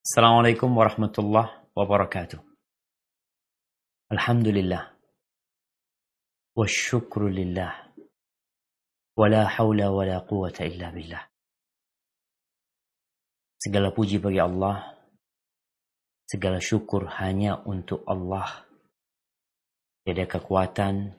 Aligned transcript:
Assalamualaikum 0.00 0.72
warahmatullahi 0.72 1.76
wabarakatuh. 1.76 2.40
Alhamdulillah. 4.08 4.96
Wasyukru 6.56 7.28
lillah. 7.28 7.92
Wala 9.12 9.44
hawla 9.44 9.92
wala 9.92 10.24
quwata 10.24 10.64
illa 10.64 10.88
billah. 10.88 11.20
Segala 13.60 13.92
puji 13.92 14.24
bagi 14.24 14.40
Allah. 14.40 14.96
Segala 16.24 16.64
syukur 16.64 17.04
hanya 17.20 17.60
untuk 17.68 18.00
Allah. 18.08 18.64
Tiada 20.00 20.24
kekuatan, 20.24 21.12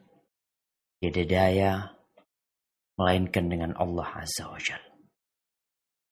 tiada 0.97 1.23
daya, 1.29 1.73
melainkan 2.97 3.45
dengan 3.45 3.77
Allah 3.77 4.25
Azza 4.25 4.49
wa 4.49 4.57
Jal. 4.57 4.81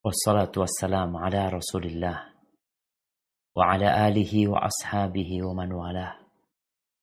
Wassalatu 0.06 0.62
wassalamu 0.62 1.18
ala 1.18 1.50
rasulillah 1.50 2.39
wa 3.60 3.76
ala 3.76 4.08
alihi 4.08 4.48
wa 4.48 4.64
ashabihi 4.64 5.44
wa 5.44 5.52
man 5.52 5.76
walah. 5.76 6.16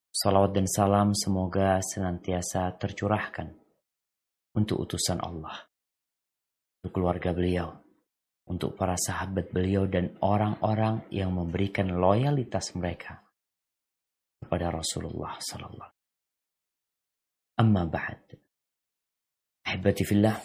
Salawat 0.09 0.57
dan 0.57 0.65
salam 0.65 1.13
semoga 1.13 1.85
senantiasa 1.85 2.73
tercurahkan 2.81 3.53
untuk 4.57 4.89
utusan 4.89 5.21
Allah, 5.21 5.69
untuk 6.81 6.97
keluarga 6.97 7.37
beliau, 7.37 7.77
untuk 8.49 8.73
para 8.73 8.97
sahabat 8.97 9.53
beliau 9.53 9.85
dan 9.85 10.17
orang-orang 10.25 11.05
yang 11.13 11.37
memberikan 11.37 11.93
loyalitas 11.93 12.73
mereka 12.73 13.21
kepada 14.41 14.73
Rasulullah 14.73 15.37
sallallahu 15.37 15.93
Amma 17.61 17.85
ba'd. 17.85 18.33
Ahibati 19.69 20.05
fillah. 20.09 20.37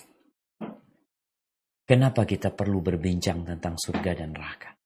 Kenapa 1.88 2.28
kita 2.28 2.52
perlu 2.52 2.84
berbincang 2.84 3.48
tentang 3.48 3.80
surga 3.80 4.12
dan 4.16 4.36
neraka? 4.36 4.81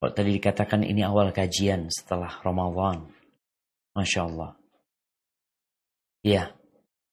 Kalau 0.00 0.16
tadi 0.16 0.32
dikatakan 0.40 0.80
ini 0.80 1.04
awal 1.04 1.28
kajian 1.28 1.92
setelah 1.92 2.40
Ramadan. 2.40 3.04
Masya 3.92 4.20
Allah. 4.24 4.56
Ya, 6.24 6.56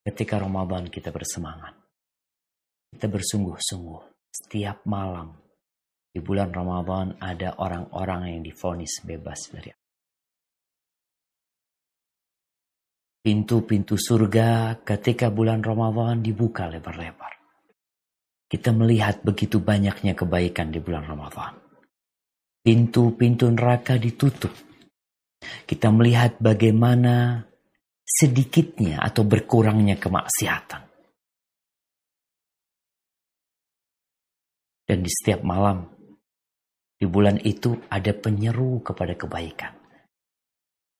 ketika 0.08 0.40
Ramadan 0.40 0.88
kita 0.88 1.12
bersemangat. 1.12 1.76
Kita 2.96 3.12
bersungguh-sungguh. 3.12 4.32
Setiap 4.32 4.88
malam 4.88 5.36
di 6.16 6.24
bulan 6.24 6.56
Ramadan 6.56 7.20
ada 7.20 7.60
orang-orang 7.60 8.32
yang 8.32 8.42
difonis 8.48 9.04
bebas 9.04 9.52
dari 9.52 9.76
Pintu-pintu 13.20 14.00
surga 14.00 14.80
ketika 14.88 15.28
bulan 15.28 15.60
Ramadan 15.60 16.24
dibuka 16.24 16.72
lebar-lebar. 16.72 17.36
Kita 18.48 18.72
melihat 18.72 19.20
begitu 19.28 19.60
banyaknya 19.60 20.16
kebaikan 20.16 20.72
di 20.72 20.80
bulan 20.80 21.04
Ramadan. 21.04 21.67
Pintu-pintu 22.68 23.48
neraka 23.48 23.96
ditutup. 23.96 24.52
Kita 25.40 25.88
melihat 25.88 26.36
bagaimana 26.36 27.40
sedikitnya 28.04 29.00
atau 29.00 29.23
berkurangnya 29.23 29.96
kemaksiatan. 29.96 30.84
Dan 34.84 35.00
di 35.00 35.08
setiap 35.08 35.48
malam, 35.48 35.88
di 37.00 37.08
bulan 37.08 37.40
itu 37.48 37.72
ada 37.88 38.12
penyeru 38.12 38.84
kepada 38.84 39.16
kebaikan. 39.16 39.72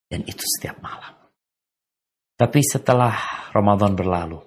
Dan 0.08 0.24
itu 0.24 0.48
setiap 0.48 0.80
malam. 0.80 1.20
Tapi 2.40 2.64
setelah 2.64 3.12
Ramadan 3.52 3.92
berlalu, 3.92 4.40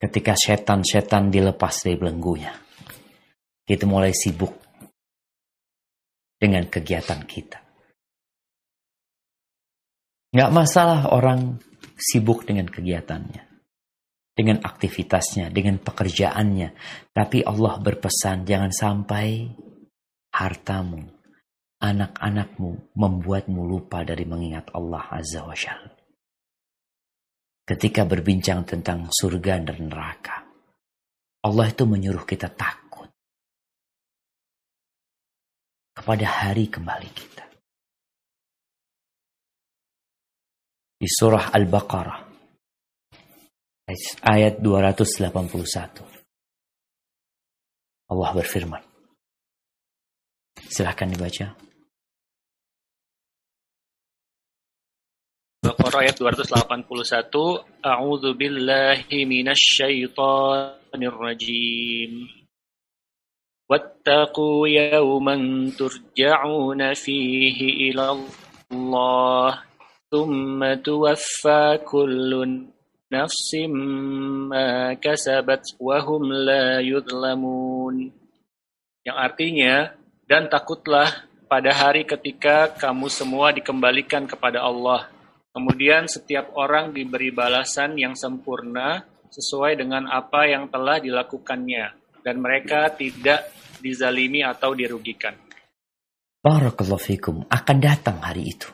ketika 0.00 0.32
setan-setan 0.32 1.28
dilepas 1.28 1.84
dari 1.84 2.00
belenggunya, 2.00 2.56
kita 3.68 3.84
mulai 3.84 4.16
sibuk 4.16 4.65
dengan 6.36 6.68
kegiatan 6.68 7.24
kita. 7.24 7.58
Nggak 10.36 10.52
masalah 10.52 11.08
orang 11.10 11.56
sibuk 11.96 12.44
dengan 12.44 12.68
kegiatannya, 12.68 13.44
dengan 14.36 14.60
aktivitasnya, 14.60 15.48
dengan 15.48 15.80
pekerjaannya. 15.80 16.76
Tapi 17.16 17.40
Allah 17.40 17.80
berpesan 17.80 18.44
jangan 18.44 18.68
sampai 18.68 19.48
hartamu, 20.36 21.08
anak-anakmu 21.80 22.92
membuatmu 22.92 23.60
lupa 23.64 24.04
dari 24.04 24.28
mengingat 24.28 24.68
Allah 24.76 25.08
Azza 25.08 25.40
wa 25.40 25.56
Jalla 25.56 25.96
ketika 27.66 28.06
berbincang 28.06 28.62
tentang 28.62 29.10
surga 29.10 29.58
dan 29.66 29.90
neraka. 29.90 30.46
Allah 31.42 31.66
itu 31.66 31.82
menyuruh 31.82 32.22
kita 32.22 32.46
takut 32.54 32.85
kepada 35.96 36.28
hari 36.28 36.68
kembali 36.68 37.08
kita. 37.16 37.44
Di 40.96 41.08
surah 41.08 41.56
Al-Baqarah 41.56 42.20
ayat 44.20 44.60
281 44.60 46.16
Allah 48.06 48.30
berfirman. 48.32 48.82
Silahkan 50.66 51.10
dibaca. 51.10 51.52
Baqarah 55.66 56.06
ayat 56.06 56.16
281 56.22 56.86
A'udzu 57.82 58.38
billahi 58.38 59.26
minasyaitonir 59.26 61.16
rajim 61.18 62.45
Yawman 63.66 65.74
turja'una 65.74 66.94
fihi 66.94 67.90
ila 67.90 68.14
Allah 68.70 69.66
thumma 70.06 70.78
tuwaffa 70.78 71.82
kullu 71.82 72.70
nafsin 73.10 73.74
ma 74.46 74.94
kasabat 74.94 75.74
wa 75.82 75.98
hum 75.98 76.30
la 76.30 76.78
yudlamun 76.78 78.14
Yang 79.02 79.18
artinya 79.18 79.74
dan 80.30 80.46
takutlah 80.46 81.26
pada 81.50 81.74
hari 81.74 82.06
ketika 82.06 82.70
kamu 82.70 83.10
semua 83.10 83.50
dikembalikan 83.50 84.30
kepada 84.30 84.62
Allah. 84.62 85.10
Kemudian 85.50 86.06
setiap 86.06 86.54
orang 86.54 86.94
diberi 86.94 87.34
balasan 87.34 87.98
yang 87.98 88.14
sempurna 88.14 89.02
sesuai 89.30 89.78
dengan 89.78 90.06
apa 90.06 90.46
yang 90.46 90.70
telah 90.70 91.02
dilakukannya. 91.02 91.94
Dan 92.26 92.42
mereka 92.42 92.90
tidak 92.90 93.55
dizalimi 93.86 94.42
atau 94.42 94.74
dirugikan. 94.74 95.38
Barakallahu 96.42 96.98
fikum 96.98 97.46
akan 97.46 97.76
datang 97.78 98.18
hari 98.18 98.50
itu. 98.50 98.66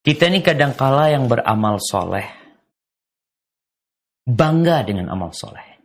Kita 0.00 0.32
ini 0.32 0.40
kadangkala 0.40 1.12
yang 1.12 1.28
beramal 1.28 1.76
soleh 1.82 2.46
bangga 4.26 4.82
dengan 4.82 5.14
amal 5.14 5.30
soleh. 5.30 5.78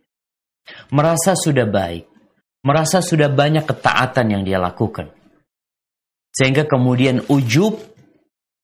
Merasa 0.90 1.38
sudah 1.38 1.66
baik, 1.66 2.04
merasa 2.66 2.98
sudah 2.98 3.30
banyak 3.30 3.62
ketaatan 3.62 4.26
yang 4.34 4.42
dia 4.42 4.58
lakukan. 4.58 5.10
Sehingga 6.34 6.66
kemudian 6.66 7.22
ujub 7.30 7.78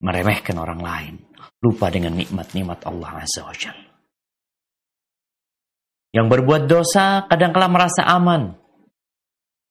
meremehkan 0.03 0.59
orang 0.59 0.81
lain, 0.83 1.15
lupa 1.63 1.87
dengan 1.91 2.15
nikmat-nikmat 2.15 2.83
Allah 2.87 3.23
Azza 3.23 3.43
wa 3.43 3.55
Jalla. 3.55 3.88
Yang 6.09 6.27
berbuat 6.33 6.65
dosa 6.65 7.25
kadang-kala 7.29 7.67
merasa 7.69 8.01
aman. 8.05 8.57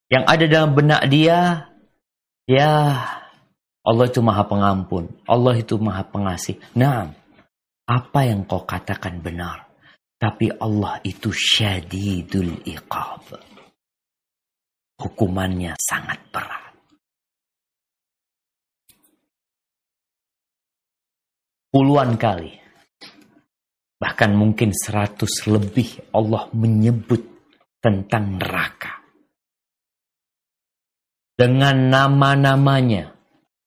Yang 0.09 0.23
ada 0.25 0.45
dalam 0.49 0.71
benak 0.73 1.01
dia, 1.11 1.69
ya 2.49 2.73
Allah 3.85 4.05
itu 4.09 4.19
maha 4.25 4.43
pengampun, 4.47 5.11
Allah 5.29 5.53
itu 5.59 5.77
maha 5.77 6.01
pengasih. 6.07 6.57
Nah, 6.73 7.13
apa 7.85 8.19
yang 8.25 8.47
kau 8.47 8.65
katakan 8.65 9.21
benar. 9.21 9.69
Tapi 10.19 10.51
Allah 10.59 10.99
itu 11.07 11.31
syadidul 11.31 12.59
iqab. 12.67 13.23
Hukumannya 14.99 15.79
sangat 15.79 16.19
berat. 16.27 16.69
puluhan 21.69 22.17
kali, 22.17 22.57
bahkan 23.99 24.31
mungkin 24.31 24.71
seratus 24.71 25.45
lebih 25.45 25.99
Allah 26.15 26.47
menyebut 26.55 27.19
tentang 27.83 28.39
neraka. 28.39 29.03
Dengan 31.35 31.87
nama-namanya 31.91 33.15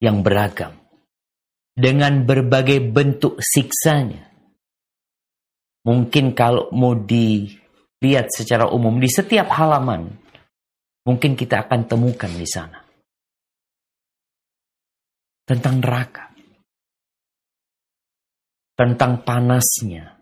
yang 0.01 0.25
beragam. 0.25 0.77
Dengan 1.73 2.29
berbagai 2.29 2.85
bentuk 2.85 3.41
siksanya. 3.41 4.29
Mungkin 5.89 6.37
kalau 6.37 6.69
mau 6.77 6.93
dilihat 6.93 8.29
secara 8.29 8.69
umum 8.69 9.01
di 9.01 9.09
setiap 9.09 9.49
halaman, 9.57 10.13
mungkin 11.09 11.33
kita 11.33 11.65
akan 11.65 11.89
temukan 11.89 12.29
di 12.29 12.45
sana. 12.45 12.77
Tentang 15.49 15.81
neraka 15.81 16.33
tentang 18.83 19.21
panasnya, 19.23 20.17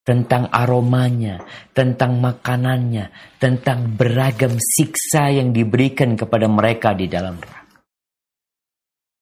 tentang 0.00 0.48
aromanya, 0.48 1.44
tentang 1.76 2.18
makanannya, 2.18 3.36
tentang 3.36 3.94
beragam 3.94 4.56
siksa 4.56 5.28
yang 5.30 5.52
diberikan 5.52 6.16
kepada 6.16 6.48
mereka 6.48 6.96
di 6.96 7.06
dalam 7.06 7.36
neraka. 7.36 7.84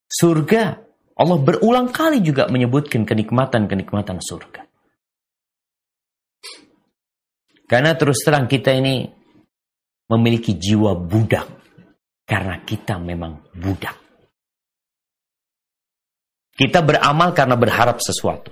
Surga, 0.09 0.63
Allah 1.19 1.39
berulang 1.43 1.91
kali 1.91 2.23
juga 2.23 2.47
menyebutkan 2.47 3.03
kenikmatan-kenikmatan 3.03 4.23
surga. 4.23 4.63
Karena 7.69 7.93
terus 7.99 8.25
terang 8.25 8.49
kita 8.49 8.73
ini 8.73 9.05
memiliki 10.09 10.57
jiwa 10.57 10.97
budak. 10.97 11.61
Karena 12.25 12.61
kita 12.65 12.97
memang 12.97 13.53
budak. 13.53 13.97
Kita 16.57 16.81
beramal 16.81 17.37
karena 17.37 17.57
berharap 17.61 18.01
sesuatu. 18.01 18.51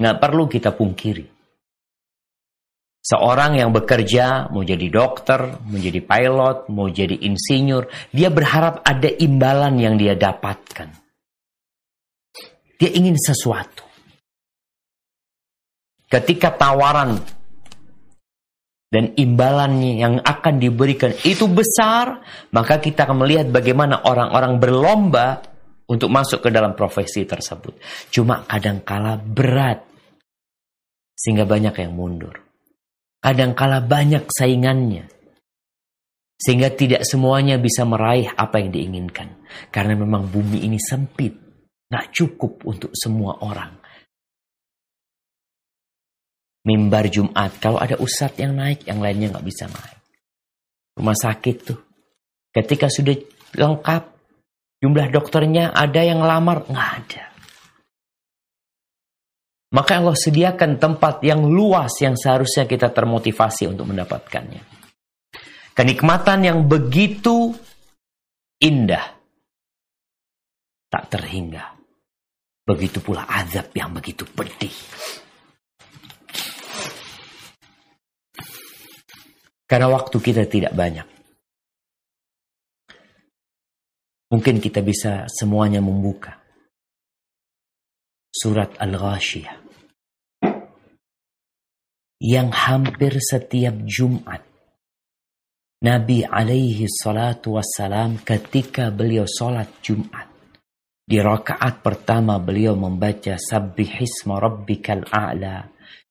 Nggak 0.00 0.16
perlu 0.18 0.44
kita 0.48 0.72
pungkiri. 0.72 1.37
Seorang 3.08 3.56
yang 3.56 3.72
bekerja, 3.72 4.52
mau 4.52 4.60
jadi 4.60 4.84
dokter, 4.92 5.56
mau 5.64 5.80
jadi 5.80 5.96
pilot, 6.04 6.68
mau 6.68 6.92
jadi 6.92 7.16
insinyur, 7.16 7.88
dia 8.12 8.28
berharap 8.28 8.84
ada 8.84 9.08
imbalan 9.08 9.80
yang 9.80 9.96
dia 9.96 10.12
dapatkan. 10.12 10.92
Dia 12.76 12.90
ingin 12.92 13.16
sesuatu. 13.16 13.88
Ketika 16.04 16.52
tawaran 16.52 17.16
dan 18.92 19.16
imbalannya 19.16 19.92
yang 20.04 20.14
akan 20.20 20.60
diberikan 20.60 21.16
itu 21.24 21.48
besar, 21.48 22.20
maka 22.52 22.76
kita 22.76 23.08
akan 23.08 23.24
melihat 23.24 23.48
bagaimana 23.48 24.04
orang-orang 24.04 24.60
berlomba 24.60 25.40
untuk 25.88 26.12
masuk 26.12 26.44
ke 26.44 26.52
dalam 26.52 26.76
profesi 26.76 27.24
tersebut. 27.24 27.72
Cuma 28.12 28.44
kadangkala 28.44 29.16
berat, 29.16 29.80
sehingga 31.16 31.48
banyak 31.48 31.72
yang 31.72 31.96
mundur. 31.96 32.47
Kadangkala 33.18 33.82
banyak 33.82 34.30
saingannya, 34.30 35.10
sehingga 36.38 36.70
tidak 36.70 37.02
semuanya 37.02 37.58
bisa 37.58 37.82
meraih 37.82 38.30
apa 38.34 38.62
yang 38.62 38.70
diinginkan. 38.70 39.42
Karena 39.74 39.98
memang 39.98 40.30
bumi 40.30 40.62
ini 40.62 40.78
sempit, 40.78 41.34
nggak 41.90 42.06
cukup 42.14 42.62
untuk 42.62 42.94
semua 42.94 43.42
orang 43.42 43.78
mimbar 46.68 47.08
Jumat. 47.08 47.56
Kalau 47.56 47.80
ada 47.80 47.96
ustadz 47.96 48.36
yang 48.36 48.52
naik, 48.52 48.84
yang 48.84 49.00
lainnya 49.00 49.32
nggak 49.32 49.46
bisa 49.48 49.64
naik. 49.72 49.98
Rumah 51.00 51.16
sakit 51.16 51.56
tuh. 51.64 51.80
Ketika 52.52 52.92
sudah 52.92 53.16
lengkap, 53.56 54.02
jumlah 54.84 55.08
dokternya 55.08 55.72
ada 55.72 56.04
yang 56.04 56.20
lamar, 56.20 56.68
nggak 56.68 56.90
ada. 57.00 57.24
Maka 59.68 60.00
Allah 60.00 60.16
sediakan 60.16 60.80
tempat 60.80 61.20
yang 61.20 61.44
luas 61.44 61.92
yang 62.00 62.16
seharusnya 62.16 62.64
kita 62.64 62.88
termotivasi 62.88 63.68
untuk 63.68 63.92
mendapatkannya. 63.92 64.64
Kenikmatan 65.76 66.40
yang 66.48 66.64
begitu 66.64 67.52
indah. 68.64 69.12
Tak 70.88 71.12
terhingga. 71.12 71.76
Begitu 72.64 73.04
pula 73.04 73.28
azab 73.28 73.68
yang 73.76 73.92
begitu 73.92 74.24
pedih. 74.24 74.72
Karena 79.68 79.92
waktu 79.92 80.16
kita 80.16 80.48
tidak 80.48 80.72
banyak. 80.72 81.04
Mungkin 84.32 84.64
kita 84.64 84.80
bisa 84.80 85.28
semuanya 85.28 85.84
membuka. 85.84 86.47
Surat 88.38 88.78
Al-Ghashiyah. 88.78 89.58
Yang 92.22 92.48
hampir 92.54 93.12
setiap 93.18 93.74
Jumat. 93.82 94.46
Nabi 95.82 96.22
alaihi 96.22 96.86
salatu 96.86 97.58
wassalam 97.58 98.22
ketika 98.22 98.94
beliau 98.94 99.26
sholat 99.26 99.82
Jumat. 99.82 100.30
Di 101.02 101.18
rakaat 101.18 101.82
pertama 101.82 102.38
beliau 102.38 102.78
membaca 102.78 103.34
Sabbihisma 103.34 104.38
Rabbikal 104.38 105.02
A'la 105.10 105.66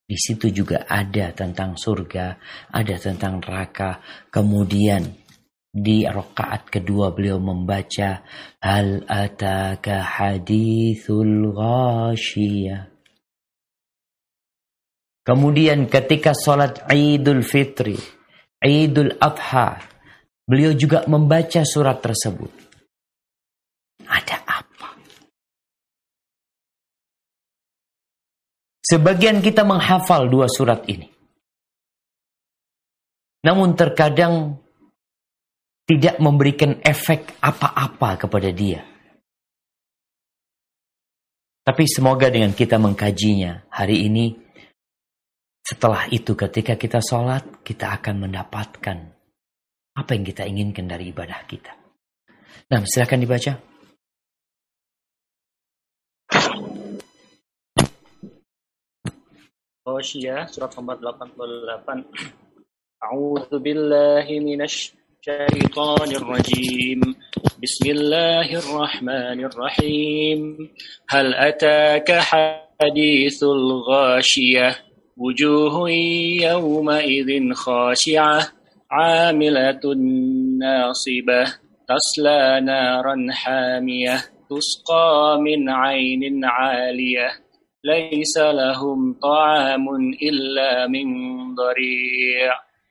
di 0.07 0.15
situ 0.15 0.47
juga 0.56 0.88
ada 0.88 1.35
tentang 1.35 1.75
surga, 1.75 2.39
ada 2.71 2.95
tentang 2.95 3.44
neraka. 3.44 4.00
Kemudian 4.31 5.26
di 5.77 6.09
rakaat 6.09 6.74
kedua 6.74 7.13
beliau 7.13 7.38
membaca 7.38 8.25
hal 8.57 9.06
ataka 9.06 10.01
hadithul 10.01 11.53
ghashiyah. 11.53 12.89
Kemudian 15.21 15.85
ketika 15.85 16.33
sholat 16.33 16.88
Idul 16.89 17.44
Fitri, 17.45 18.00
Idul 18.63 19.13
Adha, 19.21 19.77
beliau 20.47 20.74
juga 20.74 21.03
membaca 21.06 21.62
surat 21.68 22.00
tersebut. 22.01 22.50
Ada 24.07 24.47
Sebagian 28.88 29.44
kita 29.44 29.68
menghafal 29.68 30.31
dua 30.31 30.47
surat 30.47 30.88
ini. 30.88 31.12
Namun 33.44 33.75
terkadang 33.75 34.63
tidak 35.87 36.19
memberikan 36.19 36.83
efek 36.83 37.39
apa-apa 37.39 38.27
kepada 38.27 38.51
dia. 38.51 38.83
Tapi 41.63 41.83
semoga 41.87 42.27
dengan 42.27 42.51
kita 42.51 42.75
mengkajinya 42.75 43.71
hari 43.71 44.07
ini, 44.07 44.35
setelah 45.63 46.07
itu 46.11 46.35
ketika 46.35 46.75
kita 46.75 46.99
sholat, 46.99 47.63
kita 47.63 47.91
akan 47.99 48.27
mendapatkan 48.27 48.97
apa 49.95 50.09
yang 50.15 50.23
kita 50.27 50.43
inginkan 50.47 50.87
dari 50.87 51.11
ibadah 51.11 51.43
kita. 51.47 51.71
Nah, 52.71 52.83
silakan 52.83 53.23
dibaca. 53.23 53.53
Ghasyiyah 59.87 60.51
surat 60.51 60.75
nomor 60.75 60.99
88 60.99 62.11
A'udzu 62.99 63.57
billahi 63.63 64.43
الشيطان 65.17 66.15
الرجيم. 66.15 67.01
بسم 67.63 67.89
الله 67.89 68.59
الرحمن 68.59 69.45
الرحيم. 69.45 70.69
هل 71.09 71.33
أتاك 71.33 72.11
حديث 72.11 73.43
الغاشية؟ 73.43 74.75
وجوه 75.17 75.89
يومئذ 76.41 77.53
خاشعة. 77.53 78.47
عاملة 78.91 79.81
ناصبة. 80.59 81.43
تسلى 81.87 82.61
نارا 82.61 83.27
حامية. 83.31 84.15
تسقى 84.49 85.37
من 85.42 85.69
عين 85.69 86.45
عالية. 86.45 87.30
ليس 87.83 88.37
لهم 88.37 89.13
طعام 89.23 89.85
إلا 90.23 90.87
من 90.87 91.06
ضريع. 91.56 92.67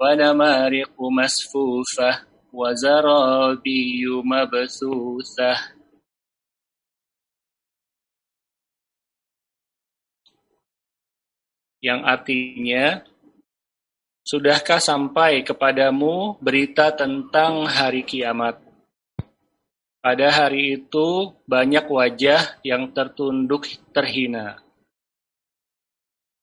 ونمارق 0.00 0.94
مسفوفة 0.98 2.10
وزرابي 2.52 4.04
مبثوثة 4.24 5.52
yang 11.84 12.00
artinya 12.04 13.04
Sudahkah 14.24 14.80
sampai 14.80 15.44
kepadamu 15.44 16.40
berita 16.40 16.88
tentang 16.96 17.68
hari 17.68 18.08
kiamat? 18.08 18.56
Pada 20.00 20.32
hari 20.32 20.80
itu 20.80 21.36
banyak 21.44 21.84
wajah 21.84 22.56
yang 22.64 22.88
tertunduk 22.96 23.68
terhina 23.92 24.64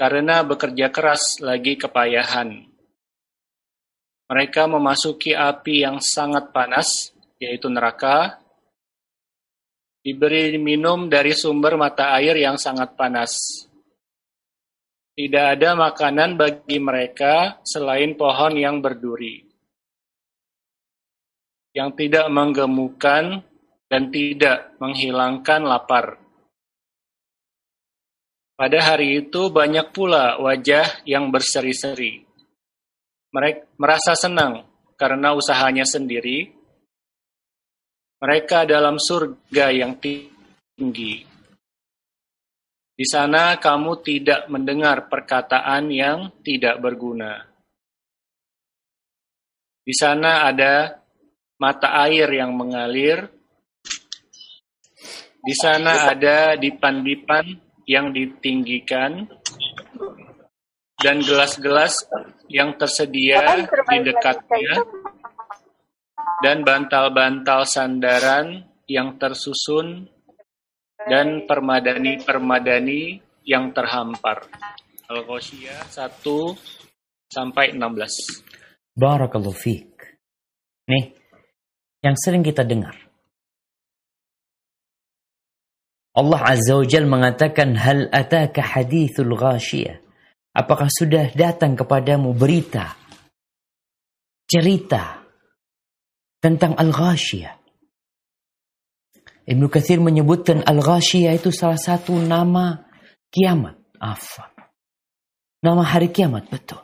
karena 0.01 0.41
bekerja 0.41 0.89
keras 0.89 1.37
lagi 1.45 1.77
kepayahan. 1.77 2.65
Mereka 4.26 4.66
memasuki 4.66 5.30
api 5.38 5.86
yang 5.86 6.02
sangat 6.02 6.50
panas, 6.50 7.14
yaitu 7.38 7.70
neraka, 7.70 8.42
diberi 10.02 10.58
minum 10.58 11.06
dari 11.06 11.30
sumber 11.30 11.78
mata 11.78 12.10
air 12.18 12.34
yang 12.34 12.58
sangat 12.58 12.98
panas. 12.98 13.32
Tidak 15.14 15.46
ada 15.56 15.78
makanan 15.78 16.34
bagi 16.34 16.82
mereka 16.82 17.62
selain 17.62 18.18
pohon 18.18 18.58
yang 18.58 18.82
berduri. 18.82 19.46
Yang 21.70 21.90
tidak 22.02 22.26
menggemukkan 22.28 23.46
dan 23.86 24.02
tidak 24.10 24.74
menghilangkan 24.82 25.62
lapar. 25.62 26.18
Pada 28.58 28.78
hari 28.82 29.22
itu 29.22 29.48
banyak 29.54 29.94
pula 29.94 30.36
wajah 30.42 31.06
yang 31.06 31.30
berseri-seri. 31.30 32.25
Mereka 33.36 33.76
merasa 33.76 34.16
senang 34.16 34.64
karena 34.96 35.36
usahanya 35.36 35.84
sendiri. 35.84 36.56
Mereka 38.16 38.64
dalam 38.64 38.96
surga 38.96 39.76
yang 39.76 40.00
tinggi. 40.00 41.20
Di 42.96 43.04
sana 43.04 43.60
kamu 43.60 44.00
tidak 44.00 44.48
mendengar 44.48 45.12
perkataan 45.12 45.92
yang 45.92 46.32
tidak 46.40 46.80
berguna. 46.80 47.44
Di 49.84 49.92
sana 49.92 50.48
ada 50.48 50.96
mata 51.60 51.92
air 52.08 52.32
yang 52.32 52.56
mengalir. 52.56 53.28
Di 55.44 55.52
sana 55.52 56.08
ada 56.08 56.56
dipan-dipan 56.56 57.52
yang 57.84 58.16
ditinggikan 58.16 59.28
dan 60.96 61.20
gelas-gelas 61.20 62.08
yang 62.48 62.76
tersedia 62.80 63.68
di 63.68 63.98
dekatnya 64.00 64.80
dan 66.40 66.64
bantal-bantal 66.64 67.68
sandaran 67.68 68.64
yang 68.88 69.16
tersusun 69.20 70.08
dan 71.06 71.44
permadani-permadani 71.44 73.20
yang 73.44 73.70
terhampar. 73.76 74.48
Al-Ghoshiyah 75.06 75.86
1 75.86 77.30
sampai 77.30 77.76
16. 77.76 78.96
Barakallahu 78.96 79.54
fiik. 79.54 79.92
Nih, 80.90 81.14
yang 82.02 82.16
sering 82.18 82.42
kita 82.42 82.66
dengar. 82.66 82.94
Allah 86.16 86.40
Azza 86.48 86.80
wa 86.80 86.86
Jal 86.88 87.04
mengatakan 87.04 87.76
hal 87.76 88.08
ataka 88.08 88.64
hadithul 88.64 89.36
ghashiyah. 89.36 90.05
Apakah 90.56 90.88
sudah 90.88 91.36
datang 91.36 91.76
kepadamu 91.76 92.32
berita 92.32 92.96
cerita 94.48 95.20
tentang 96.40 96.72
al-ghashiyah? 96.72 97.60
Ibnu 99.52 99.68
Kathir 99.68 100.00
menyebutkan 100.00 100.64
al-ghashiyah 100.64 101.36
itu 101.36 101.52
salah 101.52 101.76
satu 101.76 102.16
nama 102.16 102.88
kiamat. 103.28 103.76
Apa? 104.00 104.56
Nama 105.60 105.82
hari 105.84 106.08
kiamat, 106.08 106.48
betul. 106.48 106.80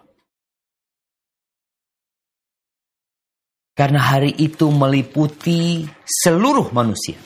Karena 3.72 4.04
hari 4.04 4.36
itu 4.36 4.68
meliputi 4.68 5.88
seluruh 6.04 6.76
manusia. 6.76 7.16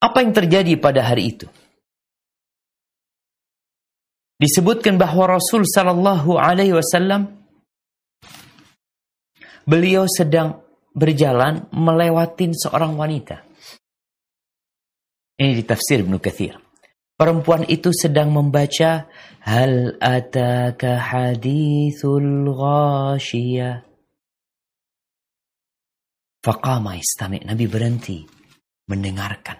Apa 0.00 0.24
yang 0.24 0.32
terjadi 0.32 0.72
pada 0.80 1.04
hari 1.04 1.36
itu? 1.36 1.57
Disebutkan 4.38 5.02
bahwa 5.02 5.34
Rasul 5.34 5.66
Sallallahu 5.66 6.38
Alaihi 6.38 6.70
Wasallam 6.70 7.26
beliau 9.66 10.06
sedang 10.06 10.62
berjalan 10.94 11.66
melewatin 11.74 12.54
seorang 12.54 12.94
wanita. 12.94 13.42
Ini 15.38 15.58
di 15.58 15.64
tafsir 15.66 16.06
Ibnu 16.06 16.22
Kathir. 16.22 16.54
Perempuan 17.18 17.66
itu 17.66 17.90
sedang 17.90 18.30
membaca 18.30 19.10
Hal 19.48 19.96
ataka 19.96 21.00
hadithul 21.00 22.52
ghashiyah. 22.52 23.80
Faqama 26.44 27.00
istami' 27.00 27.48
Nabi 27.48 27.64
berhenti 27.64 28.28
mendengarkan. 28.92 29.56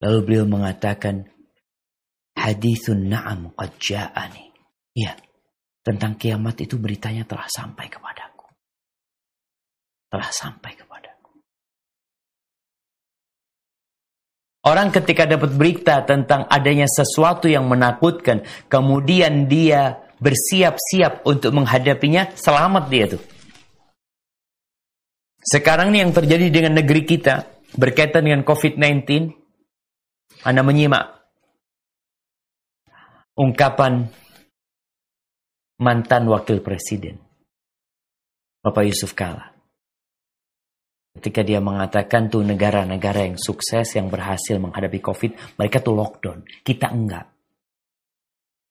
Lalu 0.00 0.18
beliau 0.22 0.46
mengatakan, 0.46 1.33
Hadithun 2.44 3.08
na'am 3.08 3.56
qad 3.56 3.72
ja'ani. 3.80 4.52
Ya, 4.92 5.16
tentang 5.80 6.20
kiamat 6.20 6.60
itu 6.60 6.76
beritanya 6.76 7.24
telah 7.24 7.48
sampai 7.48 7.88
kepadaku. 7.88 8.52
Telah 10.12 10.28
sampai 10.28 10.76
kepadaku. 10.76 11.32
Orang 14.68 14.92
ketika 14.92 15.24
dapat 15.24 15.56
berita 15.56 16.04
tentang 16.04 16.44
adanya 16.52 16.84
sesuatu 16.84 17.48
yang 17.48 17.64
menakutkan, 17.64 18.44
kemudian 18.68 19.48
dia 19.48 20.04
bersiap-siap 20.20 21.24
untuk 21.24 21.52
menghadapinya, 21.56 22.28
selamat 22.36 22.84
dia 22.92 23.04
tuh. 23.08 23.22
Sekarang 25.44 25.92
ini 25.92 26.04
yang 26.04 26.12
terjadi 26.12 26.48
dengan 26.48 26.76
negeri 26.80 27.08
kita 27.08 27.44
berkaitan 27.76 28.24
dengan 28.24 28.44
COVID-19, 28.44 29.32
anda 30.44 30.64
menyimak 30.64 31.13
ungkapan 33.34 34.06
mantan 35.82 36.30
wakil 36.30 36.62
presiden 36.62 37.18
Bapak 38.62 38.86
Yusuf 38.86 39.12
Kala. 39.12 39.52
Ketika 41.14 41.46
dia 41.46 41.62
mengatakan 41.62 42.26
tuh 42.26 42.42
negara-negara 42.42 43.28
yang 43.28 43.38
sukses, 43.38 43.86
yang 43.94 44.10
berhasil 44.10 44.58
menghadapi 44.58 44.98
COVID, 44.98 45.60
mereka 45.60 45.78
tuh 45.78 45.94
lockdown. 45.94 46.42
Kita 46.64 46.90
enggak. 46.90 47.28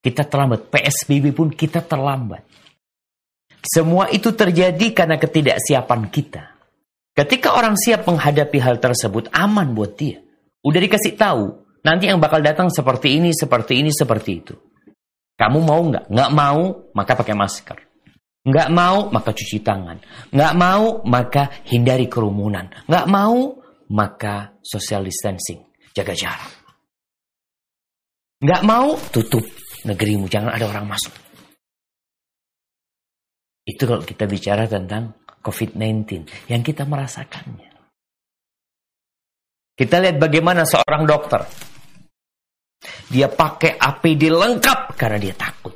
Kita 0.03 0.27
terlambat. 0.27 0.67
PSBB 0.67 1.32
pun 1.32 1.53
kita 1.55 1.79
terlambat. 1.79 2.43
Semua 3.63 4.12
itu 4.12 4.36
terjadi 4.36 4.91
karena 4.91 5.15
ketidaksiapan 5.15 6.12
kita. 6.12 6.51
Ketika 7.15 7.55
orang 7.55 7.79
siap 7.79 8.03
menghadapi 8.03 8.60
hal 8.60 8.82
tersebut, 8.82 9.32
aman 9.32 9.72
buat 9.72 9.96
dia. 9.96 10.20
Udah 10.67 10.84
dikasih 10.84 11.15
tahu, 11.15 11.62
Nanti 11.83 12.07
yang 12.07 12.23
bakal 12.23 12.39
datang 12.39 12.71
seperti 12.71 13.19
ini, 13.19 13.35
seperti 13.35 13.83
ini, 13.83 13.91
seperti 13.91 14.31
itu. 14.39 14.55
Kamu 15.35 15.59
mau 15.59 15.83
nggak? 15.83 16.07
Nggak 16.07 16.31
mau, 16.31 16.61
maka 16.95 17.11
pakai 17.19 17.35
masker. 17.35 17.77
Nggak 18.47 18.69
mau, 18.71 19.11
maka 19.11 19.35
cuci 19.35 19.59
tangan. 19.59 19.99
Nggak 20.31 20.53
mau, 20.55 21.03
maka 21.03 21.51
hindari 21.67 22.07
kerumunan. 22.07 22.71
Nggak 22.87 23.07
mau, 23.11 23.59
maka 23.91 24.55
social 24.63 25.03
distancing. 25.03 25.59
Jaga 25.91 26.15
jarak. 26.15 26.51
Nggak 28.39 28.63
mau, 28.63 28.95
tutup 29.11 29.43
negerimu. 29.83 30.31
Jangan 30.31 30.55
ada 30.55 30.65
orang 30.71 30.87
masuk. 30.87 31.11
Itu 33.67 33.83
kalau 33.83 34.03
kita 34.03 34.23
bicara 34.23 34.67
tentang 34.67 35.19
COVID-19 35.43 36.27
yang 36.47 36.63
kita 36.63 36.87
merasakannya. 36.87 37.71
Kita 39.75 39.99
lihat 39.99 40.21
bagaimana 40.21 40.63
seorang 40.63 41.03
dokter 41.03 41.72
dia 43.07 43.27
pakai 43.29 43.77
APD 43.77 44.31
lengkap 44.31 44.97
karena 44.97 45.17
dia 45.21 45.35
takut. 45.35 45.73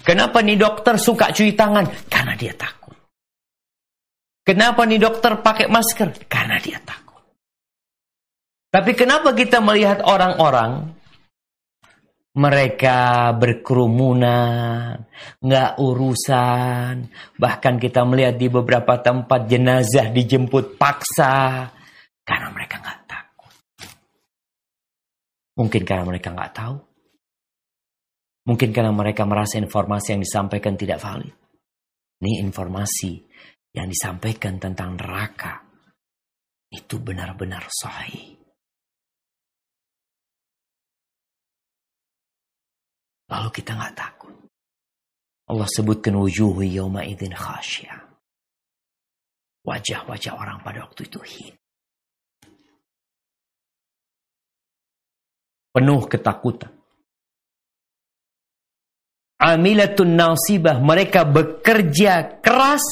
Kenapa 0.00 0.40
nih 0.40 0.56
dokter 0.58 0.96
suka 0.96 1.30
cuci 1.30 1.52
tangan? 1.54 1.86
Karena 2.08 2.34
dia 2.34 2.56
takut. 2.56 2.96
Kenapa 4.42 4.82
nih 4.88 4.98
dokter 4.98 5.38
pakai 5.38 5.68
masker? 5.68 6.26
Karena 6.26 6.56
dia 6.58 6.80
takut. 6.82 7.22
Tapi 8.70 8.90
kenapa 8.96 9.36
kita 9.36 9.62
melihat 9.62 10.02
orang-orang 10.02 10.98
mereka 12.30 13.30
berkerumunan, 13.34 15.02
nggak 15.42 15.70
urusan. 15.82 17.10
Bahkan 17.34 17.74
kita 17.82 18.06
melihat 18.06 18.38
di 18.38 18.46
beberapa 18.46 19.02
tempat 19.02 19.50
jenazah 19.50 20.08
dijemput 20.14 20.78
paksa 20.78 21.66
karena 22.22 22.48
mereka 22.54 22.78
nggak 22.78 22.99
Mungkin 25.60 25.84
karena 25.84 26.08
mereka 26.08 26.32
nggak 26.32 26.56
tahu. 26.56 26.76
Mungkin 28.48 28.72
karena 28.72 28.96
mereka 28.96 29.28
merasa 29.28 29.60
informasi 29.60 30.16
yang 30.16 30.24
disampaikan 30.24 30.72
tidak 30.72 31.04
valid. 31.04 31.36
Ini 32.24 32.40
informasi 32.48 33.20
yang 33.76 33.92
disampaikan 33.92 34.56
tentang 34.56 34.96
neraka. 34.96 35.60
Itu 36.72 37.04
benar-benar 37.04 37.68
sahih. 37.68 38.40
Lalu 43.28 43.48
kita 43.52 43.76
nggak 43.76 43.94
takut. 44.00 44.32
Allah 45.52 45.68
sebutkan 45.68 46.16
wujuhu 46.16 46.64
yawma 46.64 47.04
idin 47.04 47.36
khasyah. 47.36 48.00
Wajah-wajah 49.60 50.32
orang 50.40 50.64
pada 50.64 50.88
waktu 50.88 51.04
itu 51.04 51.20
hin. 51.20 51.59
Penuh 55.70 56.06
ketakutan. 56.06 56.70
Amilatun 59.40 60.20
nasibah, 60.20 60.76
mereka 60.84 61.24
bekerja 61.24 62.44
keras, 62.44 62.84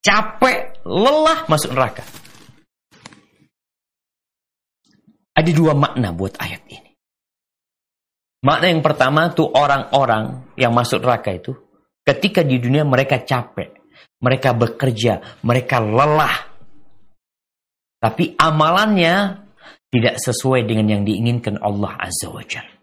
capek, 0.00 0.80
lelah 0.88 1.44
masuk 1.52 1.76
neraka. 1.76 2.00
Ada 5.36 5.50
dua 5.52 5.76
makna 5.76 6.16
buat 6.16 6.40
ayat 6.40 6.64
ini. 6.64 6.90
Makna 8.40 8.72
yang 8.72 8.80
pertama 8.80 9.28
tuh 9.36 9.52
orang-orang 9.52 10.56
yang 10.56 10.72
masuk 10.72 11.04
neraka 11.04 11.36
itu 11.36 11.52
ketika 12.08 12.40
di 12.40 12.56
dunia 12.56 12.88
mereka 12.88 13.20
capek, 13.20 13.76
mereka 14.24 14.56
bekerja, 14.56 15.44
mereka 15.44 15.76
lelah. 15.84 16.48
Tapi 18.00 18.32
amalannya 18.40 19.44
tidak 19.90 20.22
sesuai 20.22 20.66
dengan 20.66 20.86
yang 20.86 21.02
diinginkan 21.02 21.58
Allah 21.58 21.98
Azza 21.98 22.30
wa 22.30 22.42
Jalla. 22.46 22.78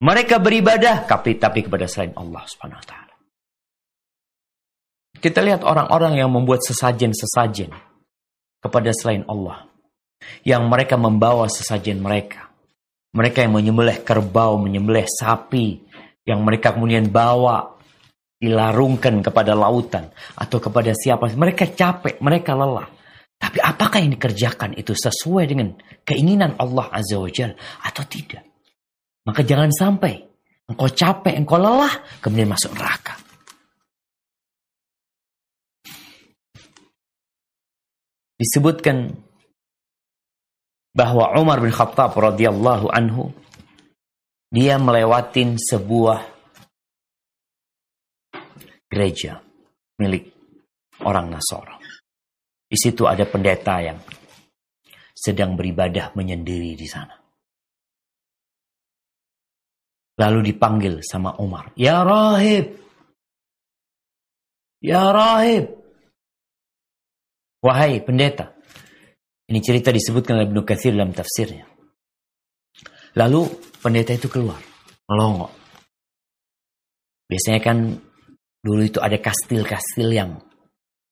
Mereka 0.00 0.40
beribadah 0.40 1.04
tapi 1.04 1.36
tapi 1.36 1.62
kepada 1.62 1.84
selain 1.84 2.16
Allah 2.16 2.42
Subhanahu 2.48 2.80
wa 2.80 2.86
taala. 2.88 3.14
Kita 5.20 5.44
lihat 5.44 5.60
orang-orang 5.60 6.16
yang 6.16 6.32
membuat 6.32 6.64
sesajen-sesajen 6.64 7.68
kepada 8.64 8.90
selain 8.96 9.28
Allah. 9.28 9.68
Yang 10.44 10.62
mereka 10.64 10.96
membawa 10.96 11.44
sesajen 11.52 12.00
mereka. 12.00 12.48
Mereka 13.12 13.44
yang 13.44 13.52
menyembelih 13.52 14.00
kerbau, 14.00 14.56
menyembelih 14.56 15.04
sapi. 15.04 15.84
Yang 16.24 16.40
mereka 16.40 16.72
kemudian 16.72 17.12
bawa, 17.12 17.76
dilarungkan 18.40 19.20
kepada 19.20 19.52
lautan. 19.52 20.08
Atau 20.40 20.56
kepada 20.56 20.96
siapa. 20.96 21.28
Mereka 21.28 21.76
capek, 21.76 22.16
mereka 22.24 22.56
lelah. 22.56 22.88
Tapi 23.36 23.60
apakah 23.90 24.06
yang 24.06 24.14
dikerjakan 24.14 24.78
itu 24.78 24.94
sesuai 24.94 25.50
dengan 25.50 25.74
keinginan 26.06 26.54
Allah 26.62 26.86
Azza 26.94 27.18
wa 27.18 27.26
Jal 27.26 27.58
atau 27.82 28.06
tidak? 28.06 28.46
Maka 29.26 29.42
jangan 29.42 29.74
sampai 29.74 30.22
engkau 30.70 30.86
capek, 30.86 31.34
engkau 31.34 31.58
lelah, 31.58 31.90
kemudian 32.22 32.46
masuk 32.46 32.70
neraka. 32.78 33.18
disebutkan 38.40 39.20
bahwa 40.96 41.36
Umar 41.36 41.60
bin 41.60 41.68
Khattab 41.68 42.16
radhiyallahu 42.16 42.88
anhu 42.88 43.36
dia 44.48 44.80
melewatin 44.80 45.60
sebuah 45.60 46.24
gereja 48.88 49.44
milik 50.00 50.32
orang 51.04 51.28
Nasara. 51.28 51.79
Di 52.70 52.78
situ 52.78 53.02
ada 53.10 53.26
pendeta 53.26 53.82
yang 53.82 53.98
sedang 55.10 55.58
beribadah 55.58 56.14
menyendiri 56.14 56.78
di 56.78 56.86
sana. 56.86 57.18
Lalu 60.22 60.54
dipanggil 60.54 61.02
sama 61.02 61.34
Umar, 61.42 61.74
"Ya 61.74 62.06
rahib. 62.06 62.78
Ya 64.78 65.10
rahib." 65.10 65.74
Wahai 67.60 68.00
pendeta. 68.00 68.54
Ini 69.50 69.58
cerita 69.58 69.90
disebutkan 69.90 70.38
oleh 70.38 70.46
Ibnu 70.46 70.62
Katsir 70.62 70.94
dalam 70.94 71.10
tafsirnya. 71.10 71.66
Lalu 73.18 73.50
pendeta 73.82 74.14
itu 74.14 74.30
keluar, 74.30 74.62
melongo. 75.10 75.50
Biasanya 77.26 77.60
kan 77.60 77.98
dulu 78.62 78.82
itu 78.86 79.02
ada 79.02 79.18
kastil-kastil 79.18 80.08
yang 80.14 80.38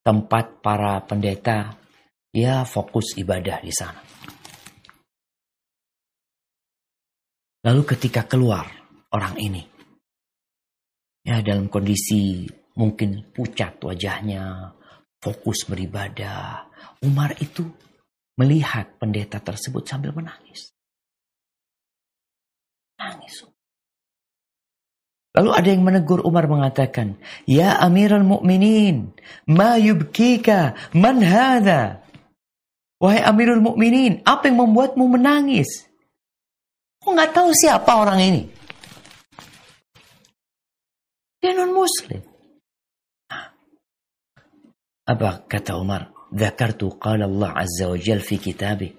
tempat 0.03 0.63
para 0.65 1.01
pendeta 1.05 1.77
ya 2.33 2.63
fokus 2.65 3.17
ibadah 3.19 3.59
di 3.61 3.73
sana. 3.73 4.03
Lalu 7.67 7.83
ketika 7.85 8.25
keluar 8.25 8.65
orang 9.13 9.35
ini, 9.37 9.63
ya 11.27 11.43
dalam 11.43 11.67
kondisi 11.67 12.47
mungkin 12.79 13.35
pucat 13.35 13.83
wajahnya, 13.83 14.73
fokus 15.19 15.67
beribadah. 15.67 16.71
Umar 17.03 17.35
itu 17.43 17.67
melihat 18.39 18.95
pendeta 19.03 19.43
tersebut 19.43 19.83
sambil 19.83 20.15
menangis. 20.15 20.71
Nangis. 22.99 23.43
Lalu 25.39 25.51
ada 25.55 25.69
yang 25.71 25.87
menegur 25.87 26.27
Umar 26.27 26.51
mengatakan, 26.51 27.15
Ya 27.47 27.79
Amirul 27.79 28.27
Mukminin, 28.27 29.15
ma 29.47 29.79
yubkika, 29.79 30.75
man 30.91 31.23
hadha? 31.23 32.03
Wahai 32.99 33.23
Amirul 33.23 33.63
Mukminin, 33.63 34.27
apa 34.27 34.51
yang 34.51 34.67
membuatmu 34.67 35.07
menangis? 35.07 35.87
Kok 36.99 37.15
nggak 37.15 37.31
tahu 37.31 37.55
siapa 37.55 37.87
orang 37.87 38.19
ini? 38.19 38.43
Dia 41.39 41.55
non 41.55 41.71
Muslim. 41.71 42.19
Apa 45.07 45.47
kata 45.47 45.79
Umar? 45.79 46.11
Zakartu 46.35 46.99
qala 46.99 47.31
Allah 47.31 47.63
Azza 47.63 47.87
wa 47.87 47.95
Jal 47.95 48.27
fi 48.27 48.43
kitabih. 48.43 48.91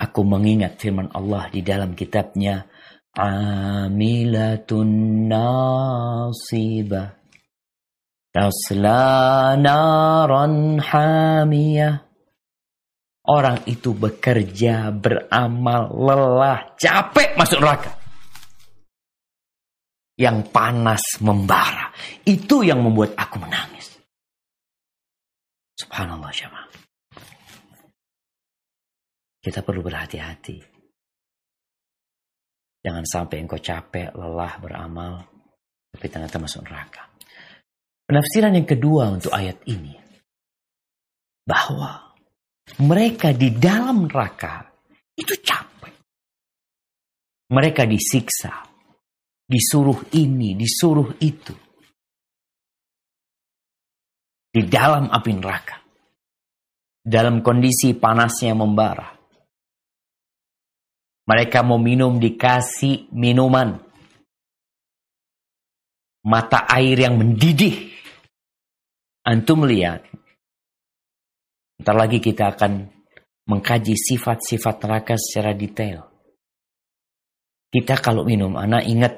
Aku 0.00 0.24
mengingat 0.24 0.80
firman 0.80 1.12
Allah 1.12 1.52
di 1.52 1.60
dalam 1.60 1.92
kitabnya. 1.92 2.66
Amilatun 3.12 4.88
nasibah. 5.28 7.12
Tasla 8.32 9.52
naran 9.60 10.80
hamiyah. 10.80 12.08
Orang 13.22 13.68
itu 13.68 13.92
bekerja, 13.92 14.90
beramal, 14.90 15.92
lelah, 15.92 16.74
capek 16.80 17.36
masuk 17.36 17.60
neraka. 17.60 17.92
Yang 20.16 20.48
panas 20.48 21.04
membara. 21.20 21.92
Itu 22.24 22.64
yang 22.64 22.80
membuat 22.80 23.12
aku 23.14 23.36
menangis. 23.44 23.92
Subhanallah 25.76 26.32
jemaah. 26.32 26.68
Kita 29.42 29.60
perlu 29.60 29.84
berhati-hati. 29.84 30.71
Jangan 32.82 33.04
sampai 33.06 33.46
engkau 33.46 33.62
capek, 33.62 34.10
lelah 34.18 34.58
beramal, 34.58 35.22
tapi 35.94 36.06
ternyata 36.10 36.42
masuk 36.42 36.66
neraka. 36.66 37.06
Penafsiran 38.02 38.58
yang 38.58 38.66
kedua 38.66 39.14
untuk 39.14 39.30
ayat 39.30 39.62
ini. 39.70 39.94
Bahwa 41.46 42.12
mereka 42.82 43.30
di 43.30 43.54
dalam 43.54 44.10
neraka 44.10 44.66
itu 45.14 45.34
capek. 45.38 45.94
Mereka 47.54 47.86
disiksa. 47.86 48.66
Disuruh 49.42 50.08
ini, 50.16 50.56
disuruh 50.56 51.12
itu 51.20 51.52
di 54.52 54.68
dalam 54.68 55.08
api 55.08 55.32
neraka. 55.32 55.80
Dalam 57.02 57.40
kondisi 57.40 57.96
panasnya 57.96 58.52
membara. 58.52 59.21
Mereka 61.22 61.62
mau 61.62 61.78
minum 61.78 62.18
dikasih 62.18 63.10
minuman. 63.14 63.78
Mata 66.26 66.66
air 66.70 66.98
yang 66.98 67.18
mendidih. 67.18 67.90
Antum 69.22 69.66
lihat. 69.66 70.06
Ntar 71.82 71.94
lagi 71.98 72.18
kita 72.22 72.54
akan 72.54 72.90
mengkaji 73.46 73.94
sifat-sifat 73.94 74.86
neraka 74.86 75.14
secara 75.18 75.54
detail. 75.54 76.06
Kita 77.72 77.98
kalau 77.98 78.22
minum, 78.22 78.54
anak 78.54 78.86
ingat 78.86 79.14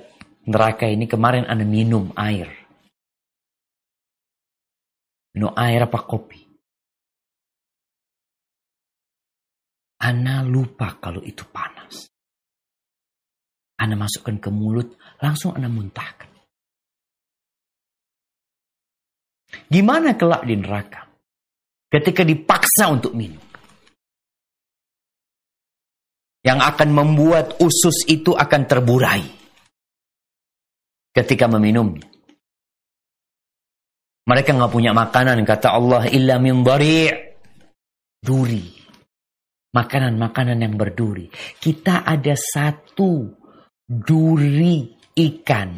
neraka 0.49 0.89
ini 0.89 1.09
kemarin 1.09 1.45
anak 1.49 1.69
minum 1.69 2.13
air 2.17 2.65
minum 5.35 5.51
air 5.59 5.83
apa 5.83 5.99
kopi. 6.07 6.44
Ana 10.05 10.45
lupa 10.45 11.01
kalau 11.01 11.25
itu 11.25 11.49
panas. 11.49 12.13
Ana 13.81 13.97
masukkan 13.97 14.37
ke 14.37 14.53
mulut, 14.53 15.01
langsung 15.25 15.57
Ana 15.57 15.73
muntahkan. 15.73 16.29
Gimana 19.65 20.13
kelak 20.13 20.45
di 20.45 20.61
neraka? 20.61 21.09
Ketika 21.89 22.21
dipaksa 22.21 22.93
untuk 22.93 23.17
minum. 23.17 23.41
Yang 26.45 26.61
akan 26.61 26.89
membuat 26.93 27.57
usus 27.65 28.05
itu 28.05 28.37
akan 28.37 28.63
terburai. 28.69 29.25
Ketika 31.17 31.49
meminumnya. 31.49 32.05
Mereka 34.29 34.53
nggak 34.53 34.73
punya 34.73 34.93
makanan, 34.93 35.41
kata 35.49 35.73
Allah, 35.73 36.05
illa 36.13 36.37
min 36.37 36.61
Duri. 38.21 38.84
Makanan-makanan 39.75 40.63
yang 40.63 40.79
berduri. 40.79 41.27
Kita 41.59 42.07
ada 42.07 42.39
satu 42.39 43.27
duri 43.85 44.95
ikan 45.19 45.71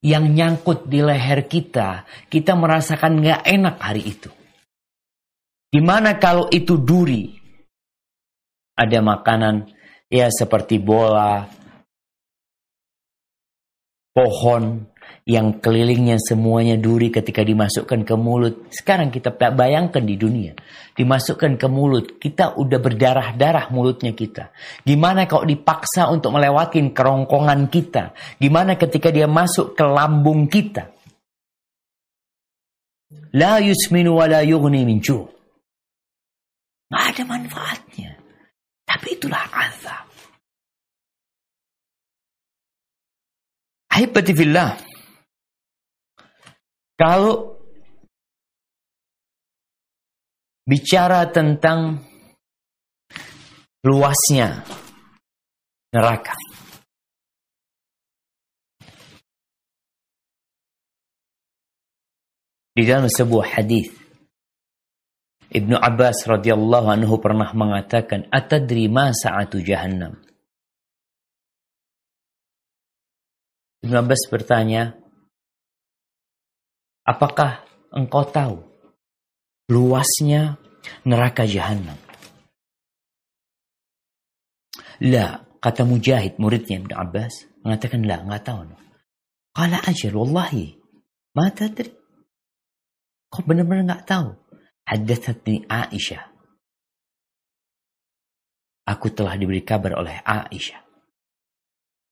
yang 0.00 0.32
nyangkut 0.32 0.88
di 0.88 1.04
leher 1.04 1.44
kita. 1.44 2.08
Kita 2.32 2.56
merasakan 2.56 3.20
nggak 3.20 3.42
enak 3.44 3.76
hari 3.76 4.02
itu. 4.08 4.32
Gimana 5.68 6.16
kalau 6.16 6.48
itu 6.48 6.80
duri? 6.80 7.36
Ada 8.76 9.04
makanan 9.04 9.68
ya 10.08 10.32
seperti 10.32 10.80
bola, 10.80 11.44
pohon 14.16 14.88
yang 15.26 15.58
kelilingnya 15.58 16.22
semuanya 16.22 16.78
duri 16.78 17.10
ketika 17.10 17.42
dimasukkan 17.42 18.06
ke 18.06 18.14
mulut. 18.14 18.70
Sekarang 18.70 19.10
kita 19.10 19.34
bayangkan 19.34 20.06
di 20.06 20.14
dunia, 20.14 20.54
dimasukkan 20.94 21.58
ke 21.58 21.66
mulut, 21.66 22.22
kita 22.22 22.54
udah 22.54 22.78
berdarah-darah 22.78 23.74
mulutnya 23.74 24.14
kita. 24.14 24.54
Gimana 24.86 25.26
kalau 25.26 25.42
dipaksa 25.42 26.06
untuk 26.14 26.38
melewatin 26.38 26.94
kerongkongan 26.94 27.66
kita? 27.66 28.14
Gimana 28.38 28.78
ketika 28.78 29.10
dia 29.10 29.26
masuk 29.26 29.74
ke 29.74 29.82
lambung 29.82 30.46
kita? 30.46 30.94
La 33.34 33.58
yusminu 33.58 34.22
wa 34.22 34.30
la 34.30 34.46
yughni 34.46 34.86
min 34.86 35.02
ada 36.94 37.22
manfaatnya. 37.26 38.14
Tapi 38.86 39.18
itulah 39.18 39.42
azab. 39.50 40.06
Ahibati 43.90 44.30
fillah. 44.30 44.95
Kalau 46.96 47.60
bicara 50.66 51.28
tentang 51.28 52.02
luasnya 53.86 54.66
neraka. 55.94 56.34
Di 62.76 62.84
dalam 62.84 63.08
sebuah 63.08 63.56
hadis 63.56 63.88
Ibnu 65.46 65.78
Abbas 65.78 66.26
radhiyallahu 66.28 66.90
anhu 66.92 67.16
pernah 67.22 67.48
mengatakan, 67.56 68.28
"Atadri 68.28 68.90
ma 68.90 69.14
sa'atu 69.14 69.62
jahannam?" 69.62 70.20
Ibnu 73.86 73.96
Abbas 73.96 74.26
bertanya, 74.28 74.98
Apakah 77.06 77.62
engkau 77.94 78.26
tahu 78.26 78.58
luasnya 79.70 80.58
neraka 81.06 81.46
jahanam? 81.46 81.94
La, 85.06 85.38
kata 85.62 85.86
Mujahid 85.86 86.42
muridnya 86.42 86.82
Ibn 86.82 86.92
Abbas 86.98 87.46
mengatakan 87.62 88.02
la, 88.02 88.26
nggak 88.26 88.42
tahu. 88.42 88.74
Kala 89.54 89.78
ajal, 89.86 90.18
wallahi, 90.18 90.74
ma 91.38 91.46
tadri. 91.54 91.94
Kau 93.30 93.46
benar-benar 93.46 93.86
nggak 93.86 94.04
tahu. 94.08 94.34
Haddathatni 94.86 95.66
Aisyah. 95.66 96.26
Aku 98.86 99.10
telah 99.14 99.34
diberi 99.34 99.62
kabar 99.62 99.98
oleh 99.98 100.22
Aisyah. 100.22 100.82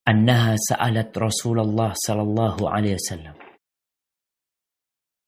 Annaha 0.05 0.55
sa'alat 0.59 1.15
Rasulullah 1.17 1.97
sallallahu 1.97 2.69
alaihi 2.69 2.99
wasallam 3.01 3.44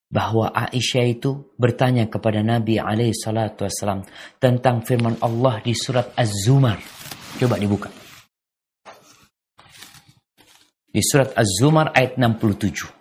bahwa 0.06 0.54
Aisyah 0.54 1.06
itu 1.18 1.50
bertanya 1.58 2.06
kepada 2.06 2.38
Nabi 2.38 2.78
alaihi 2.78 3.14
salatu 3.14 3.66
wasallam 3.66 4.06
tentang 4.38 4.86
firman 4.86 5.18
Allah 5.18 5.58
di 5.62 5.74
surat 5.74 6.14
Az-Zumar. 6.14 6.78
Coba 7.36 7.58
dibuka. 7.58 7.90
Di 10.88 11.02
surat 11.04 11.34
Az-Zumar 11.36 11.92
ayat 11.92 12.16
67. 12.16 12.96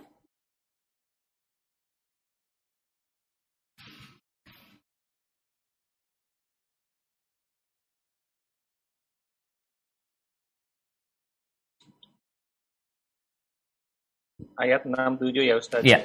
Ayat 14.55 14.87
67 14.87 15.43
ya 15.43 15.55
Ustaz. 15.59 15.83
Iya. 15.83 16.03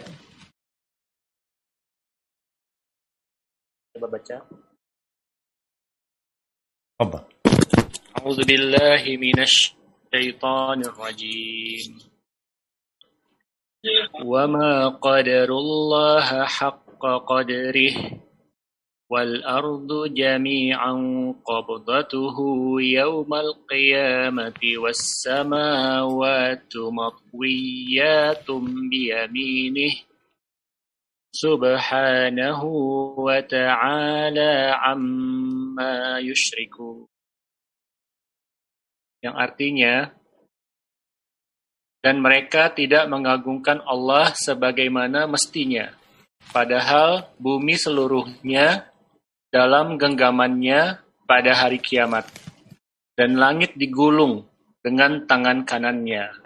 Coba 3.99 4.07
baca. 4.11 4.37
Apa? 6.99 7.19
أعوذ 8.25 8.41
بالله 8.49 9.03
من 9.21 9.37
الشيطان 9.37 10.79
الرجيم 10.81 11.91
وما 14.25 14.97
قدر 14.97 15.45
الله 15.45 16.45
حق 16.45 17.01
قدره 17.29 17.95
والأرض 19.09 20.13
جميعا 20.13 20.93
قبضته 21.45 22.37
يوم 22.81 23.31
القيامة 23.33 24.61
والسماوات 24.77 26.73
مطويات 26.75 28.47
بيمينه 28.91 29.93
سبحانه 31.35 32.61
وتعالى 33.27 34.53
عما 34.71 35.95
يشركون 36.23 37.07
yang 39.25 39.35
artinya 39.35 40.13
dan 42.05 42.21
mereka 42.21 42.69
tidak 42.69 43.09
mengagungkan 43.09 43.81
Allah 43.83 44.31
sebagaimana 44.37 45.25
mestinya 45.25 45.89
padahal 46.53 47.33
bumi 47.41 47.73
seluruhnya 47.73 48.85
dalam 49.49 49.97
genggamannya 49.97 51.01
pada 51.25 51.51
hari 51.57 51.81
kiamat 51.81 52.29
dan 53.17 53.35
langit 53.41 53.73
digulung 53.73 54.45
dengan 54.85 55.25
tangan 55.25 55.65
kanannya 55.65 56.45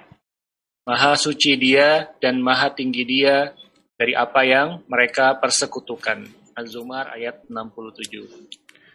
Maha 0.88 1.14
suci 1.14 1.54
dia 1.60 2.10
dan 2.18 2.42
maha 2.42 2.74
tinggi 2.74 3.06
dia 3.06 3.54
dari 3.95 4.13
apa 4.15 4.43
yang 4.43 4.83
mereka 4.91 5.39
persekutukan. 5.39 6.45
Az-Zumar 6.55 7.11
ayat 7.11 7.51
67. 7.51 8.31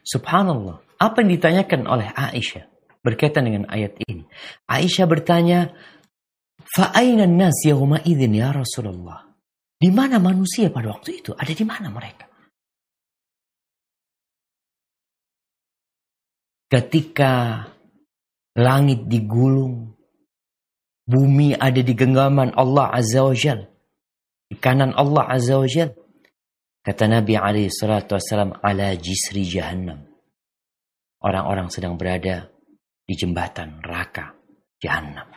Subhanallah. 0.07 0.79
Apa 0.95 1.19
yang 1.19 1.35
ditanyakan 1.35 1.91
oleh 1.91 2.07
Aisyah 2.15 2.63
berkaitan 3.03 3.51
dengan 3.51 3.67
ayat 3.67 3.99
ini? 4.07 4.23
Aisyah 4.63 5.03
bertanya, 5.03 5.75
"Fa'aina 6.63 7.27
nas 7.27 7.59
yawma 7.67 7.99
idzin 8.07 8.31
ya 8.31 8.55
Rasulullah?" 8.55 9.27
Di 9.75 9.91
mana 9.91 10.23
manusia 10.23 10.71
pada 10.71 10.95
waktu 10.95 11.19
itu? 11.19 11.35
Ada 11.35 11.51
di 11.51 11.65
mana 11.67 11.91
mereka? 11.91 12.27
Ketika 16.71 17.63
langit 18.55 19.03
digulung, 19.03 19.99
bumi 21.03 21.59
ada 21.59 21.83
di 21.83 21.91
genggaman 21.91 22.55
Allah 22.55 22.87
Azza 22.95 23.19
wa 23.19 23.35
Jalla 23.35 23.67
di 24.49 24.57
kanan 24.57 24.97
Allah 24.97 25.29
Azza 25.29 25.61
wa 25.61 25.69
Jal. 25.69 25.93
Kata 26.81 27.05
Nabi 27.05 27.37
alaihi 27.37 27.69
salatu 27.69 28.17
wassalam, 28.17 28.57
ala 28.65 28.97
jisri 28.97 29.45
jahannam. 29.45 30.09
Orang-orang 31.21 31.69
sedang 31.69 31.99
berada 31.99 32.49
di 33.05 33.13
jembatan 33.13 33.83
neraka 33.83 34.33
jahannam. 34.81 35.27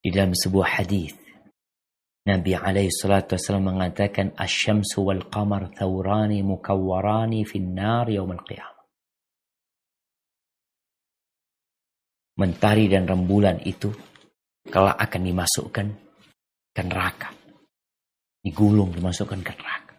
Di 0.00 0.08
dalam 0.08 0.32
sebuah 0.32 0.80
hadis 0.80 1.12
Nabi 2.24 2.56
alaihi 2.56 2.88
salatu 2.88 3.36
wassalam 3.36 3.68
mengatakan 3.68 4.32
asyamsu 4.38 5.04
wal 5.04 5.28
qamar 5.28 5.68
thawrani 5.76 6.40
mukawwarani 6.40 7.44
fin 7.44 7.76
nar 7.76 8.08
yaum 8.08 8.32
al-qiyamah. 8.32 8.88
Mentari 12.40 12.88
dan 12.88 13.04
rembulan 13.04 13.60
itu 13.68 13.92
kelak 14.68 14.96
akan 15.00 15.22
dimasukkan 15.24 15.86
ke 16.76 16.82
neraka. 16.84 17.28
Digulung, 18.40 18.92
dimasukkan 18.92 19.40
ke 19.40 19.52
neraka. 19.56 19.94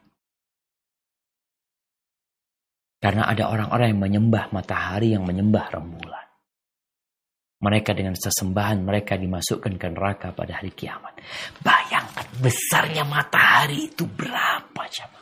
Karena 3.01 3.25
ada 3.25 3.49
orang-orang 3.49 3.97
yang 3.97 4.01
menyembah 4.01 4.53
matahari, 4.53 5.17
yang 5.17 5.25
menyembah 5.25 5.73
rembulan. 5.73 6.27
Mereka 7.61 7.93
dengan 7.93 8.17
sesembahan 8.17 8.81
mereka 8.81 9.17
dimasukkan 9.17 9.73
ke 9.77 9.87
neraka 9.93 10.33
pada 10.33 10.61
hari 10.61 10.73
kiamat. 10.73 11.17
Bayangkan 11.61 12.25
besarnya 12.41 13.05
matahari 13.05 13.89
itu 13.93 14.05
berapa 14.09 14.81
coba? 14.81 15.21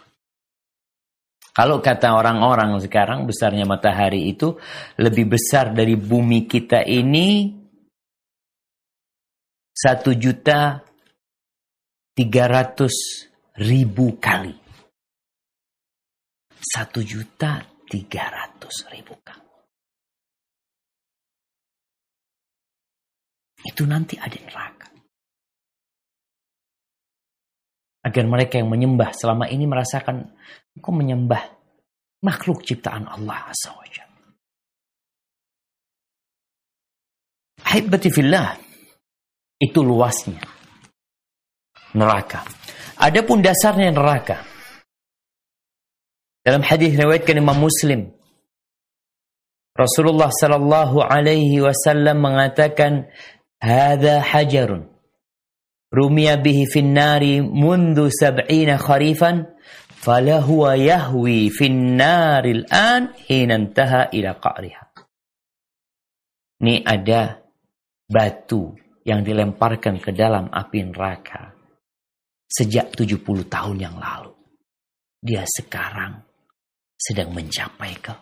Kalau 1.52 1.84
kata 1.84 2.16
orang-orang 2.16 2.80
sekarang 2.80 3.28
besarnya 3.28 3.68
matahari 3.68 4.32
itu 4.32 4.56
lebih 4.96 5.36
besar 5.36 5.76
dari 5.76 6.00
bumi 6.00 6.48
kita 6.48 6.88
ini 6.88 7.59
satu 9.80 10.12
juta 10.12 10.84
tiga 12.12 12.52
ratus 12.52 13.24
ribu 13.56 14.20
kali. 14.20 14.52
Satu 16.60 17.00
juta 17.00 17.64
tiga 17.88 18.28
ratus 18.28 18.92
ribu 18.92 19.16
kali. 19.24 19.48
Itu 23.64 23.88
nanti 23.88 24.20
ada 24.20 24.36
neraka. 24.36 24.92
Agar 28.04 28.24
mereka 28.28 28.60
yang 28.60 28.68
menyembah 28.68 29.16
selama 29.16 29.48
ini 29.48 29.64
merasakan 29.64 30.28
kok 30.76 30.92
menyembah 30.92 31.44
makhluk 32.20 32.68
ciptaan 32.68 33.08
Allah 33.08 33.48
Azza 33.48 33.72
wa 33.72 33.88
Jalla. 33.88 34.28
Itu 39.60 39.84
luasnya. 39.84 40.40
Neraka. 41.92 42.48
Adapun 42.96 43.44
dasarnya 43.44 43.92
neraka. 43.92 44.40
Dalam 46.40 46.64
hadis 46.64 46.96
riwayatkan 46.96 47.44
Imam 47.44 47.60
Muslim, 47.60 48.16
Rasulullah 49.76 50.32
sallallahu 50.32 51.04
alaihi 51.04 51.60
wasallam 51.64 52.20
mengatakan, 52.20 53.12
"Hadza 53.60 54.24
hajarun 54.24 54.88
rumiya 55.92 56.40
bihi 56.40 56.68
fin 56.68 56.96
nari 56.96 57.44
mundu 57.44 58.12
sab'ina 58.12 58.80
kharifan 58.80 59.48
falahuwa 60.00 60.80
yahwi 60.80 61.52
fin 61.52 62.00
naril 62.00 62.64
an 62.72 63.16
hina 63.28 63.56
intaha 63.60 64.12
ila 64.12 64.36
qa'riha." 64.40 64.84
Ini 66.60 66.84
ada 66.84 67.40
batu 68.12 68.76
yang 69.08 69.24
dilemparkan 69.24 70.02
ke 70.02 70.12
dalam 70.12 70.52
api 70.52 70.80
neraka 70.90 71.54
sejak 72.50 72.92
70 72.98 73.22
tahun 73.46 73.78
yang 73.78 73.96
lalu. 73.96 74.34
Dia 75.20 75.44
sekarang 75.46 76.20
sedang 76.96 77.32
mencapai 77.32 77.94
ke 78.00 78.14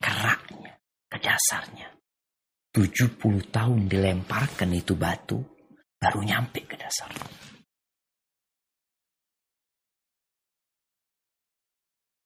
keraknya, 0.00 0.74
ke 1.10 1.18
dasarnya. 1.20 1.88
70 2.70 3.18
tahun 3.50 3.90
dilemparkan 3.90 4.70
itu 4.72 4.94
batu, 4.94 5.42
baru 5.98 6.22
nyampe 6.22 6.62
ke 6.64 6.78
dasar. 6.78 7.10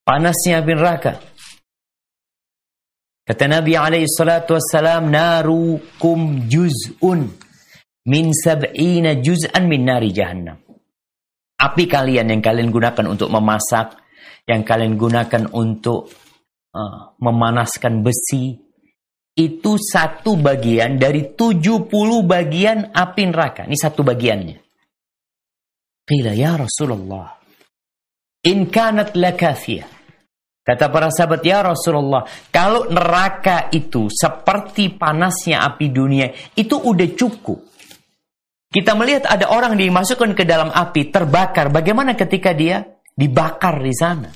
Panasnya 0.04 0.60
api 0.60 0.72
neraka. 0.76 1.16
Kata 3.24 3.48
Nabi 3.48 3.72
alaihi 3.72 4.04
salatu 4.04 4.52
wassalam, 4.52 5.08
narukum 5.08 6.44
juz'un 6.44 7.24
min 8.04 8.24
sab'ina 8.36 9.16
juz'an 9.24 9.64
min 9.64 9.80
nari 9.88 10.12
jahannam. 10.12 10.60
Api 11.56 11.88
kalian 11.88 12.28
yang 12.28 12.44
kalian 12.44 12.68
gunakan 12.68 13.08
untuk 13.08 13.32
memasak, 13.32 13.96
yang 14.44 14.60
kalian 14.60 15.00
gunakan 15.00 15.48
untuk 15.56 16.12
uh, 16.76 17.16
memanaskan 17.16 18.04
besi, 18.04 18.60
itu 19.32 19.72
satu 19.80 20.36
bagian 20.36 21.00
dari 21.00 21.32
70 21.32 21.88
bagian 22.28 22.92
api 22.92 23.22
neraka. 23.24 23.64
Ini 23.64 23.78
satu 23.80 24.04
bagiannya. 24.04 24.58
Qila 26.04 26.36
ya 26.36 26.60
Rasulullah, 26.60 27.40
in 28.44 28.68
kanat 28.68 29.16
lakafiyah. 29.16 29.93
Kata 30.64 30.88
para 30.88 31.12
sahabat, 31.12 31.44
ya 31.44 31.60
Rasulullah, 31.60 32.24
kalau 32.48 32.88
neraka 32.88 33.68
itu 33.68 34.08
seperti 34.08 34.96
panasnya 34.96 35.60
api 35.60 35.92
dunia, 35.92 36.32
itu 36.56 36.80
udah 36.80 37.08
cukup. 37.12 37.60
Kita 38.72 38.96
melihat 38.96 39.28
ada 39.28 39.52
orang 39.52 39.76
dimasukkan 39.76 40.32
ke 40.32 40.48
dalam 40.48 40.72
api, 40.72 41.12
terbakar. 41.12 41.68
Bagaimana 41.68 42.16
ketika 42.16 42.56
dia 42.56 42.80
dibakar 43.12 43.76
di 43.76 43.92
sana? 43.92 44.32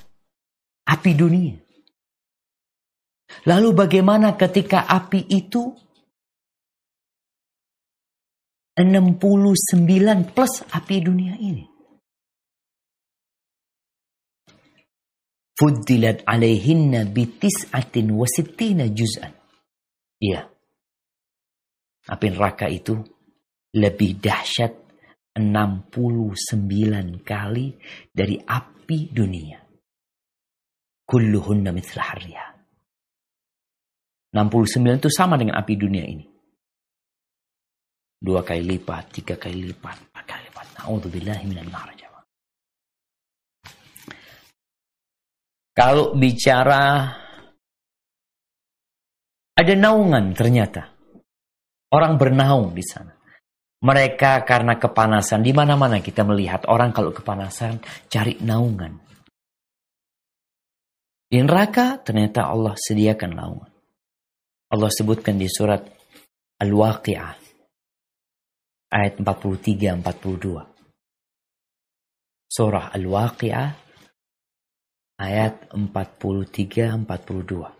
Api 0.85 1.11
dunia. 1.17 1.57
Lalu 3.49 3.69
bagaimana 3.73 4.37
ketika 4.37 4.85
api 4.85 5.33
itu 5.33 5.73
69 8.77 10.29
plus 10.37 10.53
api 10.77 10.97
dunia 11.01 11.41
ini? 11.41 11.78
Fuddilat 15.59 16.23
alaihinna 16.23 17.03
bitis'atin 17.11 18.15
wasittina 18.15 18.87
juz'an. 18.95 19.35
Iya. 20.23 20.47
Api 22.07 22.27
neraka 22.31 22.71
itu 22.71 22.95
lebih 23.75 24.23
dahsyat 24.23 24.71
69 25.35 27.27
kali 27.27 27.67
dari 28.15 28.39
api 28.39 28.99
dunia. 29.11 29.59
Kulluhunna 31.03 31.75
mithla 31.75 32.03
harriha. 32.07 32.47
69 34.31 35.03
itu 35.03 35.11
sama 35.11 35.35
dengan 35.35 35.59
api 35.59 35.75
dunia 35.75 36.07
ini. 36.07 36.27
Dua 38.19 38.47
kali 38.47 38.63
lipat, 38.63 39.11
tiga 39.11 39.35
kali 39.35 39.75
lipat, 39.75 40.11
empat 40.11 40.23
kali 40.23 40.43
lipat. 40.47 40.67
Na'udzubillahi 40.79 41.45
minan. 41.51 41.98
Kalau 45.79 46.11
bicara 46.19 47.07
ada 49.55 49.75
naungan 49.79 50.35
ternyata. 50.35 50.91
Orang 51.95 52.19
bernaung 52.19 52.75
di 52.75 52.83
sana. 52.83 53.15
Mereka 53.79 54.43
karena 54.43 54.75
kepanasan, 54.75 55.47
di 55.47 55.55
mana-mana 55.55 56.03
kita 56.03 56.27
melihat 56.27 56.67
orang 56.67 56.91
kalau 56.91 57.15
kepanasan 57.15 57.79
cari 58.11 58.43
naungan. 58.43 58.99
Di 61.31 61.39
neraka 61.39 62.03
ternyata 62.03 62.51
Allah 62.51 62.75
sediakan 62.75 63.39
naungan. 63.39 63.71
Allah 64.75 64.91
sebutkan 64.91 65.39
di 65.39 65.47
surat 65.47 65.87
Al-Waqi'ah 66.59 67.35
ayat 68.91 69.15
43 69.23 70.03
42. 70.03 70.59
Surah 72.51 72.91
Al-Waqi'ah 72.99 73.88
ayat 75.19 75.67
43 75.75 76.95
42. 77.03 77.79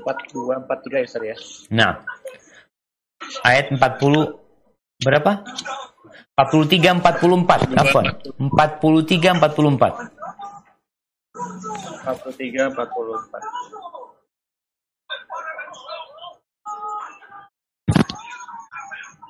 empat 0.00 0.16
dua 0.32 0.54
empat 0.62 0.78
tiga 0.86 0.96
ya 1.02 1.06
Ustaz 1.06 1.22
ya 1.22 1.36
Nah, 1.74 1.92
ayat 3.46 3.70
40 3.74 5.02
berapa? 5.02 5.32
43 6.38 7.04
44. 7.04 7.76
Apa? 7.76 8.00
43 8.38 9.38
44. 9.38 10.19
43 11.39 12.59
44 12.71 13.41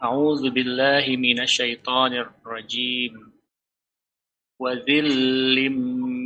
أعوذ 0.05 0.43
بالله 0.53 1.05
من 1.17 1.41
الشيطان 1.41 2.13
الرجيم 2.13 3.13
وذل 4.59 5.69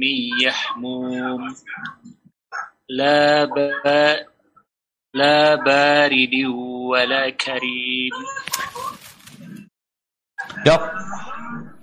من 0.03 0.17
يحموم 0.41 1.41
لا 2.89 3.45
با 3.45 4.25
لا 5.13 5.55
بارد 5.55 6.35
ولا 6.91 7.29
كريم 7.29 8.15
Dok, 10.59 10.83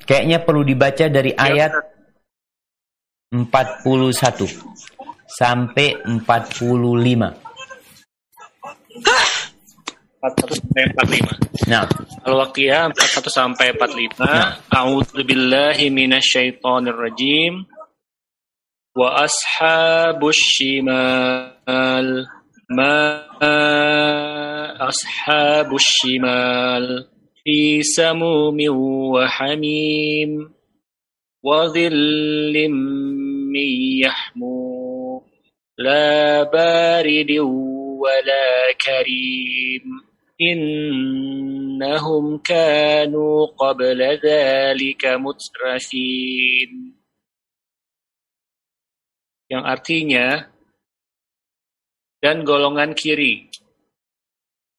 kayaknya 0.04 0.44
perlu 0.44 0.60
dibaca 0.60 1.08
dari 1.08 1.32
ayat 1.32 1.72
41 3.31 4.59
sampai 5.39 5.95
45. 6.03 7.31
45. 10.19 11.71
Nah. 11.71 11.87
Al-Waqiah 12.27 12.91
41 12.91 13.31
sampai 13.31 13.71
45. 13.79 14.19
Nah. 14.19 14.59
A'udzu 14.67 15.23
billahi 15.23 15.87
minasyaitonir 15.87 16.91
rajim. 16.91 17.63
Wa 18.91 19.23
ashabus 19.23 20.35
shimal 20.35 22.27
ma 22.67 23.23
ashabus 24.83 25.87
shimal 26.03 27.07
fi 27.39 27.79
samumin 27.79 28.75
wa 28.75 29.23
hamim 29.23 30.51
wa 31.41 31.65
dhillim 31.73 32.75
من 33.50 33.70
يحموم 34.02 35.22
لا 35.78 36.42
بارد 36.42 37.30
ولا 38.00 38.72
كريم 38.72 39.84
إنهم 40.40 42.24
كانوا 42.38 43.46
قبل 43.46 44.00
ذلك 44.24 45.02
مترفين 45.06 46.70
yang 49.46 49.62
artinya 49.62 50.50
dan 52.18 52.42
golongan 52.42 52.98
kiri 52.98 53.46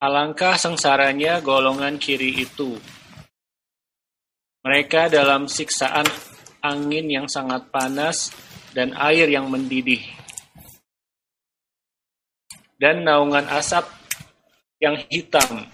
alangkah 0.03 0.59
sengsaranya 0.59 1.39
golongan 1.39 1.95
kiri 1.95 2.35
itu 2.43 2.75
mereka 4.67 5.07
dalam 5.07 5.47
siksaan 5.47 6.03
angin 6.59 7.07
yang 7.07 7.27
sangat 7.31 7.71
panas, 7.71 8.35
dan 8.72 8.96
air 8.96 9.28
yang 9.28 9.48
mendidih. 9.48 10.00
Dan 12.76 13.06
naungan 13.06 13.46
asap 13.46 13.86
yang 14.82 14.98
hitam 15.06 15.70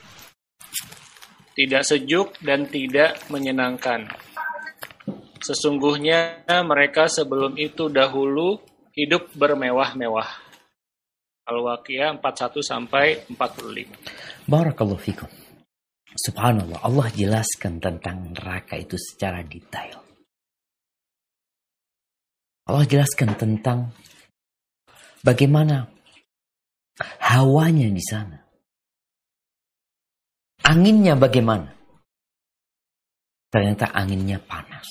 tidak 1.58 1.82
sejuk 1.82 2.38
dan 2.38 2.70
tidak 2.70 3.18
menyenangkan. 3.32 4.06
Sesungguhnya 5.42 6.46
mereka 6.62 7.10
sebelum 7.10 7.58
itu 7.58 7.90
dahulu 7.90 8.62
hidup 8.94 9.34
bermewah-mewah. 9.34 10.30
Al-Waqiah 11.48 12.14
41 12.20 12.60
sampai 12.60 13.24
45. 13.32 14.46
Barakallahu 14.46 15.00
fikum. 15.00 15.30
Subhanallah, 16.14 16.84
Allah 16.84 17.08
jelaskan 17.14 17.80
tentang 17.80 18.34
neraka 18.36 18.76
itu 18.76 18.94
secara 19.00 19.40
detail. 19.42 20.07
Allah 22.68 22.84
jelaskan 22.84 23.32
tentang 23.32 23.96
bagaimana 25.24 25.88
hawanya 27.16 27.88
di 27.88 28.04
sana. 28.04 28.36
Anginnya 30.68 31.16
bagaimana? 31.16 31.72
Ternyata 33.48 33.88
anginnya 33.96 34.36
panas. 34.36 34.84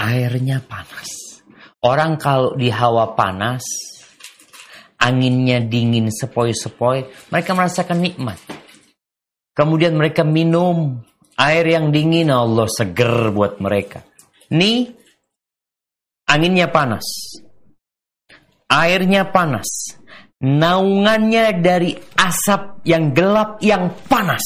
Airnya 0.00 0.64
panas. 0.64 1.36
Orang 1.84 2.16
kalau 2.16 2.56
di 2.56 2.72
hawa 2.72 3.12
panas, 3.12 3.60
anginnya 4.96 5.60
dingin 5.60 6.08
sepoi-sepoi, 6.08 7.28
mereka 7.28 7.52
merasakan 7.52 8.00
nikmat. 8.00 8.40
Kemudian 9.52 9.92
mereka 9.92 10.24
minum 10.24 11.04
air 11.36 11.68
yang 11.68 11.92
dingin, 11.92 12.32
Allah 12.32 12.64
seger 12.72 13.28
buat 13.36 13.60
mereka. 13.60 14.00
Nih, 14.54 14.94
anginnya 16.30 16.70
panas. 16.70 17.04
Airnya 18.70 19.28
panas 19.28 19.98
naungannya 20.44 21.64
dari 21.64 21.96
asap 22.18 22.84
yang 22.84 23.16
gelap 23.16 23.64
yang 23.64 23.88
panas. 24.04 24.44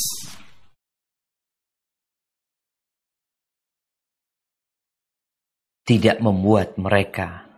Tidak 5.89 6.21
membuat 6.21 6.77
mereka 6.77 7.49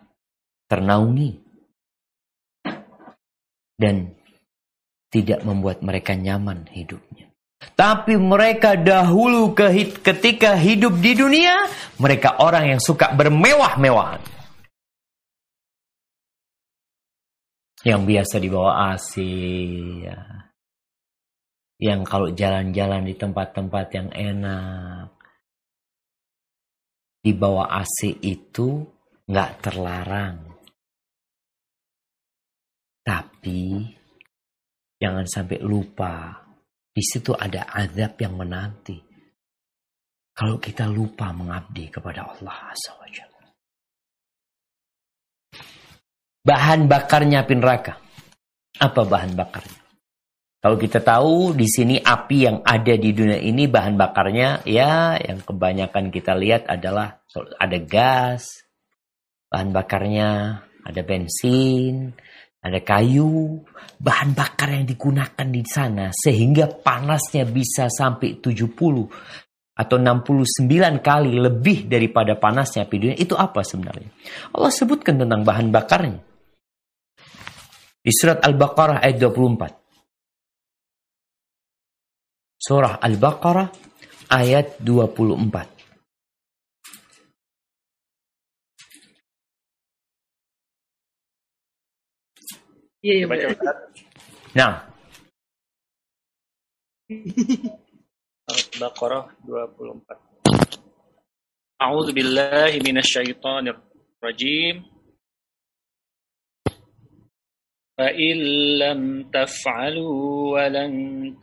ternaungi 0.71 1.35
dan 3.75 4.15
tidak 5.11 5.43
membuat 5.43 5.83
mereka 5.83 6.15
nyaman 6.15 6.71
hidupnya. 6.71 7.30
Tapi 7.61 8.17
mereka 8.17 8.77
dahulu 8.77 9.53
ketika 10.01 10.57
hidup 10.57 10.97
di 10.97 11.13
dunia, 11.13 11.69
mereka 12.01 12.41
orang 12.41 12.77
yang 12.77 12.81
suka 12.81 13.13
bermewah-mewahan. 13.13 14.41
yang 17.81 18.05
biasa 18.05 18.37
dibawa 18.37 18.93
AC 18.93 19.17
ya. 20.05 20.21
yang 21.81 22.05
kalau 22.05 22.29
jalan-jalan 22.29 23.09
di 23.09 23.17
tempat-tempat 23.17 23.87
yang 23.97 24.09
enak 24.13 25.09
di 27.25 27.33
bawah 27.33 27.73
AC 27.73 28.21
itu 28.21 28.85
nggak 29.25 29.51
terlarang 29.65 30.45
tapi 33.01 33.81
jangan 35.01 35.25
sampai 35.25 35.65
lupa 35.65 36.40
di 37.01 37.05
situ 37.09 37.33
ada 37.33 37.65
azab 37.73 38.21
yang 38.21 38.37
menanti 38.37 39.01
kalau 40.37 40.61
kita 40.61 40.85
lupa 40.85 41.33
mengabdi 41.33 41.89
kepada 41.89 42.29
Allah 42.29 42.77
SWT 42.77 43.31
bahan 46.45 46.89
bakarnya 46.89 47.45
api 47.45 47.55
neraka. 47.57 47.95
Apa 48.81 49.05
bahan 49.05 49.37
bakarnya? 49.37 49.81
Kalau 50.61 50.77
kita 50.77 51.01
tahu 51.01 51.57
di 51.57 51.65
sini 51.65 51.97
api 51.97 52.37
yang 52.45 52.59
ada 52.61 52.93
di 52.93 53.17
dunia 53.17 53.41
ini 53.41 53.65
bahan 53.65 53.97
bakarnya 53.97 54.61
ya 54.69 55.17
yang 55.17 55.41
kebanyakan 55.41 56.13
kita 56.13 56.37
lihat 56.37 56.69
adalah 56.69 57.25
ada 57.57 57.79
gas, 57.81 58.45
bahan 59.49 59.73
bakarnya 59.73 60.61
ada 60.85 61.01
bensin, 61.01 62.13
ada 62.61 62.77
kayu, 62.85 63.65
bahan 63.97 64.37
bakar 64.37 64.77
yang 64.77 64.85
digunakan 64.85 65.49
di 65.49 65.65
sana 65.65 66.13
sehingga 66.13 66.69
panasnya 66.69 67.49
bisa 67.49 67.89
sampai 67.89 68.37
70 68.37 68.77
atau 69.81 69.97
69 69.97 71.01
kali 71.01 71.41
lebih 71.41 71.89
daripada 71.89 72.37
panasnya 72.37 72.85
api 72.85 72.97
dunia 73.01 73.17
itu 73.17 73.33
apa 73.33 73.65
sebenarnya? 73.65 74.13
Allah 74.53 74.69
sebutkan 74.69 75.17
tentang 75.17 75.41
bahan 75.41 75.73
bakarnya. 75.73 76.21
Di 78.01 78.13
surat 78.13 78.45
Al-Baqarah 78.45 79.01
ayat 79.01 79.17
24. 79.17 79.81
Surah 82.61 83.01
Al-Baqarah 83.01 83.69
ayat 84.29 84.77
24. 84.85 85.80
نعم. 94.57 94.79
بقرة 98.81 99.31
24 99.49 100.03
أعوذ 101.83 102.13
بالله 102.13 102.79
من 102.87 102.99
الشيطان 102.99 103.69
الرجيم. 103.69 104.85
فإن 107.99 108.37
لم 108.79 109.31
تفعلوا 109.31 110.53
ولن 110.55 110.93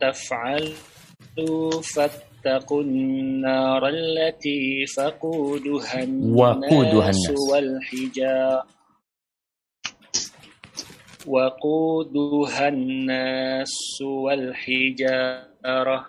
تفعلوا 0.00 1.70
فاتقوا 1.94 2.82
النار 2.82 3.88
التي 3.88 4.86
فقودها 4.96 6.02
الناس 6.02 7.30
والحجار 7.52 8.66
وقودها 11.27 12.67
الناس 12.67 14.01
والحجارة 14.01 15.99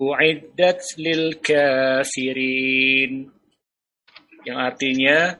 أعدت 0.00 0.82
للكافرين 0.98 3.12
yang 4.40 4.56
artinya 4.56 5.36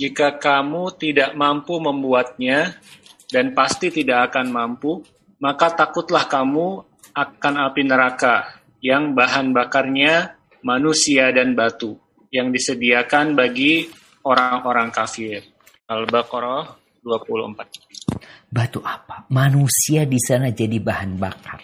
Jika 0.00 0.40
kamu 0.40 0.96
tidak 0.96 1.36
mampu 1.36 1.76
membuatnya 1.76 2.80
dan 3.28 3.52
pasti 3.52 3.92
tidak 3.92 4.32
akan 4.32 4.48
mampu, 4.48 5.04
maka 5.42 5.76
takutlah 5.76 6.24
kamu 6.24 6.80
akan 7.12 7.54
api 7.68 7.82
neraka 7.84 8.64
yang 8.80 9.12
bahan 9.12 9.52
bakarnya 9.52 10.40
manusia 10.64 11.28
dan 11.36 11.52
batu 11.52 12.00
yang 12.32 12.48
disediakan 12.48 13.36
bagi 13.36 13.92
orang-orang 14.24 14.88
kafir. 14.94 15.44
Al-Baqarah 15.90 16.80
24. 17.05 18.49
Batu 18.49 18.81
apa? 18.81 19.29
Manusia 19.29 20.09
di 20.09 20.17
sana 20.17 20.49
jadi 20.49 20.81
bahan 20.81 21.21
bakar. 21.21 21.61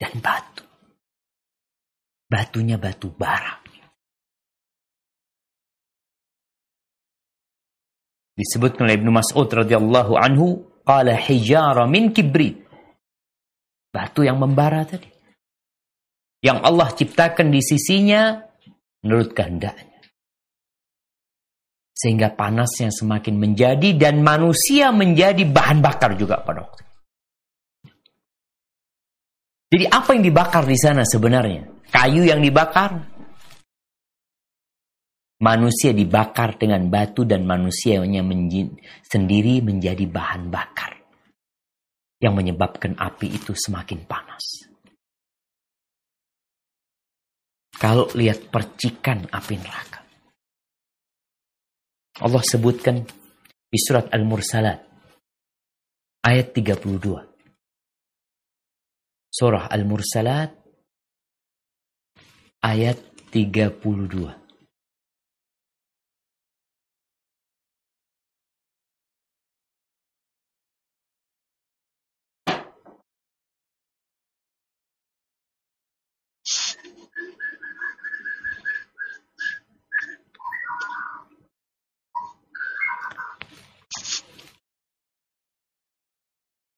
Dan 0.00 0.16
batu. 0.24 0.64
Batunya 2.24 2.80
batu 2.80 3.12
bara. 3.12 3.68
disebutkan 8.38 8.86
oleh 8.86 8.94
Ibnu 9.02 9.10
Mas'ud 9.10 9.50
radhiyallahu 9.50 10.14
anhu 10.14 10.62
qala 10.86 11.18
hijara 11.18 11.90
min 11.90 12.14
kibrit 12.14 12.62
batu 13.90 14.22
yang 14.22 14.38
membara 14.38 14.86
tadi 14.86 15.10
yang 16.46 16.62
Allah 16.62 16.94
ciptakan 16.94 17.50
di 17.50 17.58
sisinya 17.58 18.38
menurut 19.02 19.34
kehendaknya 19.34 19.87
sehingga 21.98 22.30
panasnya 22.30 22.94
semakin 22.94 23.34
menjadi 23.42 23.90
dan 23.98 24.22
manusia 24.22 24.94
menjadi 24.94 25.42
bahan 25.42 25.82
bakar 25.82 26.14
juga 26.14 26.38
pada 26.38 26.62
waktu 26.62 26.80
itu. 26.86 26.94
Jadi 29.68 29.84
apa 29.90 30.08
yang 30.14 30.24
dibakar 30.24 30.62
di 30.62 30.78
sana 30.78 31.02
sebenarnya? 31.02 31.66
Kayu 31.90 32.22
yang 32.22 32.38
dibakar, 32.38 33.18
Manusia 35.38 35.94
dibakar 35.94 36.58
dengan 36.58 36.90
batu 36.90 37.22
dan 37.22 37.46
manusianya 37.46 38.26
menjin, 38.26 38.74
sendiri 39.06 39.62
menjadi 39.62 40.02
bahan 40.10 40.50
bakar. 40.50 40.98
Yang 42.18 42.34
menyebabkan 42.34 42.98
api 42.98 43.38
itu 43.38 43.54
semakin 43.54 44.02
panas. 44.02 44.66
Kalau 47.78 48.10
lihat 48.18 48.50
percikan 48.50 49.30
api 49.30 49.54
neraka. 49.62 49.87
Allah 52.18 52.42
sebutkan 52.42 53.06
di 53.68 53.78
surat 53.78 54.10
Al-Mursalat 54.10 54.78
ayat 56.26 56.46
32. 56.50 56.98
Surah 59.30 59.70
Al-Mursalat 59.70 60.50
ayat 62.64 62.98
32. 63.30 64.47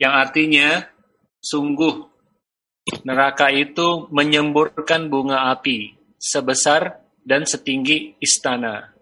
yang 0.00 0.16
artinya 0.16 0.88
sungguh 1.44 2.08
neraka 3.04 3.52
itu 3.52 4.08
menyemburkan 4.08 5.12
bunga 5.12 5.52
api 5.52 5.92
sebesar 6.16 7.04
dan 7.20 7.44
setinggi 7.44 8.16
istana. 8.18 8.96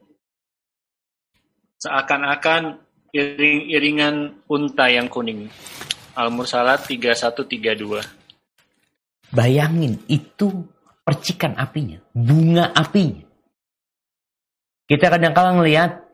Seakan-akan 1.78 2.82
iring-iringan 3.14 4.42
unta 4.50 4.90
yang 4.90 5.06
kuning. 5.06 5.46
Al-Mursalat 6.18 6.82
3132 6.90 9.30
Bayangin 9.30 10.02
itu 10.10 10.66
percikan 11.06 11.54
apinya, 11.54 12.02
bunga 12.10 12.74
apinya. 12.74 13.22
Kita 14.88 15.12
kadang-kadang 15.14 15.62
lihat 15.62 16.07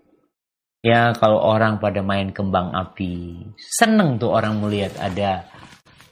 Ya 0.84 1.16
kalau 1.16 1.40
orang 1.40 1.80
pada 1.80 2.04
main 2.04 2.28
kembang 2.28 2.76
api, 2.76 3.40
seneng 3.56 4.20
tuh 4.20 4.36
orang 4.36 4.60
melihat 4.60 4.92
ada 5.00 5.48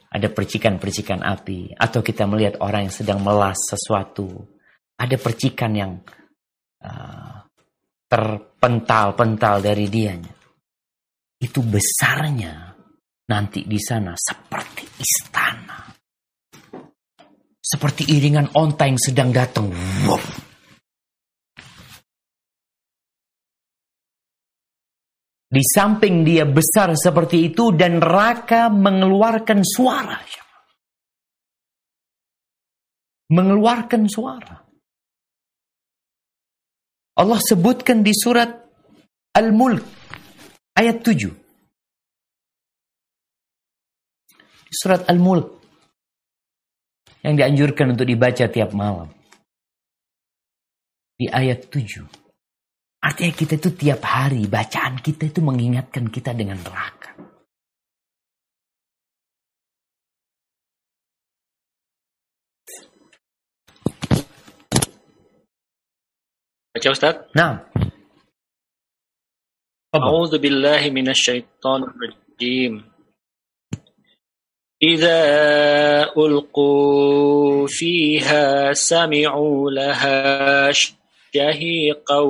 ada 0.09 0.29
percikan-percikan 0.33 1.21
api. 1.21 1.77
Atau 1.77 2.01
kita 2.01 2.25
melihat 2.25 2.57
orang 2.65 2.89
yang 2.89 2.95
sedang 2.95 3.21
melas 3.21 3.61
sesuatu, 3.69 4.33
ada 4.97 5.17
percikan 5.21 5.77
yang 5.77 5.93
uh, 6.81 7.45
terpental-pental 8.09 9.61
dari 9.61 9.93
dianya. 9.93 10.33
Itu 11.37 11.61
besarnya 11.61 12.73
nanti 13.29 13.69
di 13.69 13.77
sana 13.77 14.17
seperti 14.17 14.89
istana. 14.97 15.85
Seperti 17.61 18.09
iringan 18.09 18.57
onta 18.57 18.89
yang 18.89 18.97
sedang 18.97 19.37
datang. 19.37 19.69
Di 25.53 25.61
samping 25.61 26.25
dia 26.25 26.49
besar 26.49 26.97
seperti 26.97 27.53
itu 27.53 27.77
dan 27.77 28.01
neraka 28.01 28.73
mengeluarkan 28.73 29.61
suara. 29.61 30.17
Mengeluarkan 33.29 34.09
suara. 34.09 34.65
Allah 37.21 37.41
sebutkan 37.45 38.01
di 38.01 38.17
surat 38.17 38.49
Al-Mulk 39.37 39.85
ayat 40.73 41.05
7. 41.05 41.29
Surat 44.73 45.05
Al-Mulk 45.05 45.61
yang 47.29 47.37
dianjurkan 47.37 47.93
untuk 47.93 48.09
dibaca 48.09 48.49
tiap 48.49 48.73
malam. 48.73 49.13
Di 51.21 51.29
ayat 51.29 51.69
7. 51.69 52.22
Artinya 53.02 53.34
kita 53.34 53.54
itu 53.62 53.70
tiap 53.78 54.02
hari 54.04 54.50
bacaan 54.50 55.00
kita 55.00 55.30
itu 55.30 55.40
mengingatkan 55.40 56.12
kita 56.12 56.34
dengan 56.34 56.60
neraka. 56.60 57.14
Baca 66.74 66.90
Ustaz. 66.94 67.16
Nah. 67.34 67.64
A'udzu 69.96 70.38
billahi 70.38 70.94
minasyaitonir 70.94 71.94
rajim. 71.96 72.98
إذا 74.78 75.22
ألقوا 76.14 77.68
فيها 77.68 78.74
سمعوا 78.74 79.72
لها 79.72 80.72
syahiqaw 81.33 82.29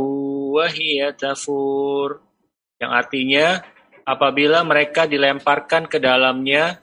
wahiya 0.54 1.12
tafur. 1.18 2.22
Yang 2.78 2.92
artinya, 2.94 3.46
apabila 4.06 4.62
mereka 4.62 5.10
dilemparkan 5.10 5.90
ke 5.90 5.98
dalamnya, 5.98 6.78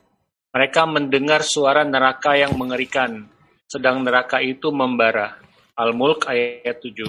mereka 0.52 0.84
mendengar 0.84 1.42
suara 1.48 1.88
neraka 1.88 2.36
yang 2.36 2.60
mengerikan, 2.60 3.32
sedang 3.72 4.04
neraka 4.04 4.44
itu 4.44 4.70
membara. 4.70 5.40
Al-Mulk 5.80 6.28
ayat 6.28 6.84
7. 6.84 7.08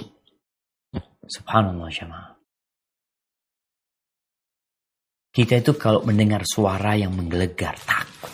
Subhanallah 1.27 1.91
jemaah. 1.91 2.31
Kita 5.31 5.63
itu 5.63 5.71
kalau 5.79 6.03
mendengar 6.03 6.43
suara 6.43 6.95
yang 6.99 7.15
menggelegar 7.15 7.79
takut. 7.87 8.31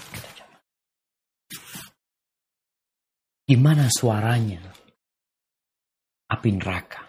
Gimana 3.45 3.85
suaranya? 3.87 4.76
Api 6.27 6.49
neraka. 6.59 7.07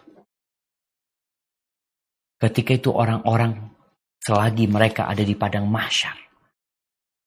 Ketika 2.38 2.78
itu 2.78 2.94
orang-orang 2.94 3.74
selagi 4.22 4.70
mereka 4.70 5.10
ada 5.10 5.26
di 5.26 5.34
padang 5.34 5.66
mahsyar, 5.66 6.14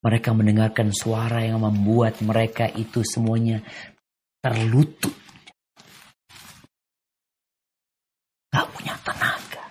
mereka 0.02 0.32
mendengarkan 0.32 0.96
suara 0.96 1.44
yang 1.44 1.60
membuat 1.60 2.24
mereka 2.24 2.72
itu 2.72 3.04
semuanya 3.04 3.60
terlutut. 4.40 5.12
Gak 8.56 8.68
punya 8.72 8.96
tenaga. 9.04 9.64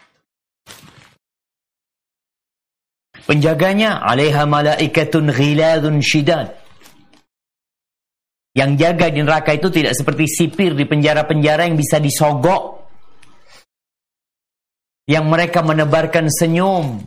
Penjaganya 3.25 4.05
alaiha 4.05 4.45
malaikatun 4.45 5.33
ghiladun 5.33 6.05
shidad. 6.05 6.60
Yang 8.51 8.71
jaga 8.83 9.07
di 9.15 9.21
neraka 9.23 9.55
itu 9.55 9.71
tidak 9.71 9.95
seperti 9.95 10.27
sipir 10.27 10.75
di 10.75 10.83
penjara-penjara 10.83 11.71
yang 11.71 11.79
bisa 11.79 12.03
disogok. 12.03 12.83
Yang 15.07 15.25
mereka 15.27 15.63
menebarkan 15.63 16.27
senyum. 16.27 17.03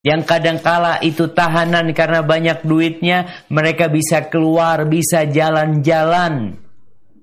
Yang 0.00 0.22
kadangkala 0.24 1.04
itu 1.04 1.28
tahanan 1.28 1.92
karena 1.92 2.24
banyak 2.24 2.64
duitnya, 2.64 3.44
mereka 3.52 3.92
bisa 3.92 4.32
keluar, 4.32 4.88
bisa 4.88 5.28
jalan-jalan. 5.28 6.56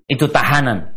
Itu 0.06 0.30
tahanan. 0.30 0.94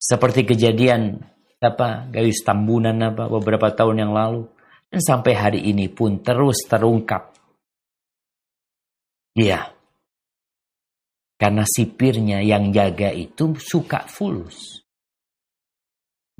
Seperti 0.00 0.48
kejadian 0.48 1.20
apa 1.60 2.08
Gayus 2.08 2.44
Tambunan 2.44 2.96
apa 3.00 3.28
beberapa 3.28 3.72
tahun 3.72 4.06
yang 4.06 4.12
lalu 4.12 4.48
dan 4.92 5.00
sampai 5.00 5.32
hari 5.34 5.60
ini 5.66 5.88
pun 5.88 6.20
terus 6.20 6.64
terungkap 6.68 7.35
Iya. 9.36 9.68
Karena 11.36 11.68
sipirnya 11.68 12.40
yang 12.40 12.72
jaga 12.72 13.12
itu 13.12 13.52
suka 13.60 14.08
fulus. 14.08 14.80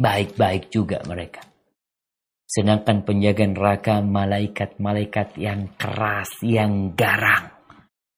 Baik-baik 0.00 0.72
juga 0.72 1.04
mereka. 1.04 1.44
Sedangkan 2.48 3.04
penjaga 3.04 3.44
neraka 3.44 4.00
malaikat-malaikat 4.00 5.36
yang 5.36 5.76
keras, 5.76 6.40
yang 6.40 6.96
garang. 6.96 7.52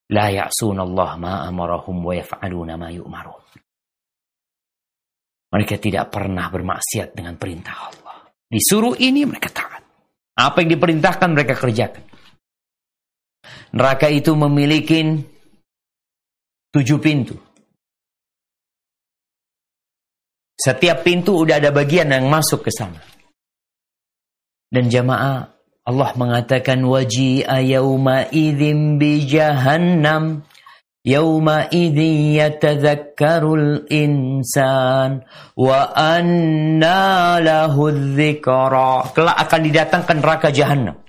La 0.08 0.30
ya'sunallah 0.30 1.10
ma 1.18 1.44
amarahum 1.50 1.98
wa 1.98 2.14
yaf'aluna 2.14 2.78
ma 2.78 2.88
yu'marun. 2.94 3.44
Mereka 5.48 5.80
tidak 5.80 6.12
pernah 6.12 6.46
bermaksiat 6.52 7.16
dengan 7.16 7.34
perintah 7.34 7.88
Allah. 7.88 8.30
Disuruh 8.48 8.96
ini 9.00 9.24
mereka 9.24 9.48
taat. 9.52 9.82
Apa 10.38 10.62
yang 10.62 10.76
diperintahkan 10.76 11.28
mereka 11.34 11.56
kerjakan. 11.56 12.07
Neraka 13.72 14.08
itu 14.08 14.32
memiliki 14.32 15.04
tujuh 16.72 16.98
pintu. 17.00 17.36
Setiap 20.58 21.06
pintu 21.06 21.38
udah 21.38 21.62
ada 21.62 21.70
bagian 21.70 22.10
yang 22.10 22.26
masuk 22.26 22.66
ke 22.66 22.72
sana. 22.74 22.98
Dan 24.68 24.90
jamaah 24.90 25.58
Allah 25.88 26.10
mengatakan 26.20 26.84
waji'a 26.84 27.64
yawma 27.64 28.28
idzin 28.28 29.00
bi 29.00 29.24
jahannam 29.24 30.44
yawma 31.00 31.72
idzin 31.72 32.36
yatadzakkarul 32.36 33.88
insan 33.88 35.24
wa 35.56 35.88
anna 35.96 37.40
lahu 37.40 37.88
dzikra 37.88 39.16
kelak 39.16 39.36
akan 39.48 39.60
didatangkan 39.64 40.16
neraka 40.20 40.52
jahanam 40.52 41.00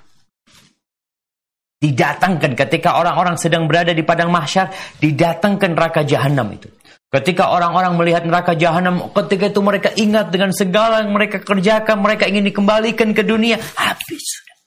Didatangkan 1.79 2.59
ketika 2.59 2.99
orang-orang 2.99 3.39
sedang 3.39 3.63
berada 3.63 3.95
di 3.95 4.03
padang 4.03 4.27
mahsyar, 4.27 4.67
didatangkan 4.99 5.79
neraka 5.79 6.03
jahanam 6.03 6.51
itu. 6.51 6.67
Ketika 7.09 7.55
orang-orang 7.55 7.95
melihat 7.95 8.27
neraka 8.27 8.53
jahanam, 8.53 9.09
ketika 9.15 9.49
itu 9.49 9.63
mereka 9.63 9.89
ingat 9.95 10.29
dengan 10.29 10.51
segala 10.53 11.01
yang 11.01 11.15
mereka 11.15 11.41
kerjakan, 11.41 12.03
mereka 12.03 12.27
ingin 12.29 12.45
dikembalikan 12.51 13.15
ke 13.15 13.23
dunia, 13.25 13.57
habis 13.57 14.21
sudah. 14.21 14.57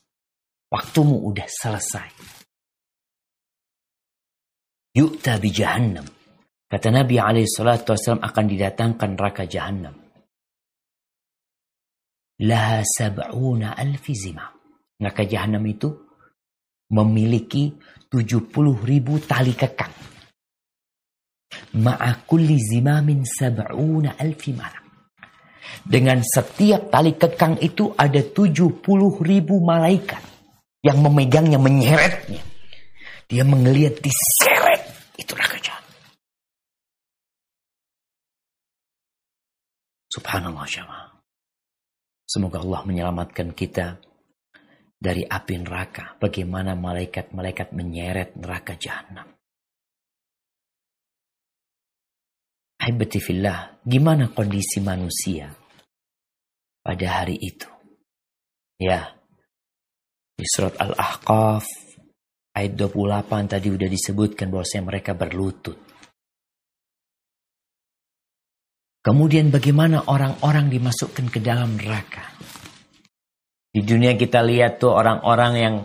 Waktumu 0.73 1.21
udah 1.29 1.47
selesai. 1.47 2.09
Yu'ta 4.97 5.37
bi 5.37 5.53
jahannam. 5.53 6.09
Kata 6.67 6.89
Nabi 6.89 7.21
alaihi 7.21 7.47
salatu 7.47 7.93
wasallam 7.93 8.25
akan 8.25 8.45
didatangkan 8.49 9.11
neraka 9.13 9.45
jahannam. 9.45 9.93
Laha 12.43 12.81
sab'una 12.83 13.77
alfi 13.77 14.17
zimam. 14.17 14.51
Neraka 14.99 15.29
jahannam 15.29 15.63
itu 15.69 16.12
memiliki 16.93 17.73
70 18.13 18.53
ribu 18.85 19.17
tali 19.25 19.57
kekang. 19.57 19.93
Ma'a 21.81 22.25
kulli 22.29 22.61
zimamin 22.61 23.25
sab'una 23.25 24.21
alfi 24.21 24.53
malak. 24.53 24.85
Dengan 25.83 26.21
setiap 26.21 26.93
tali 26.93 27.17
kekang 27.17 27.57
itu 27.65 27.97
ada 27.97 28.21
70 28.21 28.85
ribu 29.25 29.65
malaikat 29.65 30.21
yang 30.85 31.01
memegangnya, 31.01 31.57
menyeretnya. 31.57 32.43
Dia 33.27 33.43
mengeliat 33.49 33.97
diseret. 34.05 34.83
Itu 35.17 35.33
neraka 35.33 35.73
Subhanallah 40.13 40.69
jamaah. 40.69 41.09
Semoga 42.29 42.61
Allah 42.61 42.85
menyelamatkan 42.85 43.57
kita 43.57 43.97
dari 45.03 45.27
api 45.27 45.55
neraka. 45.59 46.15
Bagaimana 46.23 46.79
malaikat-malaikat 46.79 47.75
menyeret 47.75 48.39
neraka 48.39 48.79
jahanam. 48.79 49.27
Ahibati 52.79 53.19
fillah, 53.19 53.83
gimana 53.83 54.31
kondisi 54.31 54.79
manusia 54.79 55.51
pada 56.83 57.07
hari 57.23 57.39
itu? 57.39 57.67
Ya, 58.79 59.15
di 60.35 60.47
surat 60.51 60.75
Al-Ahqaf 60.79 61.63
ayat 62.59 62.73
28 62.75 63.55
tadi 63.55 63.71
udah 63.71 63.87
disebutkan 63.87 64.51
bahwasanya 64.51 64.85
mereka 64.91 65.15
berlutut. 65.15 65.79
Kemudian 69.03 69.51
bagaimana 69.51 70.07
orang-orang 70.11 70.71
dimasukkan 70.71 71.27
ke 71.31 71.39
dalam 71.43 71.75
neraka? 71.79 72.35
Di 73.73 73.81
dunia 73.81 74.13
kita 74.21 74.45
lihat 74.45 74.85
tuh 74.85 74.93
orang-orang 74.93 75.53
yang 75.57 75.77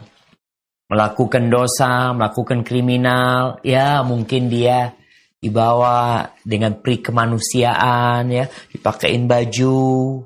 melakukan 0.91 1.47
dosa, 1.47 2.11
melakukan 2.11 2.67
kriminal, 2.67 3.63
ya 3.63 4.03
mungkin 4.03 4.51
dia 4.51 4.91
dibawa 5.39 6.27
dengan 6.43 6.83
pri 6.83 6.99
kemanusiaan 6.99 8.27
ya, 8.27 8.51
dipakein 8.75 9.23
baju, 9.23 10.19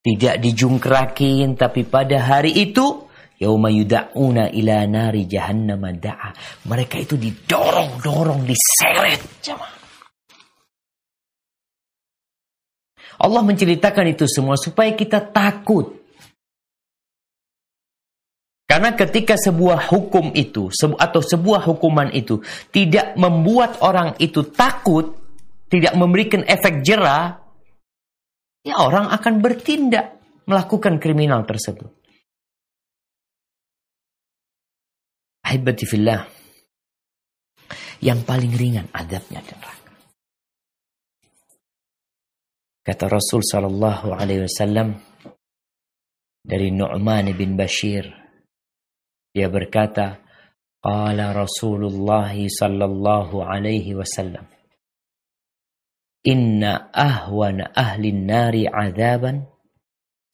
tidak 0.00 0.40
dijungkrakin, 0.40 1.52
tapi 1.60 1.84
pada 1.84 2.16
hari 2.16 2.56
itu 2.56 3.08
Yauma 3.38 3.70
yuda'una 3.70 4.50
ila 4.50 4.82
nari 4.90 5.30
jahannam 5.30 5.86
da'a. 5.86 6.34
Mereka 6.66 6.98
itu 6.98 7.14
didorong-dorong, 7.14 8.42
diseret. 8.42 9.22
Jamaah. 9.46 9.78
Allah 13.18 13.42
menceritakan 13.42 14.14
itu 14.14 14.26
semua 14.26 14.58
supaya 14.58 14.90
kita 14.94 15.22
takut. 15.22 15.94
Karena 18.68 18.92
ketika 18.92 19.40
sebuah 19.40 19.88
hukum 19.88 20.36
itu 20.36 20.68
atau 21.00 21.20
sebuah 21.24 21.64
hukuman 21.64 22.12
itu 22.12 22.44
tidak 22.68 23.16
membuat 23.16 23.80
orang 23.80 24.12
itu 24.20 24.44
takut, 24.44 25.16
tidak 25.72 25.96
memberikan 25.96 26.44
efek 26.44 26.84
jerah, 26.84 27.40
ya 28.60 28.76
orang 28.76 29.08
akan 29.08 29.40
bertindak 29.40 30.20
melakukan 30.44 31.00
kriminal 31.00 31.48
tersebut. 31.48 31.88
Ahibati 35.48 35.88
fillah. 35.88 36.28
Yang 38.04 38.20
paling 38.28 38.52
ringan 38.52 38.86
adabnya 38.94 39.42
adalah 39.42 39.74
Kata 42.88 43.04
Rasul 43.04 43.44
sallallahu 43.44 44.16
alaihi 44.16 44.48
wasallam 44.48 44.96
dari 46.40 46.72
Nu'man 46.72 47.28
bin 47.36 47.52
Bashir 47.52 48.27
dia 49.38 49.46
berkata, 49.46 50.18
Qala 50.82 51.30
Rasulullah 51.30 52.34
sallallahu 52.34 53.38
alaihi 53.38 53.94
wasallam. 53.94 54.50
Inna 56.26 56.90
ahwana 56.90 57.70
ahli 57.70 58.10
nari 58.10 58.66
azaban. 58.66 59.46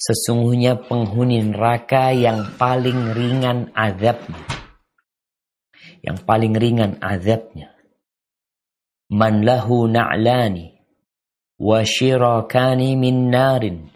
Sesungguhnya 0.01 0.89
penghuni 0.89 1.45
neraka 1.45 2.17
yang 2.17 2.57
paling 2.57 3.13
ringan 3.13 3.77
azabnya. 3.77 4.41
Yang 6.01 6.19
paling 6.25 6.57
ringan 6.57 6.97
azabnya. 7.05 7.77
Man 9.13 9.45
lahu 9.45 9.85
na'lani 9.85 10.81
wa 11.61 11.85
shirakani 11.85 12.97
min 12.97 13.29
narin 13.29 13.93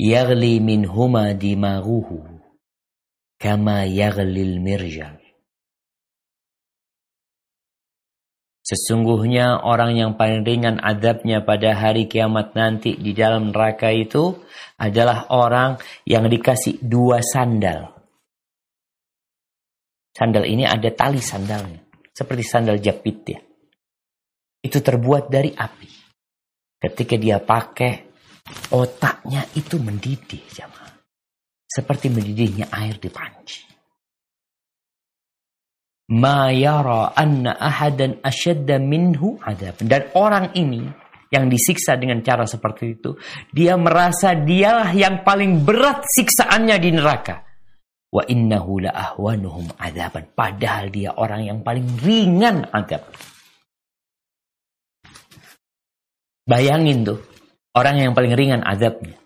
yagli 0.00 0.56
min 0.56 0.88
huma 0.88 1.36
dimaguhu." 1.36 2.31
Kama 3.42 3.90
yaghlil 3.90 4.62
mirjal. 4.62 5.18
Sesungguhnya 8.62 9.58
orang 9.66 9.98
yang 9.98 10.10
paling 10.14 10.46
ringan 10.46 10.78
adabnya 10.78 11.42
pada 11.42 11.74
hari 11.74 12.06
kiamat 12.06 12.54
nanti 12.54 12.94
di 12.94 13.10
dalam 13.10 13.50
neraka 13.50 13.90
itu 13.90 14.38
adalah 14.78 15.26
orang 15.34 15.82
yang 16.06 16.30
dikasih 16.30 16.78
dua 16.78 17.18
sandal. 17.18 17.90
Sandal 20.14 20.46
ini 20.46 20.62
ada 20.62 20.94
tali 20.94 21.18
sandalnya, 21.18 21.82
seperti 22.14 22.46
sandal 22.46 22.78
jepit 22.78 23.18
ya. 23.26 23.42
Itu 24.62 24.78
terbuat 24.78 25.26
dari 25.26 25.50
api. 25.50 25.90
Ketika 26.78 27.18
dia 27.18 27.42
pakai, 27.42 28.06
otaknya 28.70 29.42
itu 29.58 29.82
mendidih 29.82 30.46
jamaah. 30.54 30.81
Seperti 31.72 32.12
mendidihnya 32.12 32.68
air 32.68 33.00
di 33.00 33.08
panci. 33.08 33.64
Ma 36.12 36.52
yara 36.52 37.16
anna 37.16 37.56
ahadan 37.56 38.20
minhu 38.84 39.40
adab. 39.40 39.80
Dan 39.80 40.12
orang 40.12 40.52
ini 40.52 40.84
yang 41.32 41.48
disiksa 41.48 41.96
dengan 41.96 42.20
cara 42.20 42.44
seperti 42.44 43.00
itu, 43.00 43.16
dia 43.48 43.80
merasa 43.80 44.36
dialah 44.36 44.92
yang 44.92 45.24
paling 45.24 45.64
berat 45.64 46.04
siksaannya 46.04 46.76
di 46.76 46.90
neraka. 46.92 47.40
Wa 48.12 48.28
innahu 48.28 48.84
la 48.84 48.92
ahwanuhum 48.92 49.72
adaban. 49.80 50.28
Padahal 50.36 50.92
dia 50.92 51.16
orang 51.16 51.48
yang 51.48 51.58
paling 51.64 51.88
ringan 52.04 52.68
adab. 52.68 53.08
Bayangin 56.44 57.08
tuh, 57.08 57.24
orang 57.72 58.04
yang 58.04 58.12
paling 58.12 58.36
ringan 58.36 58.60
azabnya. 58.60 59.21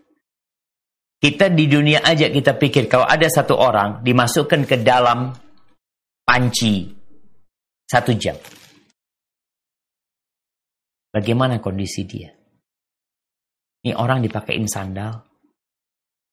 Kita 1.16 1.48
di 1.48 1.64
dunia 1.64 2.04
aja 2.04 2.28
kita 2.28 2.60
pikir 2.60 2.92
kalau 2.92 3.08
ada 3.08 3.24
satu 3.24 3.56
orang 3.56 4.04
dimasukkan 4.04 4.68
ke 4.68 4.76
dalam 4.84 5.32
panci 6.22 6.92
satu 7.88 8.12
jam. 8.18 8.36
Bagaimana 11.14 11.56
kondisi 11.64 12.04
dia? 12.04 12.28
Ini 13.80 13.96
orang 13.96 14.20
dipakein 14.20 14.68
sandal, 14.68 15.24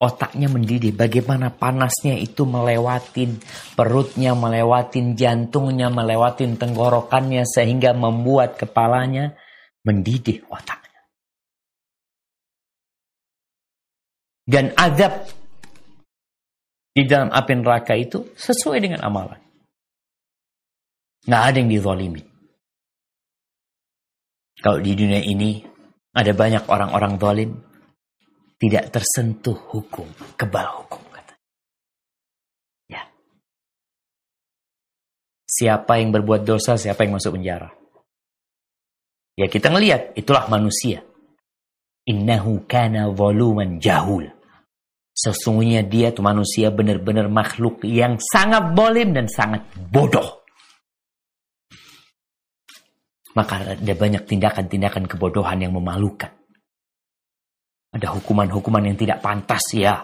otaknya 0.04 0.52
mendidih. 0.52 0.92
Bagaimana 0.92 1.56
panasnya 1.56 2.20
itu 2.20 2.44
melewatin 2.44 3.40
perutnya, 3.80 4.36
melewatin 4.36 5.16
jantungnya, 5.16 5.88
melewatin 5.88 6.60
tenggorokannya 6.60 7.48
sehingga 7.48 7.96
membuat 7.96 8.60
kepalanya 8.60 9.40
mendidih 9.88 10.44
otaknya. 10.52 10.83
Dan 14.44 14.76
azab 14.76 15.32
di 16.94 17.04
dalam 17.08 17.32
api 17.32 17.54
neraka 17.58 17.96
itu 17.96 18.36
sesuai 18.36 18.80
dengan 18.84 19.02
amalan. 19.02 19.40
Nggak 21.24 21.44
ada 21.48 21.58
yang 21.58 21.72
dizalimi. 21.72 22.24
Kalau 24.60 24.80
di 24.84 24.92
dunia 24.96 25.24
ini 25.24 25.64
ada 26.14 26.32
banyak 26.36 26.70
orang-orang 26.70 27.18
zalim 27.18 27.52
tidak 28.62 28.96
tersentuh 28.96 29.60
hukum, 29.76 30.08
kebal 30.40 30.64
hukum 30.84 31.04
kata. 31.12 31.36
Ya. 32.88 33.04
Siapa 35.48 36.00
yang 36.00 36.16
berbuat 36.16 36.48
dosa, 36.48 36.80
siapa 36.80 37.04
yang 37.04 37.20
masuk 37.20 37.36
penjara. 37.36 37.76
Ya 39.36 39.50
kita 39.50 39.68
ngelihat 39.74 40.16
itulah 40.16 40.48
manusia. 40.48 41.04
Innahu 42.04 42.68
kana 42.68 43.08
zaluman 43.16 43.80
jahul. 43.80 44.28
Sesungguhnya 45.14 45.86
dia 45.86 46.10
tuh 46.10 46.26
manusia 46.26 46.74
benar-benar 46.74 47.30
makhluk 47.30 47.86
yang 47.86 48.18
sangat 48.20 48.74
bolim 48.74 49.14
dan 49.14 49.30
sangat 49.30 49.64
bodoh. 49.94 50.44
Maka 53.34 53.78
ada 53.78 53.94
banyak 53.98 54.26
tindakan-tindakan 54.26 55.10
kebodohan 55.10 55.62
yang 55.62 55.74
memalukan. 55.74 56.30
Ada 57.94 58.10
hukuman-hukuman 58.10 58.90
yang 58.90 58.98
tidak 58.98 59.22
pantas 59.22 59.62
ya. 59.74 60.02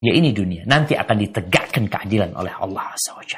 Ya 0.00 0.12
ini 0.16 0.32
dunia. 0.32 0.64
Nanti 0.64 0.96
akan 0.96 1.16
ditegakkan 1.20 1.88
keadilan 1.88 2.32
oleh 2.36 2.52
Allah 2.52 2.96
SWT. 2.96 3.36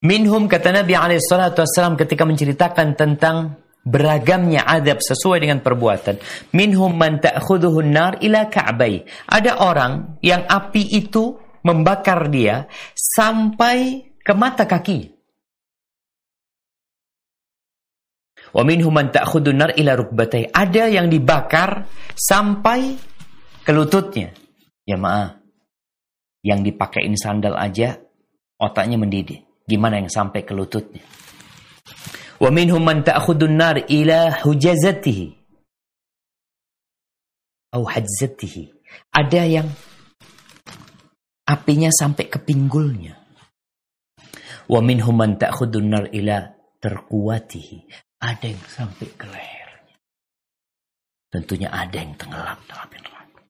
Minhum 0.00 0.48
kata 0.48 0.72
Nabi 0.72 0.96
SAW 0.96 2.00
ketika 2.00 2.24
menceritakan 2.24 2.96
tentang 2.96 3.60
beragamnya 3.84 4.64
adab 4.68 5.00
sesuai 5.00 5.44
dengan 5.44 5.58
perbuatan. 5.64 6.20
Minhum 6.52 6.92
man 6.92 7.18
ta'khuduhun 7.20 7.88
nar 7.88 8.12
ila 8.20 8.46
ka'bai. 8.48 9.04
Ada 9.28 9.60
orang 9.60 10.20
yang 10.20 10.44
api 10.44 10.84
itu 11.00 11.36
membakar 11.64 12.28
dia 12.28 12.68
sampai 12.96 14.08
ke 14.20 14.32
mata 14.36 14.68
kaki. 14.68 15.16
Wa 18.50 18.62
minhum 18.66 18.90
man 18.90 19.14
ta'khudun 19.14 19.56
nar 19.56 19.70
ila 19.78 19.96
rukbatai. 19.96 20.50
Ada 20.50 20.90
yang 20.90 21.06
dibakar 21.08 21.86
sampai 22.16 22.98
ke 23.62 23.70
lututnya. 23.72 24.34
Ya 24.84 24.98
maaf. 24.98 25.38
Yang 26.40 26.72
dipakein 26.72 27.14
sandal 27.20 27.54
aja 27.56 28.00
otaknya 28.56 28.96
mendidih. 28.96 29.44
Gimana 29.68 30.00
yang 30.00 30.10
sampai 30.10 30.42
ke 30.42 30.56
lututnya? 30.56 31.04
Wa 32.40 32.48
minhum 32.48 32.80
man 32.80 33.04
ta'khudun 33.04 33.60
nar 33.60 33.76
ila 33.84 34.32
hujazatihi. 34.40 35.28
Au. 37.76 37.84
Ada 39.12 39.42
yang 39.46 39.68
apinya 41.44 41.92
sampai 41.92 42.32
ke 42.32 42.40
pinggulnya. 42.40 43.14
Wa 44.66 44.80
minhum 44.80 45.20
man 45.20 45.36
ta'khudun 45.36 45.86
nar 45.92 46.04
ila 46.16 46.48
terkuatihi. 46.80 47.78
Ada 48.24 48.46
yang 48.48 48.64
sampai 48.64 49.08
ke 49.20 49.26
lehernya. 49.28 49.96
Tentunya 51.28 51.68
ada 51.68 51.94
yang 51.94 52.16
tenggelam 52.16 52.58
dalam 52.64 52.88
neraka. 52.88 53.40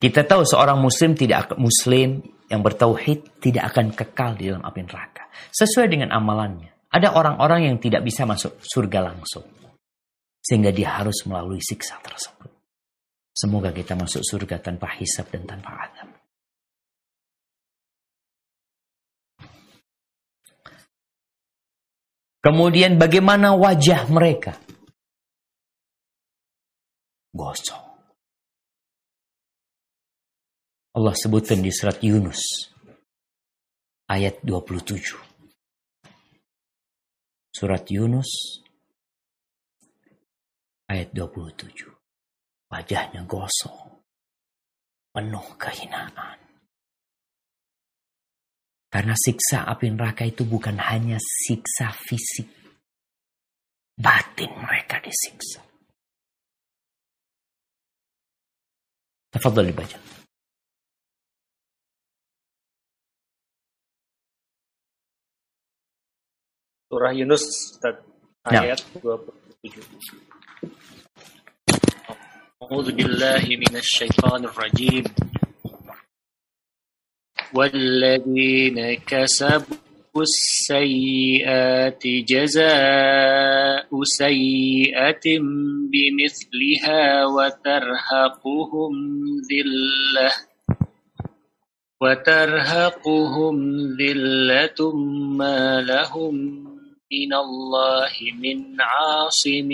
Kita 0.00 0.24
tahu 0.24 0.42
seorang 0.48 0.80
muslim 0.80 1.12
tidak 1.12 1.52
muslim 1.60 2.37
yang 2.48 2.64
bertauhid 2.64 3.44
tidak 3.44 3.72
akan 3.72 3.92
kekal 3.92 4.32
di 4.32 4.48
dalam 4.48 4.64
api 4.64 4.80
neraka. 4.84 5.28
Sesuai 5.52 5.88
dengan 5.92 6.10
amalannya. 6.16 6.88
Ada 6.88 7.12
orang-orang 7.12 7.68
yang 7.68 7.76
tidak 7.76 8.00
bisa 8.00 8.24
masuk 8.24 8.56
surga 8.64 9.12
langsung. 9.12 9.44
Sehingga 10.40 10.72
dia 10.72 10.96
harus 10.96 11.20
melalui 11.28 11.60
siksa 11.60 12.00
tersebut. 12.00 12.48
Semoga 13.36 13.68
kita 13.70 13.92
masuk 13.92 14.24
surga 14.24 14.58
tanpa 14.64 14.96
hisab 14.96 15.28
dan 15.28 15.44
tanpa 15.44 15.70
adab. 15.76 16.08
Kemudian 22.38 22.96
bagaimana 22.96 23.52
wajah 23.52 24.08
mereka? 24.08 24.56
Gosong. 27.36 27.87
Allah 30.98 31.14
sebutkan 31.14 31.62
di 31.62 31.70
surat 31.70 32.02
Yunus 32.02 32.42
ayat 34.10 34.42
27. 34.42 35.14
Surat 37.54 37.86
Yunus 37.86 38.58
ayat 40.90 41.14
27. 41.14 41.86
Wajahnya 42.66 43.22
gosong. 43.30 44.02
Penuh 45.14 45.46
kehinaan. 45.54 46.38
Karena 48.90 49.14
siksa 49.14 49.70
api 49.70 49.94
neraka 49.94 50.26
itu 50.26 50.42
bukan 50.42 50.82
hanya 50.82 51.22
siksa 51.22 51.94
fisik. 51.94 52.50
Batin 53.94 54.50
mereka 54.50 54.98
disiksa. 54.98 55.62
Tafadhal 59.30 59.70
dibaca. 59.70 60.26
Surah 66.88 67.12
Yunus 67.12 67.44
ayat 68.48 68.80
ya. 69.04 69.16
27. 69.60 70.24
أعوذ 72.68 72.88
بالله 72.92 73.44
من 73.48 73.74
الشيطان 73.76 74.44
الرجيم 74.44 75.04
والذين 77.54 78.78
كسبوا 79.08 80.22
السيئات 80.22 82.02
جزاء 82.04 83.88
سيئة 84.04 85.26
بمثلها 85.92 87.02
وترهقهم 87.24 88.92
ذلة 89.50 90.30
وترهقهم 92.00 93.56
ذلة 94.00 94.80
ما 95.40 95.80
لهم 95.80 96.67
من 97.12 97.32
الله 97.34 98.12
من 98.42 98.80
عاصم 98.80 99.70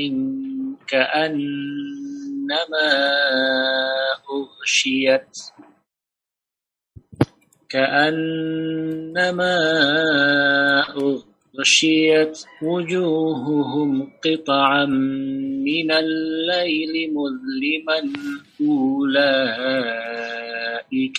كأنما 0.87 2.55
أغشيت 4.30 5.30
كأنما 7.68 9.57
أغشيت 10.95 12.39
وجوههم 12.62 14.12
قطعا 14.24 14.85
من 15.66 15.93
الليل 15.93 17.14
مظلما 17.14 18.12
أولئك 18.61 20.12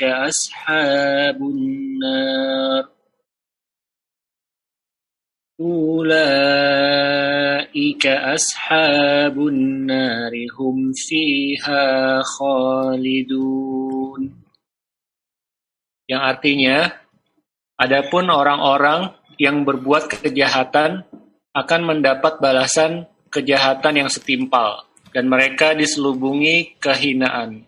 أصحاب 0.03 1.41
النار 1.41 2.95
أولئك 5.61 6.97
أصحاب 8.07 9.39
النار 9.39 10.33
هم 10.57 10.93
فيها 10.97 12.21
خالدون 12.23 14.41
yang 16.11 16.27
artinya 16.27 16.91
adapun 17.79 18.27
orang-orang 18.35 19.14
yang 19.39 19.62
berbuat 19.62 20.27
kejahatan 20.27 21.07
akan 21.55 21.81
mendapat 21.87 22.43
balasan 22.43 23.07
kejahatan 23.31 24.03
yang 24.03 24.11
setimpal 24.11 24.91
dan 25.14 25.31
mereka 25.31 25.71
diselubungi 25.79 26.83
kehinaan. 26.83 27.62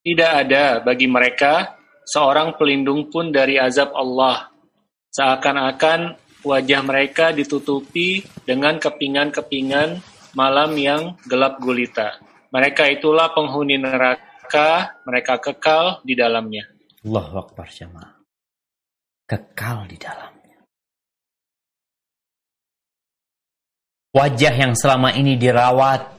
Tidak 0.00 0.32
ada 0.32 0.80
bagi 0.80 1.04
mereka 1.04 1.76
seorang 2.08 2.56
pelindung 2.56 3.12
pun 3.12 3.28
dari 3.28 3.60
azab 3.60 3.92
Allah. 3.92 4.48
Seakan-akan 5.12 6.16
wajah 6.43 6.81
mereka 6.83 7.31
ditutupi 7.31 8.21
dengan 8.43 8.77
kepingan-kepingan 8.77 10.03
malam 10.35 10.75
yang 10.75 11.15
gelap 11.25 11.57
gulita. 11.63 12.19
Mereka 12.53 12.99
itulah 12.99 13.33
penghuni 13.33 13.81
neraka, 13.81 14.99
mereka 15.07 15.41
kekal 15.41 16.05
di 16.05 16.13
dalamnya. 16.13 16.69
Allah 17.01 17.27
Akbar 17.33 17.67
jemaah. 17.71 18.21
Kekal 19.25 19.89
di 19.89 19.97
dalamnya. 19.97 20.59
Wajah 24.13 24.53
yang 24.53 24.77
selama 24.77 25.09
ini 25.17 25.33
dirawat. 25.39 26.13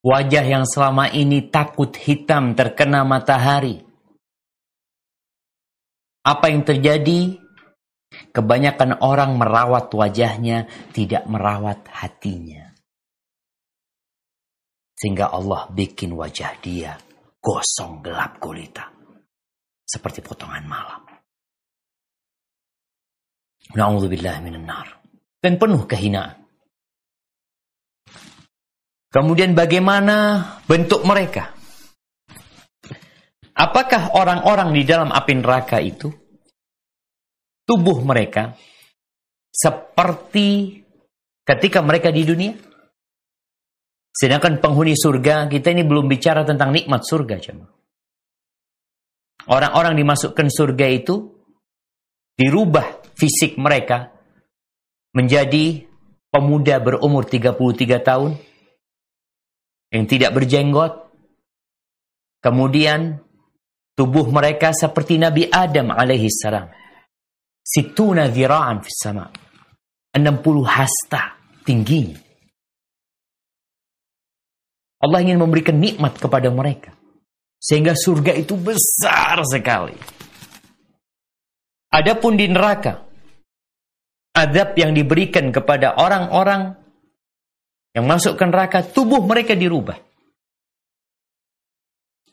Wajah 0.00 0.44
yang 0.46 0.64
selama 0.64 1.12
ini 1.12 1.50
takut 1.52 1.92
hitam 1.92 2.56
terkena 2.56 3.04
matahari. 3.04 3.84
Apa 6.24 6.48
yang 6.48 6.64
terjadi? 6.64 7.47
Kebanyakan 8.08 9.04
orang 9.04 9.36
merawat 9.36 9.92
wajahnya, 9.92 10.66
tidak 10.96 11.28
merawat 11.28 11.84
hatinya. 11.92 12.72
Sehingga 14.98 15.30
Allah 15.30 15.70
bikin 15.70 16.16
wajah 16.16 16.58
dia 16.58 16.98
gosong 17.38 18.02
gelap 18.02 18.42
gulita. 18.42 18.90
Seperti 19.86 20.20
potongan 20.20 20.66
malam. 20.66 21.00
Na'udzubillah 23.78 24.42
nar. 24.64 24.88
Dan 25.38 25.54
penuh 25.60 25.86
kehinaan. 25.86 26.44
Kemudian 29.08 29.56
bagaimana 29.56 30.44
bentuk 30.68 31.06
mereka? 31.08 31.56
Apakah 33.56 34.12
orang-orang 34.18 34.76
di 34.76 34.82
dalam 34.84 35.08
api 35.08 35.32
neraka 35.40 35.80
itu 35.80 36.12
tubuh 37.68 38.00
mereka 38.00 38.56
seperti 39.52 40.80
ketika 41.44 41.84
mereka 41.84 42.08
di 42.08 42.24
dunia? 42.24 42.56
Sedangkan 44.08 44.58
penghuni 44.58 44.96
surga, 44.96 45.46
kita 45.46 45.70
ini 45.70 45.84
belum 45.84 46.08
bicara 46.08 46.42
tentang 46.42 46.74
nikmat 46.74 47.04
surga. 47.04 47.38
Orang-orang 49.46 49.94
dimasukkan 49.94 50.48
surga 50.50 50.86
itu 50.90 51.38
dirubah 52.34 53.14
fisik 53.14 53.54
mereka 53.60 54.10
menjadi 55.14 55.86
pemuda 56.34 56.82
berumur 56.82 57.30
33 57.30 58.02
tahun 58.02 58.30
yang 59.94 60.04
tidak 60.10 60.34
berjenggot. 60.34 60.92
Kemudian 62.38 63.18
tubuh 63.98 64.26
mereka 64.30 64.70
seperti 64.70 65.18
Nabi 65.18 65.50
Adam 65.50 65.90
alaihi 65.94 66.30
salam. 66.30 66.70
Situna 67.68 68.32
zira'an 68.32 68.80
fis 68.80 68.96
sama. 68.96 69.28
60 70.16 70.64
hasta 70.64 71.36
tingginya. 71.68 72.16
Allah 75.04 75.20
ingin 75.20 75.36
memberikan 75.38 75.76
nikmat 75.76 76.16
kepada 76.16 76.48
mereka. 76.48 76.96
Sehingga 77.60 77.92
surga 77.92 78.32
itu 78.34 78.56
besar 78.56 79.44
sekali. 79.44 79.94
Adapun 81.92 82.40
di 82.40 82.48
neraka, 82.48 83.04
adab 84.32 84.74
yang 84.78 84.96
diberikan 84.96 85.52
kepada 85.52 85.98
orang-orang 85.98 86.72
yang 87.92 88.06
masuk 88.06 88.38
ke 88.38 88.44
neraka, 88.46 88.86
tubuh 88.86 89.20
mereka 89.24 89.58
dirubah. 89.58 89.98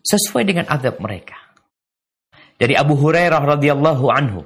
Sesuai 0.06 0.44
dengan 0.46 0.66
adab 0.70 1.02
mereka. 1.02 1.34
Dari 2.56 2.78
Abu 2.78 2.94
Hurairah 2.94 3.42
radhiyallahu 3.58 4.06
anhu. 4.14 4.46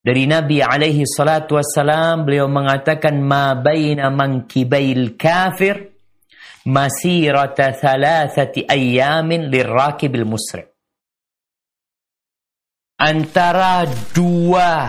Dari 0.00 0.24
Nabi 0.24 0.64
alaihi 0.64 1.04
salatu 1.04 1.60
wassalam, 1.60 2.24
beliau 2.24 2.48
mengatakan, 2.48 3.20
Ma 3.20 3.52
baina 3.52 4.08
mankibail 4.08 5.12
kafir 5.20 5.92
masirata 6.64 7.76
thalathati 7.76 8.64
ayyamin 8.64 9.52
lirrakibil 9.52 10.24
musri. 10.24 10.64
Antara 13.00 13.84
dua 14.12 14.88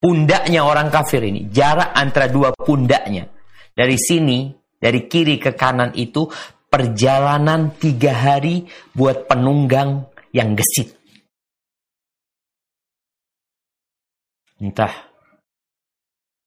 pundaknya 0.00 0.64
orang 0.64 0.88
kafir 0.88 1.24
ini, 1.24 1.48
jarak 1.52 1.92
antara 1.92 2.32
dua 2.32 2.56
pundaknya. 2.56 3.28
Dari 3.76 3.96
sini, 4.00 4.56
dari 4.80 5.04
kiri 5.04 5.36
ke 5.36 5.52
kanan 5.52 5.92
itu, 5.96 6.24
perjalanan 6.72 7.76
tiga 7.76 8.12
hari 8.12 8.64
buat 8.96 9.28
penunggang 9.28 10.08
yang 10.32 10.56
gesit. 10.56 10.96
Entah, 14.56 14.92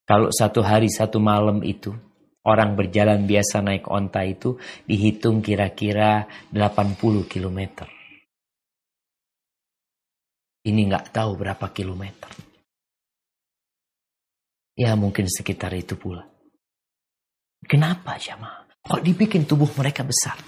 kalau 0.05 0.33
satu 0.33 0.65
hari 0.65 0.89
satu 0.89 1.21
malam 1.21 1.61
itu, 1.61 1.93
Orang 2.39 2.79
berjalan 2.79 3.27
biasa 3.27 3.59
naik 3.59 3.91
onta 3.91 4.23
itu 4.23 4.55
dihitung 4.87 5.43
kira-kira 5.43 6.23
80 6.55 7.27
km. 7.27 7.59
Ini 10.63 10.81
nggak 10.87 11.11
tahu 11.11 11.31
berapa 11.35 11.67
kilometer. 11.75 12.31
Ya 14.79 14.95
mungkin 14.95 15.27
sekitar 15.27 15.75
itu 15.75 15.99
pula. 15.99 16.23
Kenapa 17.67 18.15
jamaah? 18.15 18.65
Kok 18.87 19.03
dibikin 19.03 19.43
tubuh 19.43 19.67
mereka 19.75 20.07
besar? 20.07 20.39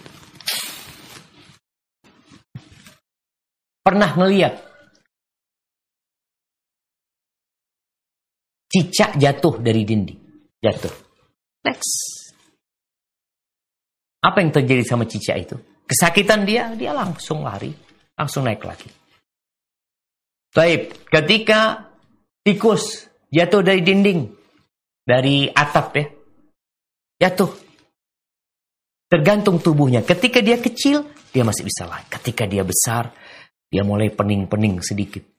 Pernah 3.83 4.15
melihat 4.15 4.70
cicak 8.71 9.19
jatuh 9.19 9.59
dari 9.59 9.83
dinding. 9.83 10.19
Jatuh. 10.63 10.93
Next. 11.67 11.91
Apa 14.23 14.39
yang 14.39 14.55
terjadi 14.55 14.83
sama 14.87 15.03
cicak 15.03 15.37
itu? 15.43 15.55
Kesakitan 15.83 16.47
dia, 16.47 16.71
dia 16.77 16.95
langsung 16.95 17.43
lari, 17.43 17.73
langsung 18.15 18.47
naik 18.47 18.63
lagi. 18.63 18.87
Baik, 20.55 21.09
ketika 21.09 21.91
tikus 22.45 23.11
jatuh 23.27 23.59
dari 23.59 23.81
dinding, 23.83 24.31
dari 25.03 25.51
atap 25.51 25.87
ya, 25.97 26.05
jatuh. 27.27 27.51
Tergantung 29.11 29.59
tubuhnya. 29.59 30.07
Ketika 30.07 30.39
dia 30.39 30.55
kecil, 30.55 31.03
dia 31.35 31.43
masih 31.43 31.67
bisa 31.67 31.83
lari. 31.83 32.07
Ketika 32.07 32.47
dia 32.47 32.63
besar, 32.63 33.11
dia 33.67 33.83
mulai 33.83 34.07
pening-pening 34.07 34.79
sedikit. 34.79 35.30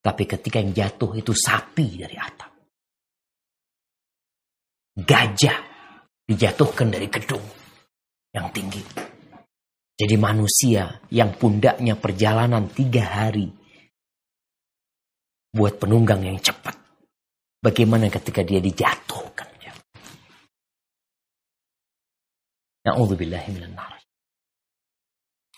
Tapi 0.00 0.24
ketika 0.24 0.56
yang 0.60 0.72
jatuh 0.72 1.12
itu 1.12 1.36
sapi 1.36 2.00
dari 2.00 2.16
atap 2.16 2.50
gajah 5.00 5.58
dijatuhkan 6.28 6.92
dari 6.92 7.08
gedung 7.08 7.42
yang 8.34 8.52
tinggi. 8.52 8.82
Jadi 10.00 10.16
manusia 10.16 10.96
yang 11.12 11.36
pundaknya 11.36 11.96
perjalanan 11.96 12.72
tiga 12.72 13.04
hari 13.04 13.52
buat 15.52 15.76
penunggang 15.76 16.24
yang 16.24 16.40
cepat. 16.40 16.72
Bagaimana 17.60 18.08
ketika 18.08 18.40
dia 18.40 18.64
dijatuhkan? 18.64 19.20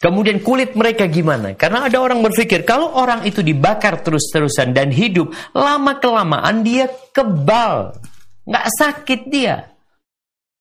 Kemudian 0.03 0.43
kulit 0.43 0.75
mereka 0.75 1.07
gimana? 1.07 1.55
Karena 1.55 1.87
ada 1.87 2.03
orang 2.03 2.27
berpikir 2.27 2.67
kalau 2.67 2.99
orang 2.99 3.23
itu 3.23 3.39
dibakar 3.39 4.03
terus-terusan 4.03 4.75
dan 4.75 4.91
hidup 4.91 5.31
lama-kelamaan 5.55 6.67
dia 6.67 6.91
kebal 7.15 7.95
Nggak 8.43 8.67
sakit 8.75 9.21
dia. 9.31 9.57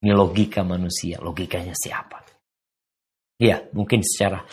Ini 0.01 0.13
logika 0.13 0.61
manusia. 0.61 1.17
Logikanya 1.21 1.73
siapa? 1.73 2.21
Ya, 3.41 3.57
mungkin 3.73 4.05
secara 4.05 4.45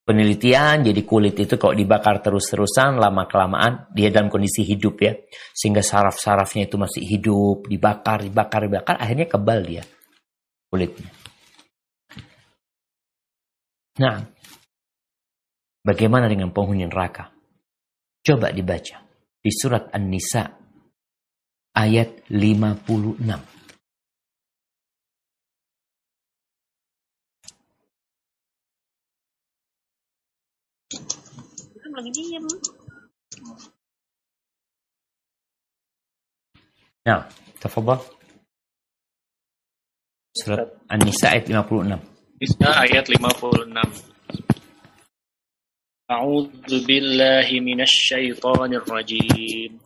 penelitian 0.00 0.80
jadi 0.80 1.02
kulit 1.04 1.36
itu 1.36 1.60
kalau 1.60 1.76
dibakar 1.76 2.24
terus-terusan 2.24 2.96
lama 2.96 3.28
kelamaan 3.28 3.92
dia 3.92 4.08
dalam 4.08 4.32
kondisi 4.32 4.64
hidup 4.64 4.96
ya 4.98 5.12
sehingga 5.52 5.84
saraf-sarafnya 5.84 6.66
itu 6.66 6.80
masih 6.80 7.04
hidup 7.04 7.68
dibakar 7.68 8.24
dibakar 8.24 8.66
dibakar 8.66 8.96
akhirnya 8.98 9.30
kebal 9.30 9.60
dia 9.62 9.84
kulitnya 10.66 11.19
nah 14.00 14.24
bagaimana 15.84 16.24
dengan 16.32 16.48
penghuni 16.48 16.88
neraka 16.88 17.28
coba 18.24 18.48
dibaca 18.48 19.04
di 19.40 19.48
surat 19.52 19.88
An-Nisa 19.92 20.60
ayat 21.72 22.28
56. 22.28 23.24
Lagi 31.90 32.10
diam. 32.14 32.46
Nah, 37.02 37.26
tafadhal. 37.58 37.98
Surat 40.36 40.68
An-Nisa 40.86 41.34
ayat 41.34 41.50
56. 41.50 42.09
Nisa 42.40 42.72
ayat 42.72 43.04
56. 43.04 43.68
A'udzu 46.08 46.76
billahi 46.88 47.60
minasy 47.60 48.00
syaithanir 48.08 48.88
rajim. 48.88 49.76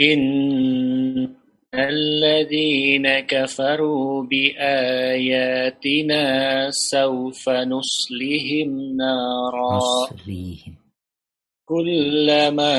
إن 0.00 1.28
الذين 1.74 3.20
كفروا 3.20 4.24
بآياتنا 4.24 6.22
سوف 6.70 7.48
نصلهم 7.48 8.96
نارا 8.96 9.80
كلما 11.68 12.74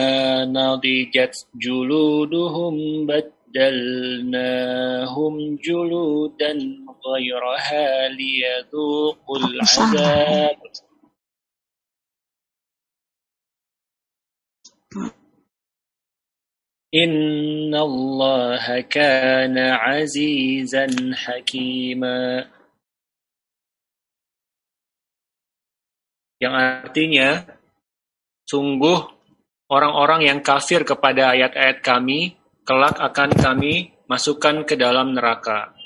نضجت 0.46 1.36
جلودهم 1.62 3.06
بدلناهم 3.52 4.54
جلودا 5.56 6.54
غيرها 7.07 8.09
ليذوقوا 8.09 9.39
العذاب 9.39 10.59
Inna 16.97 17.85
Allah 17.85 18.65
kana 18.89 19.77
azizan 20.01 21.13
hakima. 21.13 22.49
Yang 26.41 26.55
artinya, 26.57 27.29
sungguh 28.49 29.03
orang-orang 29.69 30.25
yang 30.25 30.41
kafir 30.41 30.89
kepada 30.89 31.37
ayat-ayat 31.37 31.85
kami, 31.85 32.39
kelak 32.65 32.97
akan 32.97 33.35
kami 33.35 33.93
masukkan 34.09 34.65
ke 34.65 34.79
dalam 34.81 35.13
neraka. 35.13 35.77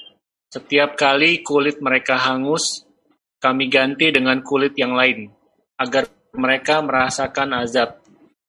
Setiap 0.55 0.95
kali 0.95 1.43
kulit 1.43 1.83
mereka 1.83 2.15
hangus, 2.15 2.87
kami 3.43 3.67
ganti 3.67 4.07
dengan 4.07 4.39
kulit 4.39 4.71
yang 4.79 4.95
lain, 4.95 5.27
agar 5.75 6.07
mereka 6.31 6.79
merasakan 6.79 7.59
azab. 7.59 7.99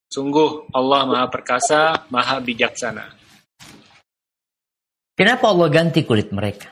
Sungguh 0.06 0.70
Allah 0.70 1.02
Maha 1.02 1.26
Perkasa, 1.26 2.06
Maha 2.14 2.38
Bijaksana. 2.38 3.10
Kenapa 5.18 5.50
Allah 5.50 5.66
ganti 5.66 6.06
kulit 6.06 6.30
mereka? 6.30 6.70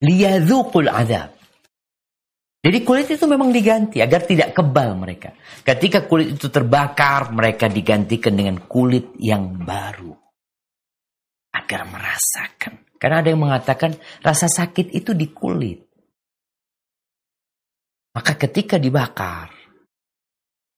Liyadzuqul 0.00 0.88
azab. 0.88 1.36
Jadi 2.64 2.78
kulit 2.88 3.12
itu 3.12 3.28
memang 3.28 3.52
diganti 3.52 4.00
agar 4.00 4.24
tidak 4.24 4.56
kebal 4.56 4.96
mereka. 4.96 5.36
Ketika 5.60 6.08
kulit 6.08 6.40
itu 6.40 6.48
terbakar, 6.48 7.36
mereka 7.36 7.68
digantikan 7.68 8.32
dengan 8.32 8.64
kulit 8.64 9.12
yang 9.20 9.60
baru. 9.60 10.16
Agar 11.52 11.84
merasakan 11.84 12.91
Karena 13.02 13.18
ada 13.18 13.34
yang 13.34 13.42
mengatakan 13.42 13.98
rasa 14.22 14.46
sakit 14.46 14.94
itu 14.94 15.10
di 15.10 15.34
kulit. 15.34 15.82
Maka 18.14 18.38
ketika 18.38 18.78
dibakar, 18.78 19.50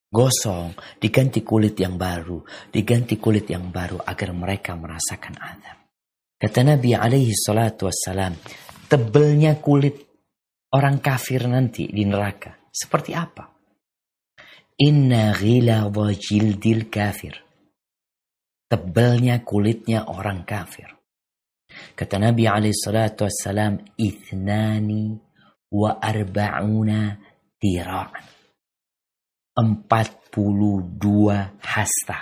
gosong, 0.08 0.72
diganti 0.96 1.44
kulit 1.44 1.76
yang 1.76 2.00
baru, 2.00 2.40
diganti 2.72 3.20
kulit 3.20 3.44
yang 3.52 3.68
baru 3.68 4.00
agar 4.00 4.32
mereka 4.32 4.72
merasakan 4.72 5.36
azab. 5.36 5.84
Kata 6.40 6.64
Nabi 6.64 6.96
alaihi 6.96 7.36
salatu 7.36 7.92
wassalam, 7.92 8.32
tebelnya 8.88 9.60
kulit 9.60 10.00
orang 10.72 11.04
kafir 11.04 11.44
nanti 11.44 11.92
di 11.92 12.08
neraka. 12.08 12.56
Seperti 12.72 13.12
apa? 13.12 13.52
Inna 14.80 15.36
ghiladha 15.36 16.08
jildil 16.16 16.88
kafir. 16.88 17.36
Tebelnya 18.64 19.44
kulitnya 19.44 20.08
orang 20.08 20.48
kafir. 20.48 21.03
Kata 21.94 22.20
Nabi 22.20 22.46
alaihi 22.46 22.76
salatu 22.76 23.24
wassalam, 23.24 23.80
ithnani 23.96 25.16
wa 25.72 25.98
arba'una 25.98 27.18
tira'an. 27.58 28.24
42 29.54 31.54
hasta. 31.62 32.18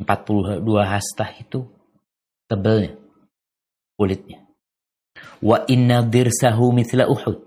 42 0.00 0.82
hasta 0.82 1.30
itu 1.38 1.66
tebelnya 2.50 2.98
kulitnya. 3.98 4.42
Wa 5.42 5.62
inna 5.70 6.02
dirsahu 6.02 6.74
mithla 6.74 7.06
Uhud. 7.06 7.43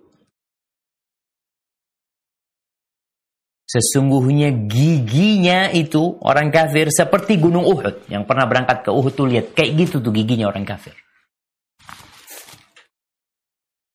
Sesungguhnya 3.68 4.56
giginya 4.72 5.68
itu 5.76 6.16
orang 6.24 6.56
kafir 6.56 6.88
seperti 6.88 7.36
gunung 7.36 7.68
Uhud. 7.68 8.08
Yang 8.08 8.24
pernah 8.24 8.48
berangkat 8.48 8.88
ke 8.88 8.92
Uhud 8.96 9.12
tuh 9.12 9.28
lihat. 9.28 9.52
Kayak 9.52 9.72
gitu 9.84 10.00
tuh 10.00 10.16
giginya 10.16 10.48
orang 10.48 10.64
kafir. 10.64 10.96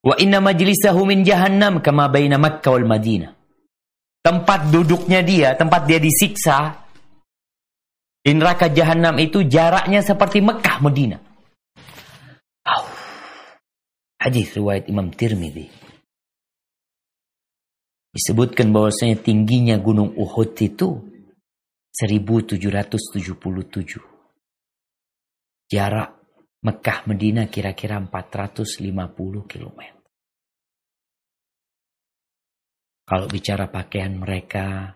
Wa 0.04 0.18
inna 0.20 0.44
majlisahu 0.44 1.08
min 1.08 1.24
jahannam 1.24 1.80
kama 1.80 2.12
baina 2.12 2.36
Makkah 2.36 2.76
wal 2.76 2.84
Madinah. 2.84 3.32
Tempat 4.22 4.68
duduknya 4.68 5.24
dia, 5.24 5.56
tempat 5.56 5.88
dia 5.88 5.98
disiksa 5.98 6.82
di 8.22 8.38
neraka 8.38 8.70
jahanam 8.70 9.18
itu 9.18 9.42
jaraknya 9.42 9.98
seperti 9.98 10.38
Mekah 10.38 10.78
Madinah. 10.78 11.20
Oh. 12.70 12.86
Hadis 14.22 14.54
riwayat 14.54 14.86
Imam 14.86 15.10
Tirmidzi. 15.10 15.66
Disebutkan 18.12 18.76
bahwasanya 18.76 19.24
tingginya 19.24 19.80
gunung 19.80 20.12
Uhud 20.12 20.52
itu 20.60 21.00
1777. 21.96 22.92
Jarak 25.72 26.20
Mekah 26.60 27.08
Medina 27.08 27.48
kira-kira 27.48 27.96
450 27.96 29.48
km. 29.48 29.80
Kalau 33.02 33.26
bicara 33.32 33.66
pakaian 33.72 34.14
mereka, 34.14 34.92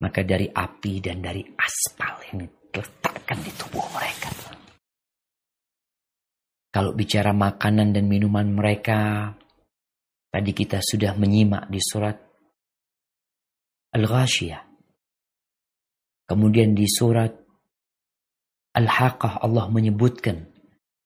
maka 0.00 0.20
dari 0.22 0.46
api 0.46 1.02
dan 1.02 1.18
dari 1.20 1.42
aspal 1.44 2.14
yang 2.30 2.46
diletakkan 2.46 3.38
di 3.42 3.50
tubuh 3.58 3.84
mereka. 3.92 4.30
Kalau 6.70 6.94
bicara 6.94 7.34
makanan 7.34 7.90
dan 7.90 8.06
minuman 8.06 8.54
mereka, 8.54 9.34
Tadi 10.30 10.50
kita 10.54 10.78
sudah 10.78 11.18
menyimak 11.18 11.66
di 11.66 11.82
surat 11.82 12.14
Al-Ghashiyah. 13.90 14.62
Kemudian 16.30 16.78
di 16.78 16.86
surat 16.86 17.34
Al-Haqqah 18.78 19.42
Allah 19.42 19.66
menyebutkan 19.66 20.46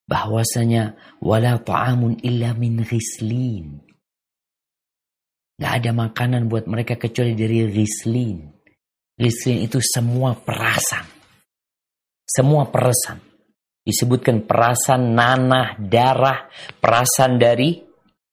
bahwasanya 0.05 1.01
wala 1.25 1.57
ta'amun 1.57 2.21
illa 2.21 2.53
min 2.53 2.85
ghislin. 2.85 3.81
Gak 5.57 5.73
ada 5.81 5.91
makanan 5.97 6.53
buat 6.53 6.69
mereka 6.69 7.01
kecuali 7.01 7.33
dari 7.33 7.65
ghislin. 7.73 8.45
Ghislin 9.17 9.65
itu 9.65 9.81
semua 9.81 10.37
perasan. 10.37 11.09
Semua 12.29 12.69
perasan. 12.69 13.23
Disebutkan 13.85 14.45
perasan 14.49 15.13
nanah, 15.17 15.77
darah, 15.81 16.49
perasan 16.81 17.37
dari 17.37 17.84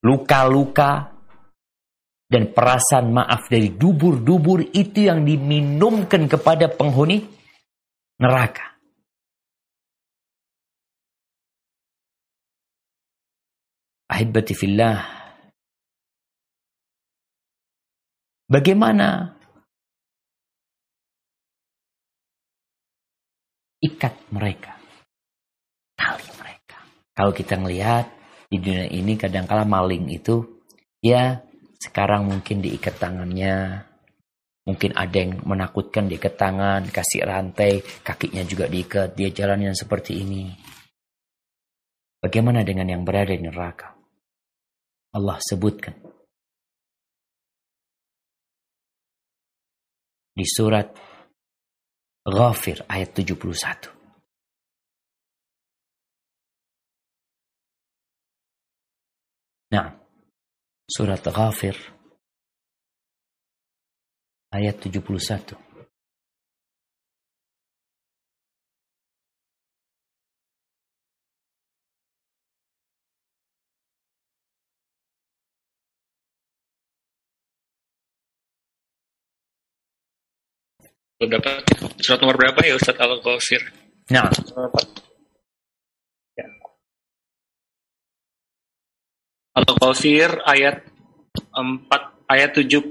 luka-luka, 0.02 1.12
dan 2.32 2.56
perasaan 2.56 3.12
maaf 3.12 3.52
dari 3.52 3.76
dubur-dubur 3.76 4.64
itu 4.72 5.04
yang 5.12 5.28
diminumkan 5.28 6.32
kepada 6.32 6.72
penghuni 6.72 7.28
neraka. 8.16 8.80
Ahibati 14.08 14.56
fillah. 14.56 15.04
Bagaimana 18.48 19.36
ikat 23.84 24.16
mereka? 24.32 24.80
Tali 26.00 26.28
mereka. 26.40 26.80
Kalau 27.12 27.32
kita 27.36 27.60
melihat 27.60 28.08
di 28.52 28.60
dunia 28.60 28.84
ini 28.92 29.16
kadangkala 29.16 29.64
maling 29.64 30.12
itu 30.12 30.44
ya 31.00 31.40
sekarang 31.80 32.28
mungkin 32.28 32.60
diikat 32.60 33.00
tangannya. 33.00 33.88
Mungkin 34.62 34.94
ada 34.94 35.18
yang 35.18 35.42
menakutkan 35.42 36.06
diikat 36.06 36.38
tangan 36.38 36.86
kasih 36.94 37.26
rantai 37.26 37.82
kakinya 38.06 38.46
juga 38.46 38.70
diikat 38.70 39.18
dia 39.18 39.34
jalan 39.34 39.72
yang 39.72 39.76
seperti 39.76 40.22
ini. 40.22 40.54
Bagaimana 42.22 42.62
dengan 42.62 42.86
yang 42.86 43.02
berada 43.02 43.34
di 43.34 43.42
neraka? 43.42 43.98
Allah 45.18 45.42
sebutkan. 45.42 45.98
Di 50.38 50.46
surat 50.46 50.94
Ghafir 52.22 52.86
ayat 52.86 53.18
71 53.18 54.01
Nah, 59.72 59.88
surat 60.84 61.24
Ghafir 61.24 61.80
ayat 64.52 64.76
71. 64.84 65.56
Berapa? 81.22 81.64
Surat 82.02 82.20
nomor 82.20 82.36
berapa 82.36 82.60
ya 82.66 82.76
Ustaz 82.76 82.98
Al-Ghafir? 82.98 83.62
Nah, 84.10 84.28
Al-Ghafir 89.52 90.48
ayat 90.48 90.88
4 91.52 91.92
ayat 92.32 92.52
71. 92.56 92.88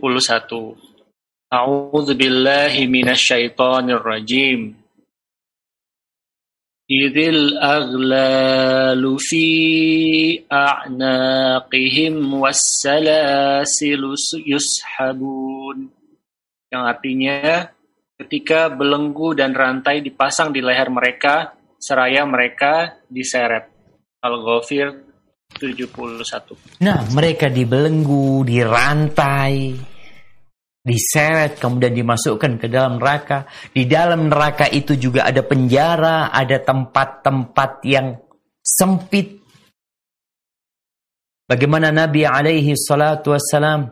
A'udzu 1.49 2.13
billahi 2.13 2.85
minasyaitonir 2.85 4.05
rajim. 4.05 4.77
Idil 6.85 7.57
aghlalu 7.57 9.17
fi 9.17 9.47
a'naqihim 10.53 12.29
wassalasil 12.29 14.13
yushabun. 14.45 15.89
Yang 16.69 16.83
artinya 16.85 17.73
ketika 18.21 18.69
belenggu 18.69 19.33
dan 19.33 19.57
rantai 19.57 20.05
dipasang 20.05 20.53
di 20.53 20.61
leher 20.61 20.93
mereka 20.93 21.57
seraya 21.81 22.29
mereka 22.29 23.01
diseret. 23.09 23.73
Al-Ghafir 24.21 25.10
71. 25.59 26.81
Nah, 26.81 27.05
mereka 27.11 27.51
dibelenggu, 27.51 28.47
dirantai, 28.47 29.75
diseret, 30.81 31.61
kemudian 31.61 31.93
dimasukkan 31.93 32.57
ke 32.57 32.67
dalam 32.71 32.97
neraka. 32.97 33.45
Di 33.75 33.85
dalam 33.85 34.31
neraka 34.31 34.71
itu 34.71 34.97
juga 34.97 35.29
ada 35.29 35.45
penjara, 35.45 36.33
ada 36.33 36.57
tempat-tempat 36.63 37.71
yang 37.85 38.17
sempit. 38.63 39.43
Bagaimana 41.51 41.91
Nabi 41.91 42.23
alaihi 42.23 42.79
salatu 42.79 43.35
wassalam 43.35 43.91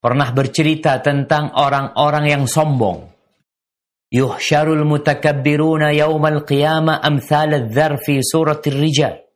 pernah 0.00 0.32
bercerita 0.32 0.96
tentang 1.04 1.52
orang-orang 1.60 2.24
yang 2.24 2.44
sombong. 2.48 3.04
Yuhsyarul 4.10 4.82
mutakabbiruna 4.88 5.94
yawmal 5.94 6.42
qiyamah 6.42 6.98
amthal 6.98 7.54
al-dhar 7.54 8.00
fi 8.02 8.18
surat 8.24 8.64
rijal 8.66 9.29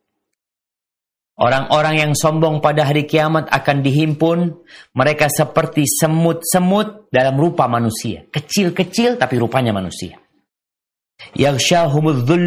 Orang-orang 1.35 1.99
yang 1.99 2.11
sombong 2.15 2.63
pada 2.63 2.87
hari 2.87 3.03
kiamat 3.03 3.51
akan 3.51 3.83
dihimpun. 3.83 4.55
Mereka 4.95 5.27
seperti 5.27 5.83
semut-semut 5.83 7.11
dalam 7.11 7.35
rupa 7.35 7.67
manusia. 7.67 8.23
Kecil-kecil 8.31 9.19
tapi 9.19 9.35
rupanya 9.35 9.75
manusia. 9.75 10.15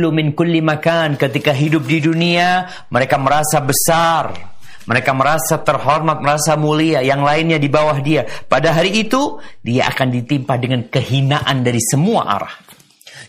Min 0.09 0.33
kulli 0.33 0.65
makan. 0.65 1.21
Ketika 1.21 1.53
hidup 1.53 1.85
di 1.85 2.01
dunia, 2.01 2.65
mereka 2.89 3.21
merasa 3.21 3.61
besar. 3.61 4.57
Mereka 4.89 5.13
merasa 5.13 5.61
terhormat, 5.61 6.25
merasa 6.25 6.57
mulia. 6.57 7.05
Yang 7.05 7.21
lainnya 7.29 7.59
di 7.61 7.69
bawah 7.69 8.01
dia. 8.01 8.25
Pada 8.25 8.73
hari 8.73 9.05
itu, 9.05 9.37
dia 9.61 9.85
akan 9.93 10.09
ditimpa 10.17 10.57
dengan 10.57 10.89
kehinaan 10.89 11.61
dari 11.61 11.81
semua 11.85 12.25
arah. 12.25 12.57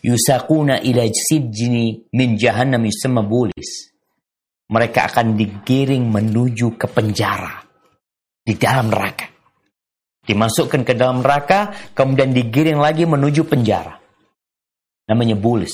Yusakuna 0.08 0.80
ila 0.88 1.04
min 2.16 2.40
jahannam 2.40 2.88
bulis. 3.28 3.99
Mereka 4.70 5.10
akan 5.10 5.34
digiring 5.34 6.06
menuju 6.06 6.78
ke 6.78 6.86
penjara. 6.86 7.66
Di 8.46 8.54
dalam 8.54 8.94
neraka. 8.94 9.26
Dimasukkan 10.26 10.86
ke 10.86 10.94
dalam 10.94 11.26
neraka, 11.26 11.74
kemudian 11.98 12.30
digiring 12.30 12.78
lagi 12.78 13.10
menuju 13.10 13.50
penjara 13.50 14.00
namanya 15.10 15.34
bulis. 15.34 15.74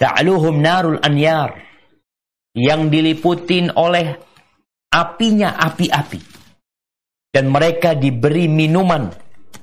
Ta'luhum 0.00 0.56
narul 0.64 0.96
anyar 1.04 1.60
yang 2.56 2.88
diliputin 2.88 3.68
oleh 3.76 4.16
apinya 4.88 5.60
api-api. 5.60 6.20
Dan 7.28 7.52
mereka 7.52 7.92
diberi 7.92 8.48
minuman 8.48 9.12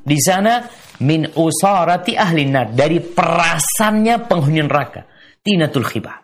di 0.06 0.18
sana 0.22 0.62
min 1.02 1.26
usarati 1.34 2.14
ahli 2.14 2.46
nar 2.46 2.70
dari 2.70 3.02
perasannya 3.02 4.30
penghuni 4.30 4.62
neraka. 4.62 5.10
Tinatul 5.42 5.90
khibah. 5.90 6.23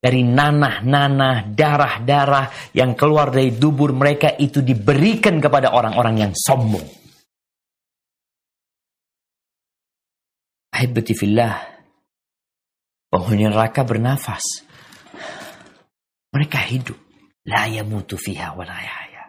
Dari 0.00 0.24
nanah-nanah, 0.24 1.52
darah-darah 1.52 2.72
yang 2.72 2.96
keluar 2.96 3.28
dari 3.28 3.52
dubur 3.52 3.92
mereka 3.92 4.32
itu 4.32 4.64
diberikan 4.64 5.36
kepada 5.36 5.76
orang-orang 5.76 6.24
yang 6.24 6.32
sombong. 6.32 6.88
Ahibati 10.72 11.12
fillah. 11.12 11.52
Penghuni 13.12 13.44
neraka 13.44 13.84
bernafas. 13.84 14.64
Mereka 16.32 16.58
hidup. 16.72 16.96
La 17.44 17.68
yamutu 17.68 18.16
fiha 18.16 18.56
wa 18.56 18.64
la 18.64 18.80
yahya. 18.80 19.24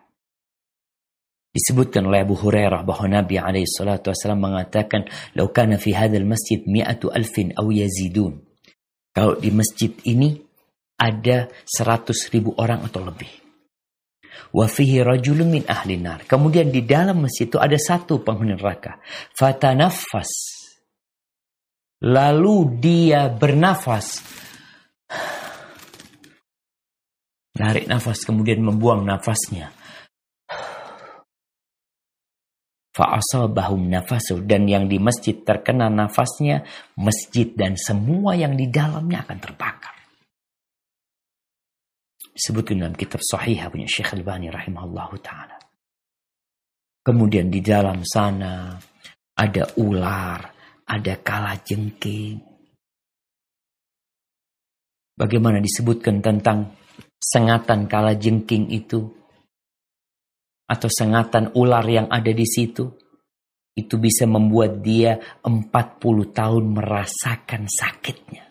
Disebutkan 1.52 2.08
oleh 2.08 2.24
Abu 2.24 2.40
Hurairah 2.40 2.88
bahwa 2.88 3.12
Nabi 3.12 3.36
alaihi 3.36 3.68
wasallam 3.68 4.40
mengatakan, 4.40 5.04
"Lau 5.36 5.52
kana 5.52 5.76
fi 5.76 5.92
hadzal 5.92 6.24
masjid 6.24 6.64
mi'atu 6.64 7.12
alfin 7.12 7.52
aw 7.60 7.68
yazidun." 7.68 8.40
Kalau 9.12 9.36
di 9.36 9.52
masjid 9.52 9.92
ini 10.08 10.51
ada 11.02 11.50
seratus 11.66 12.30
ribu 12.30 12.54
orang 12.62 12.86
atau 12.86 13.02
lebih. 13.02 13.34
Wa 14.54 14.70
fihi 14.70 15.02
rajulun 15.02 15.50
min. 15.50 15.66
Kemudian 16.30 16.70
di 16.70 16.86
dalam 16.86 17.26
masjid 17.26 17.50
itu 17.50 17.58
ada 17.58 17.76
satu 17.82 18.22
penghuni 18.22 18.54
neraka. 18.54 19.02
Fatanaffas 19.34 20.62
Lalu 22.02 22.82
dia 22.82 23.30
bernafas. 23.30 24.26
Narik 27.62 27.86
nafas 27.86 28.26
kemudian 28.26 28.58
membuang 28.66 29.06
nafasnya. 29.06 29.70
Fa'asabahum 32.98 33.86
nafasu. 33.86 34.42
Dan 34.42 34.66
yang 34.66 34.90
di 34.90 34.98
masjid 34.98 35.38
terkena 35.46 35.94
nafasnya, 35.94 36.66
masjid 36.98 37.54
dan 37.54 37.78
semua 37.78 38.34
yang 38.34 38.58
di 38.58 38.66
dalamnya 38.66 39.22
akan 39.22 39.38
terbakar. 39.38 40.01
Disebutkan 42.42 42.82
dalam 42.82 42.98
kitab 42.98 43.22
sahih 43.22 43.70
punya 43.70 43.86
Syekh 43.86 44.18
Al-Bani 44.18 44.50
rahimahullah 44.50 45.14
ta'ala. 45.22 45.62
Kemudian 47.06 47.54
di 47.54 47.62
dalam 47.62 48.02
sana 48.02 48.82
ada 49.38 49.64
ular, 49.78 50.50
ada 50.90 51.14
kala 51.22 51.62
jengking. 51.62 52.42
Bagaimana 55.14 55.62
disebutkan 55.62 56.26
tentang 56.26 56.74
sengatan 57.22 57.86
kala 57.86 58.18
jengking 58.18 58.74
itu? 58.74 59.06
Atau 60.66 60.90
sengatan 60.90 61.54
ular 61.54 61.86
yang 61.86 62.10
ada 62.10 62.34
di 62.34 62.50
situ? 62.50 62.90
Itu 63.78 64.02
bisa 64.02 64.26
membuat 64.26 64.82
dia 64.82 65.14
40 65.46 65.70
tahun 66.34 66.64
merasakan 66.74 67.70
sakitnya. 67.70 68.50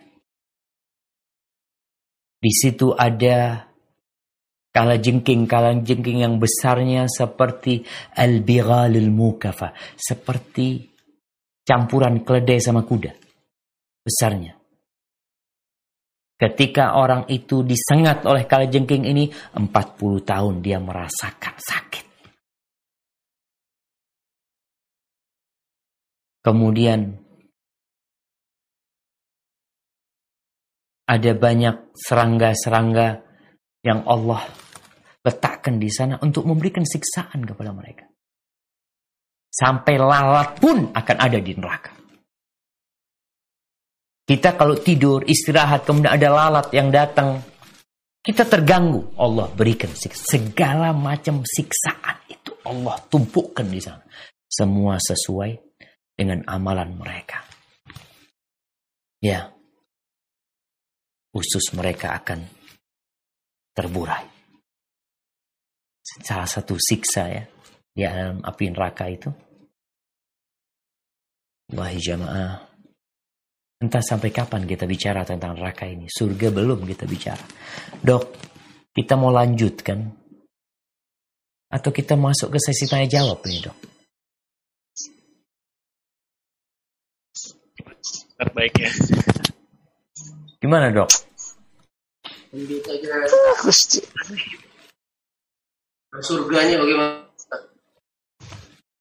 Di 2.38 2.52
situ 2.54 2.94
ada 2.94 3.66
kala 4.70 4.98
jengking, 4.98 5.50
kala 5.50 5.74
jengking 5.82 6.22
yang 6.22 6.38
besarnya 6.38 7.10
seperti 7.10 7.82
al-bighalil 8.14 9.10
mukafa, 9.10 9.74
seperti 9.98 10.90
campuran 11.66 12.22
keledai 12.22 12.58
sama 12.62 12.86
kuda. 12.86 13.12
Besarnya. 14.00 14.56
Ketika 16.40 16.96
orang 16.96 17.28
itu 17.28 17.60
disengat 17.60 18.24
oleh 18.24 18.48
kalajengking 18.48 19.04
ini, 19.04 19.28
40 19.28 20.24
tahun 20.24 20.64
dia 20.64 20.80
merasakan 20.80 21.54
sakit. 21.60 22.06
Kemudian 26.40 27.20
ada 31.04 31.32
banyak 31.36 31.92
serangga-serangga 31.92 33.29
yang 33.80 34.04
Allah 34.04 34.44
letakkan 35.24 35.76
di 35.76 35.88
sana 35.92 36.16
untuk 36.20 36.48
memberikan 36.48 36.84
siksaan 36.84 37.44
kepada 37.44 37.72
mereka. 37.72 38.08
Sampai 39.50 39.98
lalat 39.98 40.56
pun 40.62 40.94
akan 40.94 41.16
ada 41.18 41.38
di 41.42 41.52
neraka. 41.58 41.92
Kita 44.30 44.54
kalau 44.54 44.78
tidur, 44.78 45.26
istirahat, 45.26 45.82
kemudian 45.82 46.14
ada 46.14 46.28
lalat 46.30 46.70
yang 46.70 46.86
datang. 46.94 47.42
Kita 48.22 48.46
terganggu. 48.46 49.18
Allah 49.18 49.50
berikan 49.50 49.90
segala 49.96 50.94
macam 50.94 51.42
siksaan 51.42 52.30
itu. 52.30 52.54
Allah 52.62 52.94
tumpukkan 53.10 53.66
di 53.66 53.82
sana. 53.82 54.06
Semua 54.46 55.02
sesuai 55.02 55.58
dengan 56.14 56.46
amalan 56.46 56.94
mereka. 56.94 57.42
Ya. 59.18 59.50
Usus 61.34 61.74
mereka 61.74 62.14
akan 62.14 62.59
terburai. 63.74 64.26
Salah 66.02 66.48
satu 66.48 66.74
siksa 66.74 67.24
ya 67.30 67.44
di 67.94 68.02
dalam 68.02 68.42
api 68.42 68.64
neraka 68.70 69.06
itu. 69.06 69.30
Wahai 71.70 72.02
jamaah, 72.02 72.66
entah 73.78 74.02
sampai 74.02 74.34
kapan 74.34 74.66
kita 74.66 74.90
bicara 74.90 75.22
tentang 75.22 75.54
neraka 75.54 75.86
ini. 75.86 76.10
Surga 76.10 76.50
belum 76.50 76.82
kita 76.82 77.06
bicara. 77.06 77.46
Dok, 78.02 78.24
kita 78.90 79.14
mau 79.14 79.30
lanjutkan? 79.30 80.02
Atau 81.70 81.94
kita 81.94 82.18
masuk 82.18 82.50
ke 82.50 82.58
sesi 82.58 82.90
tanya 82.90 83.06
jawab 83.06 83.38
ini 83.46 83.62
dok? 83.62 83.78
Terbaik 88.34 88.74
ya. 88.74 88.90
Gimana 90.58 90.90
dok? 90.90 91.29
Surganya 96.20 96.76
bagaimana? 96.82 97.22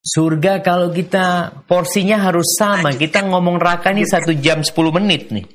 Surga 0.06 0.62
kalau 0.62 0.94
kita 0.94 1.52
porsinya 1.66 2.22
harus 2.22 2.56
sama. 2.58 2.94
Kita 2.94 3.26
ngomong 3.26 3.58
neraka 3.58 3.90
ini 3.90 4.06
satu 4.06 4.34
jam 4.38 4.62
10 4.62 4.74
menit 4.96 5.34
nih. 5.34 5.46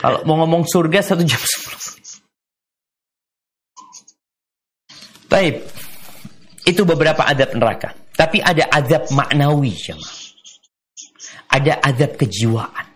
Kalau 0.00 0.24
mau 0.24 0.40
ngomong 0.44 0.64
surga 0.64 1.04
satu 1.04 1.22
jam 1.22 1.38
10 1.38 1.76
menit. 1.76 2.08
Baik. 5.30 5.54
Itu 6.66 6.82
beberapa 6.82 7.22
adab 7.24 7.54
neraka. 7.54 7.94
Tapi 8.16 8.42
ada 8.42 8.66
adab 8.68 9.08
maknawi. 9.14 9.72
Jemaah. 9.76 10.16
Ada 11.50 11.72
adab 11.84 12.16
kejiwaan. 12.18 12.89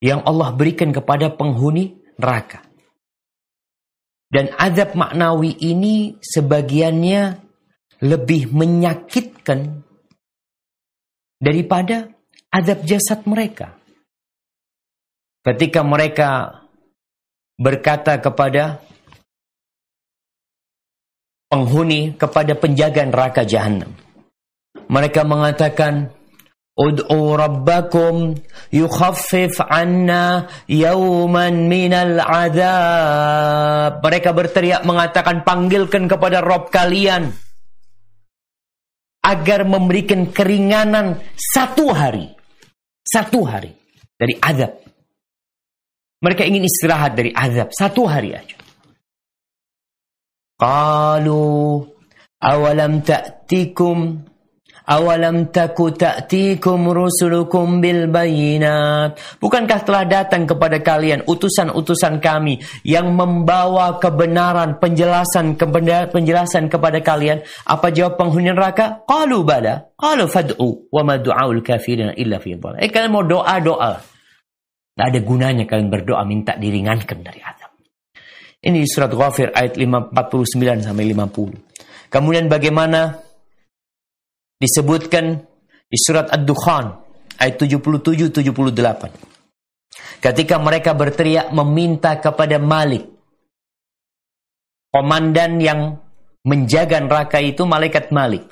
Yang 0.00 0.20
Allah 0.28 0.48
berikan 0.52 0.92
kepada 0.92 1.32
penghuni 1.32 1.96
neraka. 2.20 2.64
Dan 4.26 4.52
adab 4.58 4.98
maknawi 4.98 5.54
ini 5.56 6.18
sebagiannya 6.18 7.40
lebih 8.04 8.52
menyakitkan 8.52 9.86
daripada 11.40 12.12
adab 12.52 12.84
jasad 12.84 13.24
mereka. 13.24 13.76
Ketika 15.46 15.86
mereka 15.86 16.60
berkata 17.56 18.18
kepada 18.18 18.82
penghuni, 21.48 22.12
kepada 22.18 22.58
penjaga 22.58 23.06
neraka 23.06 23.46
jahanam. 23.46 23.94
Mereka 24.90 25.22
mengatakan, 25.22 26.10
Ud'u 26.76 27.40
rabbakum 27.40 28.36
yukhaffif 28.68 29.64
anna 29.64 30.44
yawman 30.68 31.72
minal 31.72 32.20
adab. 32.20 34.04
Mereka 34.04 34.36
berteriak 34.36 34.84
mengatakan, 34.84 35.40
panggilkan 35.40 36.04
kepada 36.04 36.44
Rob 36.44 36.68
kalian 36.68 37.32
agar 39.24 39.64
memberikan 39.64 40.30
keringanan 40.30 41.18
satu 41.34 41.90
hari 41.90 42.30
Satu 43.06 43.46
hari 43.46 43.72
dari 44.18 44.34
azab. 44.36 44.76
Mereka 46.20 46.42
ingin 46.44 46.66
istirahat 46.66 47.14
dari 47.14 47.30
azab 47.30 47.70
satu 47.70 48.02
hari 48.04 48.34
aja. 48.34 48.58
Qalu 50.58 51.86
awalam 52.42 53.06
ta'tikum 53.06 54.26
awalam 54.86 55.50
taku 55.50 55.90
ta'tikum 55.92 56.88
rusulukum 56.94 57.82
bil 57.82 58.06
bayinat. 58.06 59.18
Bukankah 59.42 59.82
telah 59.82 60.06
datang 60.06 60.46
kepada 60.46 60.78
kalian 60.80 61.26
utusan-utusan 61.26 62.22
kami 62.22 62.62
yang 62.86 63.10
membawa 63.12 63.98
kebenaran 63.98 64.78
penjelasan 64.78 65.58
penjelasan 66.14 66.70
kepada 66.70 67.02
kalian? 67.02 67.42
Apa 67.66 67.90
jawab 67.90 68.16
penghuni 68.16 68.54
neraka? 68.54 69.02
Qalu 69.04 69.42
bala. 69.42 69.90
Qalu 69.98 70.24
fad'u 70.30 70.88
wa 70.94 71.02
ma 71.02 71.18
du'aul 71.18 71.60
kafirin 71.60 72.14
illa 72.14 72.38
fi 72.38 72.54
dhal 72.54 72.78
eh 72.78 72.88
kalian 72.88 73.10
mau 73.10 73.26
doa 73.26 73.58
doa. 73.58 73.98
Tidak 74.96 75.06
ada 75.12 75.20
gunanya 75.20 75.68
kalian 75.68 75.92
berdoa 75.92 76.24
minta 76.24 76.56
diringankan 76.56 77.20
dari 77.20 77.42
azab. 77.44 77.68
Ini 78.64 78.80
surat 78.88 79.12
Ghafir 79.12 79.52
ayat 79.52 79.76
49 79.76 80.16
sampai 80.80 81.04
50. 81.12 82.08
Kemudian 82.08 82.48
bagaimana 82.48 83.25
disebutkan 84.56 85.44
di 85.86 85.98
surat 86.00 86.32
Ad-Dukhan 86.32 86.92
ayat 87.40 87.56
77 87.60 88.32
78. 88.32 90.22
Ketika 90.22 90.56
mereka 90.58 90.96
berteriak 90.96 91.52
meminta 91.52 92.16
kepada 92.18 92.56
Malik 92.56 93.06
komandan 94.90 95.60
yang 95.60 95.80
menjaga 96.46 97.02
neraka 97.04 97.38
itu 97.42 97.68
malaikat 97.68 98.08
Malik. 98.14 98.48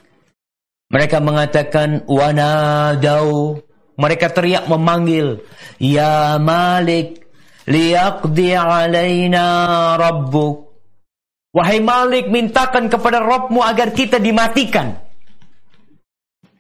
Mereka 0.93 1.19
mengatakan 1.25 2.05
wanadau 2.05 3.59
mereka 3.97 4.29
teriak 4.29 4.69
memanggil 4.69 5.41
ya 5.81 6.37
Malik 6.37 7.25
liyaqdi 7.65 8.53
alaina 8.53 9.45
rabbuk. 9.97 10.77
Wahai 11.55 11.79
Malik, 11.79 12.35
mintakan 12.35 12.91
kepada 12.91 13.23
Rabbmu 13.23 13.63
agar 13.63 13.95
kita 13.95 14.19
dimatikan. 14.19 15.04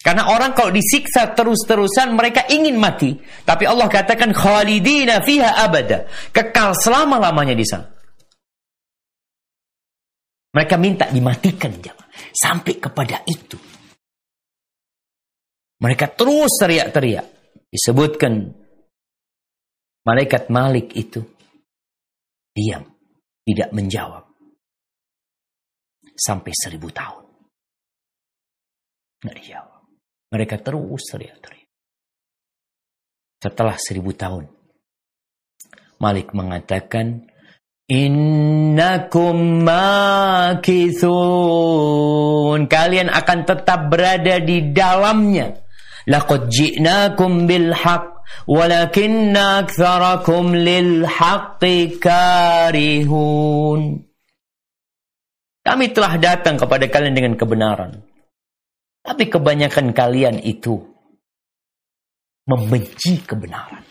Karena 0.05 0.29
orang 0.29 0.53
kalau 0.53 0.69
disiksa 0.69 1.33
terus-terusan 1.33 2.13
mereka 2.13 2.45
ingin 2.53 2.77
mati. 2.77 3.17
Tapi 3.17 3.65
Allah 3.65 3.89
katakan 3.89 4.37
khalidina 4.37 5.25
fiha 5.25 5.65
abada. 5.65 6.05
Kekal 6.29 6.77
selama-lamanya 6.77 7.57
di 7.57 7.65
sana. 7.65 7.89
Mereka 10.53 10.77
minta 10.77 11.09
dimatikan 11.09 11.73
jangan. 11.81 12.05
Sampai 12.37 12.77
kepada 12.77 13.25
itu. 13.25 13.57
Mereka 15.81 16.13
terus 16.13 16.53
teriak-teriak. 16.61 17.27
Disebutkan 17.73 18.53
Malaikat 20.05 20.53
Malik 20.53 20.93
itu 20.93 21.25
diam, 22.53 22.85
tidak 23.41 23.73
menjawab. 23.73 24.29
Sampai 26.13 26.53
seribu 26.53 26.93
tahun. 26.93 27.25
Nggak 29.25 29.37
dijawab. 29.41 29.74
Mereka 30.35 30.59
terus 30.59 31.07
teriak-teriak. 31.15 31.71
Setelah 33.39 33.79
seribu 33.79 34.11
tahun, 34.11 34.51
Malik 36.03 36.35
mengatakan, 36.35 37.31
Innakum 37.85 39.61
makithun. 39.61 41.05
Kalian 42.65 43.13
akan 43.13 43.39
tetap 43.45 43.93
berada 43.93 44.41
di 44.41 44.73
dalamnya. 44.73 45.61
Laqad 46.09 46.49
ji'nakum 46.49 47.45
bilhaq. 47.45 48.17
walakinna 48.49 49.69
aktharakum 49.69 50.57
lilhaqi 50.57 52.01
karihun. 52.01 53.81
Kami 55.65 55.87
telah 55.93 56.17
datang 56.21 56.57
kepada 56.57 56.89
kalian 56.89 57.17
dengan 57.17 57.37
kebenaran. 57.37 58.05
Tapi 59.05 59.29
kebanyakan 59.29 59.93
kalian 59.93 60.41
itu 60.41 60.81
membenci 62.49 63.21
kebenaran. 63.21 63.85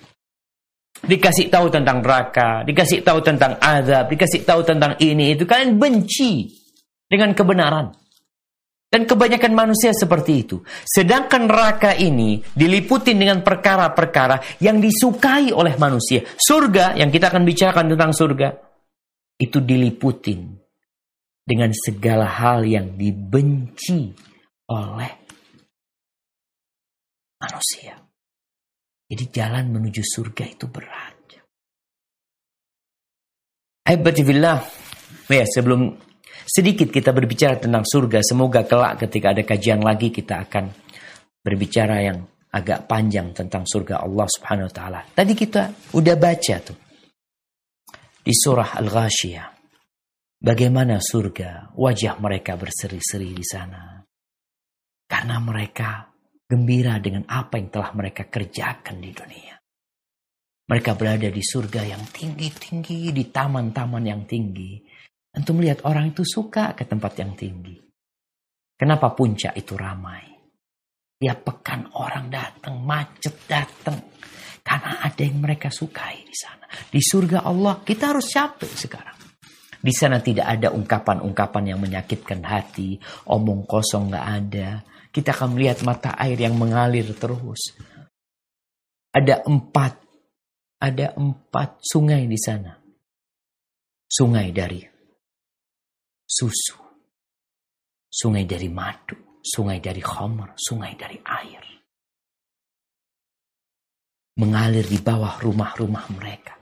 Dikasih 1.04 1.54
tahu 1.54 1.70
tentang 1.70 2.02
neraka, 2.02 2.66
dikasih 2.66 3.06
tahu 3.06 3.22
tentang 3.22 3.62
azab, 3.62 4.10
dikasih 4.10 4.42
tahu 4.42 4.66
tentang 4.66 4.98
ini 4.98 5.38
itu 5.38 5.46
kalian 5.46 5.78
benci 5.78 6.50
dengan 7.06 7.38
kebenaran. 7.38 7.94
Dan 8.94 9.10
kebanyakan 9.10 9.58
manusia 9.58 9.90
seperti 9.90 10.46
itu. 10.46 10.62
Sedangkan 10.86 11.50
neraka 11.50 11.98
ini 11.98 12.46
diliputi 12.54 13.18
dengan 13.18 13.42
perkara-perkara 13.42 14.62
yang 14.62 14.78
disukai 14.78 15.50
oleh 15.50 15.74
manusia. 15.82 16.22
Surga, 16.38 16.94
yang 16.94 17.10
kita 17.10 17.34
akan 17.34 17.42
bicarakan 17.42 17.90
tentang 17.90 18.14
surga, 18.14 18.54
itu 19.42 19.58
diliputi 19.66 20.46
dengan 21.42 21.74
segala 21.74 22.30
hal 22.30 22.70
yang 22.70 22.94
dibenci 22.94 24.14
oleh 24.74 25.12
manusia. 27.38 27.94
Jadi 29.06 29.24
jalan 29.30 29.70
menuju 29.70 30.02
surga 30.02 30.44
itu 30.50 30.66
berat. 30.66 31.18
Aibatifillah. 33.84 34.60
Ya, 35.30 35.46
sebelum 35.46 35.94
Sedikit 36.44 36.92
kita 36.92 37.16
berbicara 37.16 37.56
tentang 37.56 37.88
surga. 37.88 38.20
Semoga 38.20 38.68
kelak 38.68 39.08
ketika 39.08 39.32
ada 39.32 39.44
kajian 39.48 39.80
lagi 39.80 40.12
kita 40.12 40.44
akan 40.44 40.70
berbicara 41.40 42.04
yang 42.04 42.20
agak 42.54 42.86
panjang 42.86 43.32
tentang 43.32 43.64
surga 43.64 44.04
Allah 44.04 44.28
Subhanahu 44.28 44.68
wa 44.68 44.74
taala. 44.74 45.00
Tadi 45.08 45.34
kita 45.34 45.72
udah 45.96 46.16
baca 46.20 46.56
tuh 46.60 46.78
di 48.24 48.34
surah 48.36 48.76
Al-Ghasyiyah. 48.80 49.48
Bagaimana 50.44 51.00
surga, 51.00 51.72
wajah 51.80 52.20
mereka 52.20 52.60
berseri-seri 52.60 53.32
di 53.32 53.46
sana. 53.48 54.03
Karena 55.14 55.38
mereka 55.38 56.10
gembira 56.50 56.98
dengan 56.98 57.30
apa 57.30 57.62
yang 57.62 57.70
telah 57.70 57.94
mereka 57.94 58.26
kerjakan 58.34 58.98
di 58.98 59.14
dunia. 59.14 59.54
Mereka 60.66 60.98
berada 60.98 61.30
di 61.30 61.38
surga 61.38 61.86
yang 61.86 62.02
tinggi-tinggi, 62.10 63.14
di 63.14 63.30
taman-taman 63.30 64.10
yang 64.10 64.26
tinggi. 64.26 64.82
Untuk 65.38 65.62
melihat 65.62 65.86
orang 65.86 66.18
itu 66.18 66.26
suka 66.26 66.74
ke 66.74 66.90
tempat 66.90 67.14
yang 67.22 67.38
tinggi. 67.38 67.78
Kenapa 68.74 69.14
puncak 69.14 69.54
itu 69.54 69.78
ramai? 69.78 70.34
Ya 71.22 71.38
pekan 71.38 71.94
orang 71.94 72.34
datang, 72.34 72.82
macet 72.82 73.38
datang. 73.46 74.02
Karena 74.66 74.98
ada 74.98 75.22
yang 75.22 75.38
mereka 75.46 75.70
sukai 75.70 76.26
di 76.26 76.34
sana. 76.34 76.66
Di 76.90 76.98
surga 76.98 77.46
Allah 77.46 77.86
kita 77.86 78.18
harus 78.18 78.34
capek 78.34 78.74
sekarang. 78.74 79.18
Di 79.78 79.94
sana 79.94 80.18
tidak 80.26 80.50
ada 80.58 80.74
ungkapan-ungkapan 80.74 81.70
yang 81.70 81.80
menyakitkan 81.86 82.42
hati. 82.42 82.98
Omong 83.30 83.70
kosong 83.70 84.10
nggak 84.10 84.28
ada. 84.42 84.70
Kita 85.14 85.30
akan 85.30 85.54
melihat 85.54 85.86
mata 85.86 86.18
air 86.18 86.42
yang 86.42 86.58
mengalir 86.58 87.06
terus. 87.14 87.78
Ada 89.14 89.46
empat, 89.46 89.94
ada 90.82 91.14
empat 91.14 91.86
sungai 91.86 92.26
di 92.26 92.40
sana. 92.42 92.74
Sungai 94.10 94.50
dari 94.50 94.82
susu, 96.26 96.82
sungai 98.10 98.50
dari 98.50 98.70
madu, 98.74 99.42
sungai 99.46 99.78
dari 99.78 100.02
khamr, 100.02 100.58
sungai 100.58 100.98
dari 100.98 101.22
air. 101.22 101.64
Mengalir 104.42 104.90
di 104.90 104.98
bawah 104.98 105.38
rumah-rumah 105.38 106.10
mereka. 106.10 106.58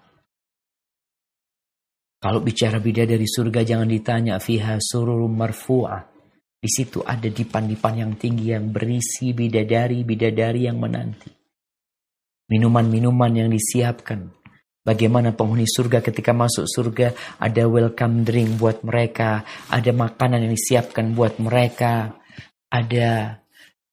Kalau 2.21 2.43
bicara 2.43 2.83
bidadari 2.83 3.25
surga 3.25 3.63
jangan 3.63 3.87
ditanya 3.87 4.37
fiha 4.43 4.75
sururum 4.77 5.31
marfu'ah. 5.39 6.03
Di 6.61 6.69
situ 6.69 7.01
ada 7.01 7.25
dipan-dipan 7.25 8.05
yang 8.05 8.13
tinggi 8.21 8.53
yang 8.53 8.69
berisi 8.69 9.33
bidadari-bidadari 9.33 10.69
yang 10.69 10.77
menanti. 10.77 11.33
Minuman-minuman 12.53 13.33
yang 13.33 13.49
disiapkan 13.49 14.29
Bagaimana 14.81 15.29
penghuni 15.37 15.69
surga 15.69 16.01
ketika 16.01 16.33
masuk 16.33 16.65
surga 16.65 17.13
ada 17.37 17.69
welcome 17.69 18.25
drink 18.25 18.57
buat 18.57 18.81
mereka, 18.81 19.45
ada 19.69 19.93
makanan 19.93 20.41
yang 20.41 20.57
disiapkan 20.57 21.13
buat 21.13 21.37
mereka, 21.37 22.17
ada 22.65 23.37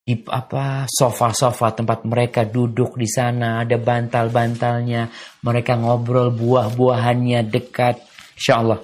di 0.01 0.17
apa 0.33 0.89
sofa-sofa 0.89 1.77
tempat 1.77 2.09
mereka 2.09 2.49
duduk 2.49 2.97
di 2.97 3.05
sana, 3.05 3.61
ada 3.61 3.77
bantal-bantalnya, 3.77 5.13
mereka 5.45 5.77
ngobrol 5.77 6.33
buah-buahannya 6.33 7.45
dekat. 7.53 8.01
Insya 8.41 8.65
Allah, 8.65 8.81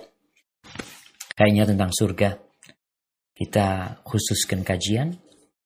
kayaknya 1.33 1.73
tentang 1.73 1.89
surga 1.89 2.44
kita 3.35 3.99
khususkan 4.07 4.63
kajian, 4.63 5.19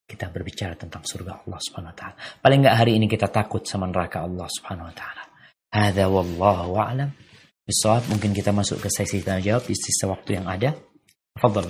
kita 0.08 0.32
berbicara 0.32 0.72
tentang 0.72 1.04
surga 1.04 1.44
Allah 1.44 1.60
Subhanahu 1.60 1.92
Wa 1.92 1.98
Taala. 2.00 2.16
Paling 2.40 2.58
nggak 2.64 2.76
hari 2.80 2.96
ini 2.96 3.04
kita 3.04 3.28
takut 3.28 3.68
sama 3.68 3.84
neraka 3.84 4.24
Allah 4.24 4.48
Subhanahu 4.48 4.88
Wa 4.88 4.94
Taala. 4.96 5.22
Hada 5.68 6.04
wallahu 6.08 6.80
a'lam. 6.80 7.12
Bisawab 7.68 8.08
mungkin 8.08 8.32
kita 8.32 8.48
masuk 8.48 8.80
ke 8.80 8.88
sesi 8.88 9.20
tanya 9.20 9.44
jawab 9.44 9.68
di 9.68 9.76
sisa 9.76 10.08
waktu 10.08 10.40
yang 10.40 10.48
ada. 10.48 10.72
Fadal. 11.36 11.68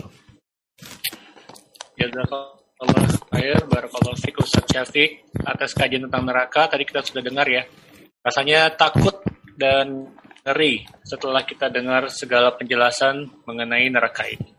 Jazakallah 1.98 2.54
Allah 2.78 3.10
khair, 3.34 3.58
barakallahu 3.66 4.14
fiik 4.22 4.38
Ustaz 4.38 4.70
Syafiq 4.70 5.26
atas 5.42 5.74
kajian 5.74 6.06
tentang 6.06 6.30
neraka 6.30 6.70
tadi 6.70 6.86
kita 6.86 7.02
sudah 7.02 7.26
dengar 7.26 7.50
ya. 7.50 7.66
Rasanya 8.22 8.70
takut 8.78 9.18
dan 9.58 10.14
ngeri 10.46 10.86
setelah 11.02 11.42
kita 11.42 11.66
dengar 11.74 12.06
segala 12.14 12.54
penjelasan 12.54 13.26
mengenai 13.42 13.90
neraka 13.90 14.30
ini. 14.30 14.57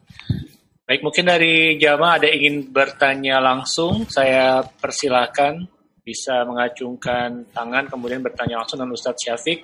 Baik, 0.90 1.06
mungkin 1.06 1.30
dari 1.30 1.78
jamaah 1.78 2.18
ada 2.18 2.26
ingin 2.34 2.74
bertanya 2.74 3.38
langsung, 3.38 4.10
saya 4.10 4.66
persilakan 4.66 5.70
bisa 6.02 6.41
mengacungkan 6.49 7.45
tangan 7.53 7.86
kemudian 7.86 8.26
bertanya 8.26 8.57
langsung 8.57 8.82
dengan 8.82 8.98
Ustadz 8.98 9.22
Syafiq. 9.22 9.61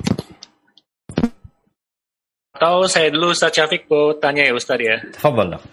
Atau 2.53 2.85
saya 2.85 3.09
dulu 3.09 3.33
Ustadz 3.33 3.57
Syafiq 3.57 3.89
mau 3.89 4.13
tanya 4.21 4.45
ya 4.45 4.53
Ustadz 4.53 4.85
ya. 4.85 5.01
Tafadhal. 5.17 5.65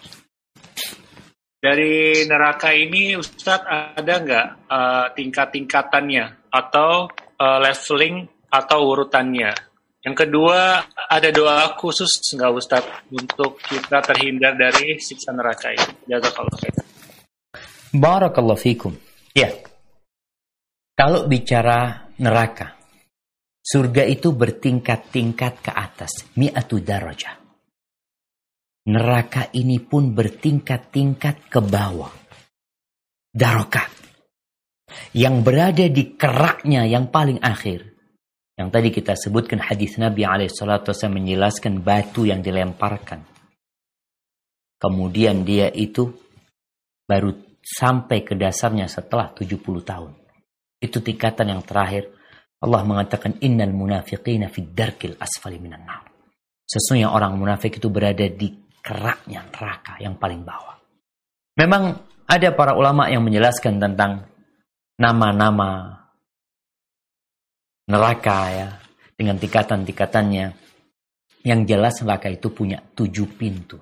Dari 1.61 2.25
neraka 2.25 2.73
ini 2.73 3.13
Ustadz 3.13 3.69
ada 3.69 4.13
nggak 4.25 4.47
uh, 4.73 5.05
tingkat-tingkatannya 5.13 6.49
atau 6.49 7.13
uh, 7.13 7.57
leveling 7.61 8.25
atau 8.49 8.89
urutannya? 8.89 9.53
Yang 10.03 10.27
kedua, 10.27 10.83
ada 11.07 11.29
doa 11.31 11.79
khusus 11.79 12.19
nggak 12.35 12.51
Ustadz 12.51 13.07
untuk 13.07 13.55
kita 13.63 14.03
terhindar 14.03 14.51
dari 14.59 14.99
siksa 14.99 15.31
neraka 15.31 15.71
ini? 15.71 16.11
Jazakallah 16.11 16.57
khair. 16.59 16.75
Barakallahu 17.95 18.59
fikum. 18.59 18.91
Ya. 19.31 19.47
Kalau 20.99 21.23
bicara 21.23 22.11
neraka, 22.19 22.75
surga 23.63 24.03
itu 24.03 24.35
bertingkat-tingkat 24.35 25.63
ke 25.63 25.71
atas, 25.71 26.27
mi'atu 26.35 26.83
darajah. 26.83 27.39
Neraka 28.83 29.55
ini 29.55 29.79
pun 29.79 30.11
bertingkat-tingkat 30.11 31.47
ke 31.47 31.59
bawah. 31.63 32.11
Darokat. 33.31 33.87
Yang 35.15 35.35
berada 35.47 35.85
di 35.87 36.03
keraknya 36.19 36.83
yang 36.83 37.07
paling 37.07 37.39
akhir. 37.39 37.92
Yang 38.53 38.69
tadi 38.69 38.89
kita 38.93 39.13
sebutkan 39.17 39.57
hadis 39.57 39.97
Nabi 39.97 40.29
alaihissalatu 40.29 40.93
menjelaskan 41.09 41.81
batu 41.81 42.29
yang 42.29 42.45
dilemparkan. 42.45 43.25
Kemudian 44.77 45.41
dia 45.41 45.73
itu 45.73 46.11
baru 47.07 47.33
sampai 47.63 48.21
ke 48.21 48.35
dasarnya 48.35 48.85
setelah 48.85 49.31
70 49.31 49.57
tahun. 49.81 50.11
Itu 50.77 50.99
tingkatan 50.99 51.55
yang 51.55 51.63
terakhir. 51.63 52.11
Allah 52.59 52.83
mengatakan 52.83 53.39
innal 53.39 53.71
munafiqina 53.71 54.51
fid 54.51 54.75
darkil 54.75 55.15
asfali 55.17 55.57
minan 55.57 55.87
nar. 55.87 56.03
Sesungguhnya 56.67 57.11
orang 57.11 57.39
munafik 57.39 57.79
itu 57.79 57.87
berada 57.87 58.27
di 58.27 58.51
keraknya 58.83 59.47
neraka 59.47 59.99
yang 60.03 60.19
paling 60.19 60.43
bawah. 60.43 60.75
Memang 61.55 61.95
ada 62.27 62.49
para 62.51 62.75
ulama 62.75 63.07
yang 63.07 63.23
menjelaskan 63.23 63.79
tentang 63.79 64.27
nama-nama 64.99 66.02
neraka 67.89 68.39
ya 68.51 68.67
dengan 69.17 69.37
tingkatan-tingkatannya. 69.39 70.61
Yang 71.43 71.61
jelas 71.67 71.95
neraka 71.99 72.31
itu 72.31 72.47
punya 72.55 72.79
tujuh 72.95 73.27
pintu. 73.35 73.75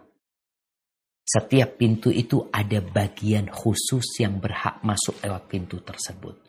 Setiap 1.21 1.77
pintu 1.77 2.09
itu 2.09 2.49
ada 2.49 2.81
bagian 2.81 3.45
khusus 3.53 4.17
yang 4.17 4.41
berhak 4.41 4.81
masuk 4.81 5.21
lewat 5.21 5.45
pintu 5.45 5.77
tersebut. 5.85 6.41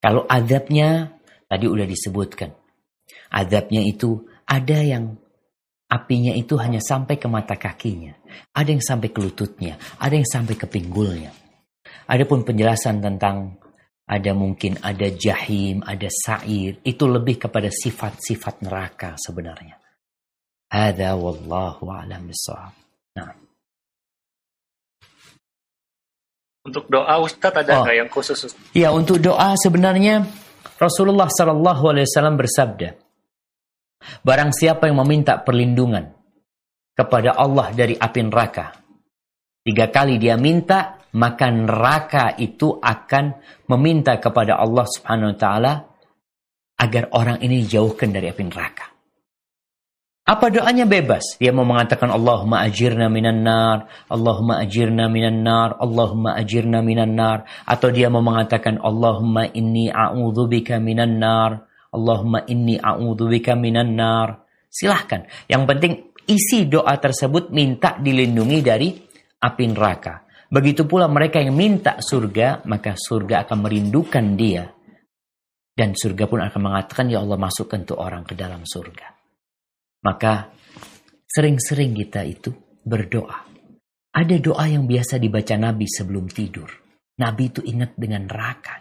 Kalau 0.00 0.24
adabnya 0.24 1.20
tadi 1.44 1.68
udah 1.68 1.84
disebutkan. 1.84 2.50
Adabnya 3.28 3.84
itu 3.84 4.24
ada 4.48 4.80
yang 4.80 5.20
apinya 5.92 6.32
itu 6.32 6.56
hanya 6.56 6.80
sampai 6.80 7.20
ke 7.20 7.28
mata 7.28 7.60
kakinya. 7.60 8.16
Ada 8.56 8.74
yang 8.74 8.84
sampai 8.84 9.12
ke 9.12 9.20
lututnya. 9.20 9.76
Ada 10.00 10.16
yang 10.16 10.28
sampai 10.28 10.56
ke 10.56 10.66
pinggulnya. 10.66 11.30
Adapun 12.08 12.44
penjelasan 12.44 13.04
tentang 13.04 13.60
ada 14.04 14.36
mungkin 14.36 14.76
ada 14.84 15.08
jahim, 15.08 15.80
ada 15.80 16.08
sa'ir. 16.12 16.84
Itu 16.84 17.08
lebih 17.08 17.48
kepada 17.48 17.72
sifat-sifat 17.72 18.60
neraka 18.60 19.16
sebenarnya. 19.16 19.80
Hada 20.68 21.16
wallahu 21.16 21.88
a'lam 21.88 22.28
bissawab. 22.28 22.74
Nah. 23.16 23.32
Untuk 26.64 26.88
doa 26.88 27.20
Ustadz 27.20 27.60
ada 27.60 27.84
Oh. 27.84 27.88
yang 27.88 28.08
khusus? 28.08 28.36
Ustadz? 28.48 28.72
Ya, 28.72 28.92
untuk 28.92 29.20
doa 29.20 29.52
sebenarnya 29.60 30.24
Rasulullah 30.80 31.28
Shallallahu 31.28 31.84
alaihi 31.92 32.08
wasallam 32.08 32.36
bersabda, 32.40 32.96
Barang 34.20 34.52
siapa 34.52 34.84
yang 34.84 35.00
meminta 35.00 35.40
perlindungan 35.40 36.12
kepada 36.92 37.32
Allah 37.32 37.72
dari 37.72 37.96
api 37.96 38.20
neraka, 38.28 38.76
tiga 39.64 39.88
kali 39.88 40.20
dia 40.20 40.36
minta, 40.36 41.00
maka 41.14 41.46
neraka 41.48 42.34
itu 42.36 42.78
akan 42.82 43.38
meminta 43.70 44.18
kepada 44.18 44.58
Allah 44.58 44.86
Subhanahu 44.86 45.30
wa 45.34 45.38
taala 45.38 45.72
agar 46.74 47.14
orang 47.14 47.38
ini 47.40 47.62
dijauhkan 47.62 48.10
dari 48.10 48.28
api 48.28 48.42
neraka. 48.50 48.94
Apa 50.24 50.48
doanya 50.48 50.88
bebas? 50.88 51.36
Dia 51.36 51.52
mau 51.52 51.68
mengatakan 51.68 52.08
Allahumma 52.08 52.64
ajirna 52.64 53.12
minan 53.12 53.44
nar, 53.44 54.08
Allahumma 54.08 54.56
ajirna 54.64 55.04
minan 55.12 55.44
nar, 55.44 55.76
Allahumma 55.76 56.32
ajirna 56.40 56.80
minan 56.80 57.12
nar. 57.12 57.44
Atau 57.68 57.92
dia 57.92 58.08
mau 58.08 58.24
mengatakan 58.24 58.80
Allahumma 58.80 59.52
inni 59.52 59.92
a'udzubika 59.92 60.80
minan 60.80 61.20
nar, 61.20 61.68
Allahumma 61.92 62.40
inni 62.48 62.80
a'udzubika 62.80 63.52
minan 63.52 64.00
nar. 64.00 64.48
Silahkan. 64.72 65.28
Yang 65.44 65.62
penting 65.68 65.92
isi 66.24 66.72
doa 66.72 66.96
tersebut 66.96 67.52
minta 67.52 68.00
dilindungi 68.00 68.58
dari 68.64 68.96
api 69.44 69.64
neraka. 69.76 70.23
Begitu 70.54 70.86
pula 70.86 71.10
mereka 71.10 71.42
yang 71.42 71.58
minta 71.58 71.98
surga, 71.98 72.62
maka 72.70 72.94
surga 72.94 73.42
akan 73.42 73.58
merindukan 73.66 74.38
dia. 74.38 74.70
Dan 75.74 75.98
surga 75.98 76.30
pun 76.30 76.38
akan 76.38 76.60
mengatakan, 76.62 77.10
Ya 77.10 77.18
Allah 77.18 77.34
masukkan 77.34 77.82
tuh 77.82 77.98
orang 77.98 78.22
ke 78.22 78.38
dalam 78.38 78.62
surga. 78.62 79.10
Maka 80.06 80.54
sering-sering 81.26 81.98
kita 81.98 82.22
itu 82.22 82.54
berdoa. 82.86 83.50
Ada 84.14 84.38
doa 84.38 84.70
yang 84.70 84.86
biasa 84.86 85.18
dibaca 85.18 85.58
Nabi 85.58 85.90
sebelum 85.90 86.30
tidur. 86.30 86.70
Nabi 87.18 87.50
itu 87.50 87.58
ingat 87.66 87.98
dengan 87.98 88.30
neraka. 88.30 88.78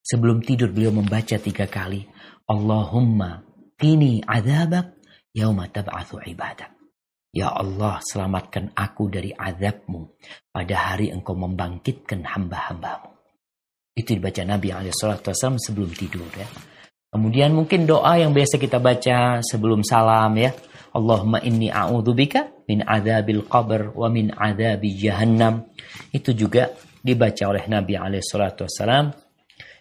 Sebelum 0.00 0.40
tidur 0.40 0.72
beliau 0.72 0.96
membaca 0.96 1.36
tiga 1.36 1.68
kali. 1.68 2.00
Allahumma 2.48 3.44
qini 3.76 4.24
azabak 4.24 4.96
yauma 5.36 5.68
tab'athu 5.68 6.16
ibadak. 6.32 6.71
Ya 7.32 7.48
Allah 7.48 7.96
selamatkan 8.04 8.76
aku 8.76 9.08
dari 9.08 9.32
azabmu 9.32 10.20
pada 10.52 10.92
hari 10.92 11.08
engkau 11.08 11.32
membangkitkan 11.32 12.28
hamba-hambamu. 12.28 13.08
Itu 13.96 14.16
dibaca 14.16 14.44
Nabi 14.44 14.68
SAW 14.92 15.56
sebelum 15.56 15.96
tidur 15.96 16.28
ya. 16.36 16.44
Kemudian 17.12 17.52
mungkin 17.56 17.88
doa 17.88 18.20
yang 18.20 18.32
biasa 18.36 18.56
kita 18.56 18.80
baca 18.80 19.40
sebelum 19.44 19.84
salam 19.84 20.32
ya. 20.36 20.52
Allahumma 20.92 21.40
inni 21.44 21.72
a'udzubika 21.72 22.68
min 22.68 22.84
adzabil 22.84 23.44
qabr 23.48 23.96
wa 23.96 24.08
min 24.12 24.32
adzabi 24.32 24.92
jahannam. 24.96 25.68
Itu 26.12 26.36
juga 26.36 26.72
dibaca 27.00 27.48
oleh 27.48 27.64
Nabi 27.68 27.96
SAW. 27.96 29.12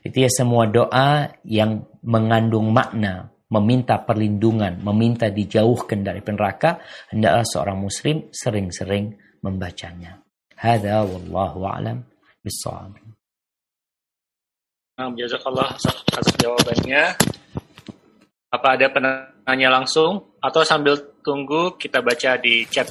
Itu 0.03 0.17
ya 0.19 0.31
semua 0.31 0.67
doa 0.67 1.31
yang 1.47 1.87
mengandung 2.03 2.71
makna 2.71 3.30
meminta 3.51 3.99
perlindungan, 3.99 4.79
meminta 4.79 5.27
dijauhkan 5.27 6.01
dari 6.01 6.23
neraka, 6.23 6.79
hendaklah 7.11 7.43
seorang 7.43 7.77
muslim 7.83 8.31
sering-sering 8.31 9.19
membacanya. 9.43 10.23
Hada 10.55 11.03
wallahu 11.03 11.67
a'lam 11.67 12.07
bissawab. 12.39 12.95
Nah, 14.95 15.09
jazakallah 15.17 15.75
atas 15.75 16.27
jawabannya. 16.39 17.03
Apa 18.51 18.67
ada 18.75 18.87
penanya 18.91 19.69
langsung 19.71 20.37
atau 20.43 20.61
sambil 20.61 21.17
tunggu 21.23 21.79
kita 21.79 22.03
baca 22.03 22.35
di 22.37 22.67
chat. 22.67 22.87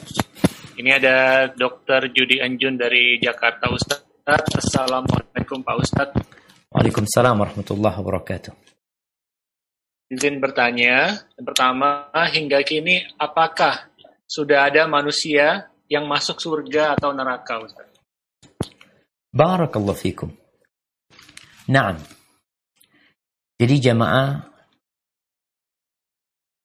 Ini 0.80 0.96
ada 0.96 1.46
Dr. 1.52 2.08
Judi 2.10 2.40
Anjun 2.40 2.80
dari 2.80 3.20
Jakarta 3.20 3.68
Ustaz. 3.68 4.00
Assalamualaikum 4.24 5.60
Pak 5.60 5.76
Ustadz. 5.76 6.20
Waalaikumsalam 6.72 7.36
warahmatullahi 7.36 7.96
wabarakatuh. 8.00 8.69
Izin 10.10 10.42
bertanya, 10.42 11.22
yang 11.38 11.46
pertama, 11.46 12.10
hingga 12.34 12.66
kini 12.66 13.06
apakah 13.14 13.86
sudah 14.26 14.66
ada 14.66 14.90
manusia 14.90 15.70
yang 15.86 16.10
masuk 16.10 16.42
surga 16.42 16.98
atau 16.98 17.14
neraka, 17.14 17.62
Ustaz? 17.62 17.86
Barakallahu 19.30 19.94
fikum. 19.94 20.34
Naam. 21.70 22.02
Jadi 23.54 23.78
jamaah 23.78 24.50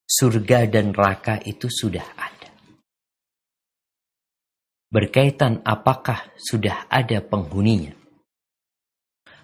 surga 0.10 0.66
dan 0.66 0.90
neraka 0.90 1.38
itu 1.46 1.70
sudah 1.70 2.06
ada. 2.18 2.50
Berkaitan 4.90 5.62
apakah 5.62 6.34
sudah 6.34 6.90
ada 6.90 7.22
penghuninya? 7.22 7.94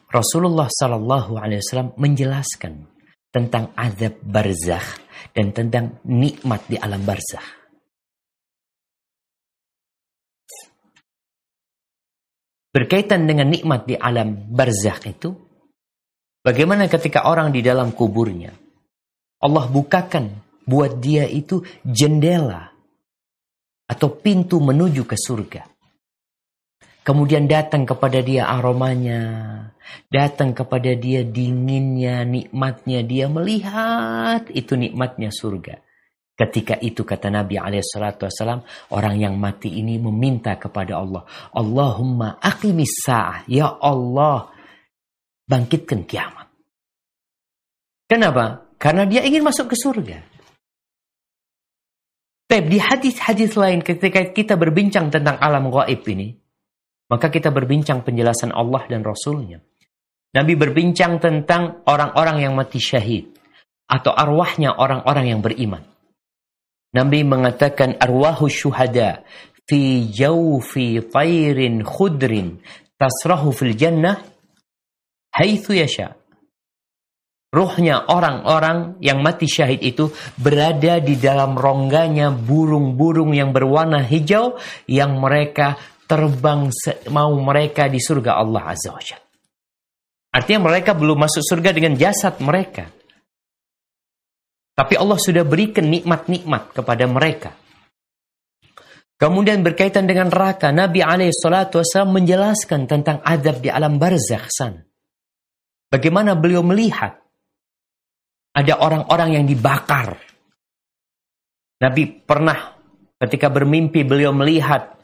Rasulullah 0.10 0.68
Sallallahu 0.68 1.38
Alaihi 1.38 1.62
Wasallam 1.62 1.94
menjelaskan 2.02 2.91
tentang 3.32 3.72
azab 3.74 4.20
barzakh 4.22 5.00
dan 5.32 5.56
tentang 5.56 5.98
nikmat 6.04 6.62
di 6.68 6.76
alam 6.76 7.02
barzakh. 7.08 7.62
berkaitan 12.72 13.28
dengan 13.28 13.52
nikmat 13.52 13.86
di 13.86 14.00
alam 14.00 14.48
barzakh 14.50 15.04
itu, 15.12 15.36
bagaimana 16.42 16.88
ketika 16.88 17.28
orang 17.28 17.52
di 17.52 17.60
dalam 17.60 17.92
kuburnya, 17.92 18.56
Allah 19.44 19.68
bukakan 19.68 20.32
buat 20.64 21.04
dia 21.04 21.28
itu 21.28 21.62
jendela 21.84 22.72
atau 23.92 24.08
pintu 24.08 24.64
menuju 24.64 25.04
ke 25.04 25.20
surga. 25.20 25.68
Kemudian 27.02 27.50
datang 27.50 27.90
kepada 27.90 28.22
dia 28.22 28.46
aromanya, 28.46 29.22
datang 30.14 30.54
kepada 30.54 30.94
dia 30.94 31.26
dinginnya, 31.26 32.22
nikmatnya, 32.22 33.02
dia 33.02 33.26
melihat 33.26 34.46
itu 34.54 34.78
nikmatnya 34.78 35.34
surga. 35.34 35.82
Ketika 36.38 36.78
itu 36.78 37.02
kata 37.02 37.34
Nabi 37.34 37.58
SAW, 37.58 38.66
orang 38.94 39.16
yang 39.18 39.38
mati 39.38 39.82
ini 39.82 39.98
meminta 39.98 40.58
kepada 40.62 41.02
Allah, 41.02 41.26
Allahumma 41.54 42.38
aqimis 42.38 43.02
sa'ah, 43.06 43.50
ya 43.50 43.82
Allah, 43.82 44.50
bangkitkan 45.46 46.06
kiamat. 46.06 46.50
Kenapa? 48.10 48.74
Karena 48.82 49.06
dia 49.10 49.22
ingin 49.22 49.46
masuk 49.46 49.74
ke 49.74 49.78
surga. 49.78 50.18
Tapi 52.50 52.68
di 52.68 52.82
hadis-hadis 52.82 53.56
lain 53.56 53.80
ketika 53.86 54.26
kita 54.34 54.58
berbincang 54.58 55.08
tentang 55.08 55.40
alam 55.40 55.72
gaib 55.72 56.04
ini, 56.10 56.41
maka 57.12 57.28
kita 57.28 57.52
berbincang 57.52 58.08
penjelasan 58.08 58.56
Allah 58.56 58.88
dan 58.88 59.04
Rasulnya. 59.04 59.60
Nabi 60.32 60.56
berbincang 60.56 61.20
tentang 61.20 61.84
orang-orang 61.84 62.48
yang 62.48 62.56
mati 62.56 62.80
syahid 62.80 63.36
atau 63.84 64.16
arwahnya 64.16 64.80
orang-orang 64.80 65.36
yang 65.36 65.44
beriman. 65.44 65.84
Nabi 66.96 67.28
mengatakan 67.28 68.00
arwahu 68.00 68.48
syuhada 68.48 69.28
fi 69.68 70.08
jawfi 70.08 71.04
tayrin 71.04 71.84
khudrin 71.84 72.64
tasrahu 72.96 73.52
fil 73.52 73.76
jannah 73.76 74.24
haitsu 75.36 75.76
yasha. 75.76 76.16
Ruhnya 77.52 78.08
orang-orang 78.08 78.96
yang 79.04 79.20
mati 79.20 79.44
syahid 79.44 79.84
itu 79.84 80.08
berada 80.40 81.04
di 81.04 81.20
dalam 81.20 81.60
rongganya 81.60 82.32
burung-burung 82.32 83.36
yang 83.36 83.52
berwarna 83.52 84.00
hijau 84.08 84.56
yang 84.88 85.20
mereka 85.20 85.76
terbang 86.12 86.68
mau 87.08 87.32
mereka 87.40 87.88
di 87.88 88.04
surga 88.04 88.36
Allah 88.36 88.76
Azza 88.76 88.92
wa 88.92 89.00
Artinya 90.32 90.68
mereka 90.68 90.92
belum 90.92 91.24
masuk 91.24 91.40
surga 91.40 91.72
dengan 91.72 91.96
jasad 91.96 92.40
mereka. 92.44 92.92
Tapi 94.76 94.94
Allah 95.00 95.20
sudah 95.20 95.44
berikan 95.48 95.88
nikmat-nikmat 95.88 96.76
kepada 96.76 97.08
mereka. 97.08 97.52
Kemudian 99.20 99.62
berkaitan 99.62 100.08
dengan 100.08 100.32
neraka, 100.32 100.74
Nabi 100.74 101.04
SAW 101.04 102.08
menjelaskan 102.10 102.90
tentang 102.90 103.22
adab 103.22 103.62
di 103.62 103.70
alam 103.70 104.00
barzakh 104.00 104.50
sana. 104.50 104.82
Bagaimana 105.92 106.40
beliau 106.40 106.64
melihat 106.64 107.20
ada 108.56 108.74
orang-orang 108.80 109.36
yang 109.36 109.46
dibakar. 109.46 110.16
Nabi 111.84 112.08
pernah 112.24 112.80
ketika 113.20 113.52
bermimpi 113.52 114.08
beliau 114.08 114.32
melihat 114.32 115.01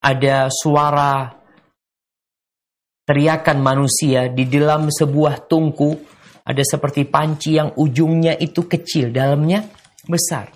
ada 0.00 0.48
suara 0.48 1.28
teriakan 3.04 3.58
manusia 3.60 4.32
di 4.32 4.48
dalam 4.48 4.88
sebuah 4.88 5.44
tungku 5.50 5.90
ada 6.46 6.62
seperti 6.64 7.06
panci 7.06 7.60
yang 7.60 7.76
ujungnya 7.76 8.34
itu 8.34 8.64
kecil, 8.66 9.12
dalamnya 9.12 9.68
besar. 10.08 10.50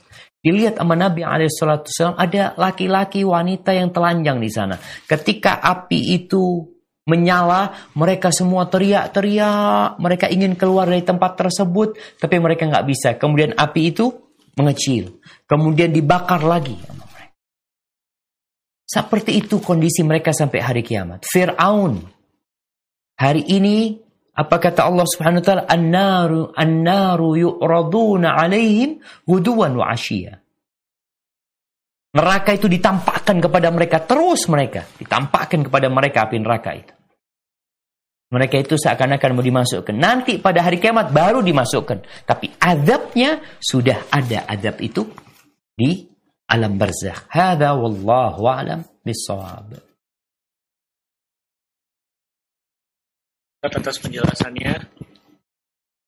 Dilihat 0.44 0.76
sama 0.76 0.92
Nabi 0.92 1.24
SAW 1.24 2.20
ada 2.20 2.52
laki-laki 2.60 3.24
wanita 3.24 3.72
yang 3.72 3.88
telanjang 3.94 4.42
di 4.44 4.50
sana. 4.52 4.76
Ketika 5.08 5.56
api 5.56 6.20
itu 6.20 6.68
menyala, 7.08 7.72
mereka 7.96 8.28
semua 8.28 8.68
teriak-teriak, 8.68 10.00
mereka 10.00 10.28
ingin 10.28 10.56
keluar 10.56 10.88
dari 10.88 11.04
tempat 11.04 11.36
tersebut, 11.36 11.96
tapi 12.20 12.36
mereka 12.40 12.68
nggak 12.68 12.86
bisa. 12.88 13.08
Kemudian 13.16 13.56
api 13.56 13.92
itu 13.92 14.12
mengecil, 14.56 15.20
kemudian 15.48 15.92
dibakar 15.92 16.44
lagi. 16.44 16.76
Seperti 18.84 19.40
itu 19.40 19.64
kondisi 19.64 20.04
mereka 20.04 20.36
sampai 20.36 20.60
hari 20.60 20.82
kiamat. 20.84 21.24
Fir'aun 21.24 22.04
hari 23.16 23.42
ini 23.48 23.96
apa 24.34 24.60
kata 24.60 24.84
Allah 24.84 25.06
Subhanahu 25.08 25.40
wa 25.40 25.46
taala? 25.46 25.64
An-naru 25.64 26.52
an-naru 26.52 27.28
yu'raduna 27.38 28.36
'alaihim 28.36 29.00
guduwan 29.24 29.72
wa. 29.78 29.96
Neraka 32.14 32.50
itu 32.54 32.70
ditampakkan 32.70 33.42
kepada 33.42 33.74
mereka 33.74 33.98
terus 34.06 34.46
mereka 34.46 34.86
ditampakkan 35.00 35.66
kepada 35.66 35.90
mereka 35.90 36.30
api 36.30 36.36
neraka 36.38 36.70
itu. 36.78 36.94
Mereka 38.34 38.66
itu 38.66 38.74
seakan-akan 38.74 39.38
mau 39.38 39.46
dimasukkan. 39.46 39.94
Nanti 39.94 40.42
pada 40.42 40.66
hari 40.66 40.82
kiamat 40.82 41.14
baru 41.14 41.38
dimasukkan. 41.38 42.26
Tapi 42.26 42.50
azabnya 42.58 43.38
sudah 43.62 44.10
ada 44.10 44.42
azab 44.50 44.82
itu 44.82 45.06
di 45.78 46.13
alam 46.48 46.76
barzakh. 46.76 47.26
Hada 47.32 47.74
wallahu 47.74 48.44
a'lam 48.46 48.84
bissawab. 49.02 49.80
atas 53.64 53.96
penjelasannya. 53.96 54.76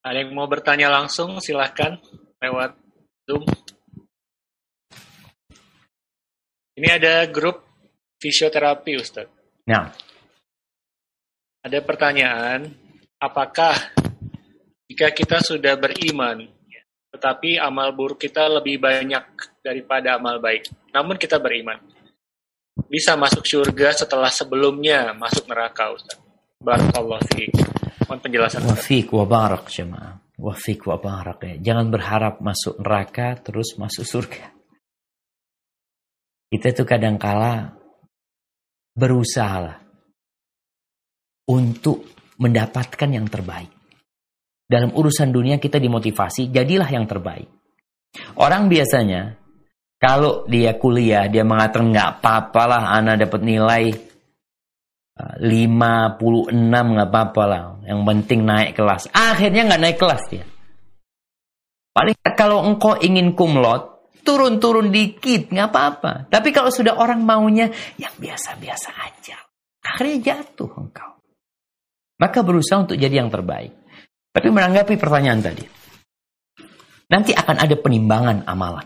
Ada 0.05 0.19
yang 0.23 0.37
mau 0.37 0.45
bertanya 0.45 0.93
langsung 0.93 1.41
silahkan 1.41 1.97
lewat 2.39 2.77
Zoom. 3.25 3.43
Ini 6.77 6.89
ada 7.01 7.25
grup 7.27 7.65
fisioterapi, 8.21 8.93
Ustaz. 9.01 9.27
Nah. 9.65 9.89
Ada 11.65 11.83
pertanyaan, 11.83 12.71
apakah 13.19 13.75
jika 14.87 15.11
kita 15.11 15.43
sudah 15.43 15.75
beriman, 15.75 16.47
tetapi 17.17 17.57
amal 17.57 17.97
buruk 17.97 18.21
kita 18.21 18.45
lebih 18.61 18.77
banyak 18.77 19.25
daripada 19.65 20.21
amal 20.21 20.37
baik, 20.37 20.69
namun 20.93 21.17
kita 21.17 21.41
beriman, 21.41 21.81
bisa 22.93 23.17
masuk 23.17 23.43
surga 23.43 24.05
setelah 24.05 24.29
sebelumnya 24.29 25.17
masuk 25.17 25.49
neraka, 25.49 25.97
Ustaz? 25.97 26.21
Barakallah 26.61 27.21
fiik. 27.33 27.53
Mohon 28.07 28.21
penjelasan. 28.21 28.61
Wafik 28.69 29.11
wa 29.17 29.25
barak 29.25 29.67
jemaah. 29.73 30.15
Wafik 30.37 30.87
wa 30.87 30.97
barak 31.01 31.41
ya. 31.43 31.55
Jangan 31.73 31.89
berharap 31.89 32.35
masuk 32.45 32.79
neraka 32.79 33.41
terus 33.41 33.75
masuk 33.81 34.05
surga. 34.05 34.53
Kita 36.47 36.71
tuh 36.77 36.87
kadang 36.87 37.19
kala 37.19 37.75
berusaha 38.95 39.83
untuk 41.51 42.07
mendapatkan 42.39 43.11
yang 43.11 43.27
terbaik. 43.29 43.76
Dalam 44.67 44.91
urusan 44.91 45.31
dunia 45.31 45.63
kita 45.63 45.79
dimotivasi, 45.79 46.51
jadilah 46.51 46.91
yang 46.91 47.07
terbaik. 47.07 47.47
Orang 48.35 48.67
biasanya, 48.67 49.39
kalau 49.97 50.43
dia 50.51 50.75
kuliah, 50.75 51.31
dia 51.31 51.47
mengatakan 51.47 51.95
nggak 51.95 52.11
apa-apa 52.19 52.63
lah, 52.67 52.83
anak 52.99 53.27
dapat 53.27 53.41
nilai 53.47 53.85
56 55.17 56.51
nggak 56.93 57.09
apa-apa 57.09 57.43
lah. 57.49 57.63
Yang 57.87 58.01
penting 58.05 58.41
naik 58.45 58.71
kelas. 58.77 59.09
Akhirnya 59.15 59.65
nggak 59.65 59.83
naik 59.83 59.99
kelas 59.99 60.23
dia. 60.29 60.45
Paling 61.97 62.17
kalau 62.37 62.61
engkau 62.69 63.01
ingin 63.01 63.33
kumlot, 63.33 64.13
turun-turun 64.21 64.93
dikit, 64.93 65.49
nggak 65.49 65.69
apa-apa. 65.73 66.13
Tapi 66.29 66.53
kalau 66.53 66.69
sudah 66.69 67.01
orang 67.01 67.25
maunya 67.25 67.73
yang 67.97 68.13
biasa-biasa 68.21 68.91
aja, 68.93 69.41
akhirnya 69.81 70.21
jatuh 70.21 70.69
engkau. 70.77 71.17
Maka 72.21 72.45
berusaha 72.45 72.85
untuk 72.85 73.01
jadi 73.01 73.25
yang 73.25 73.33
terbaik. 73.33 73.73
Tapi 74.37 74.53
menanggapi 74.53 75.01
pertanyaan 75.01 75.41
tadi, 75.41 75.65
nanti 77.09 77.33
akan 77.33 77.57
ada 77.57 77.73
penimbangan 77.81 78.45
amalan. 78.45 78.85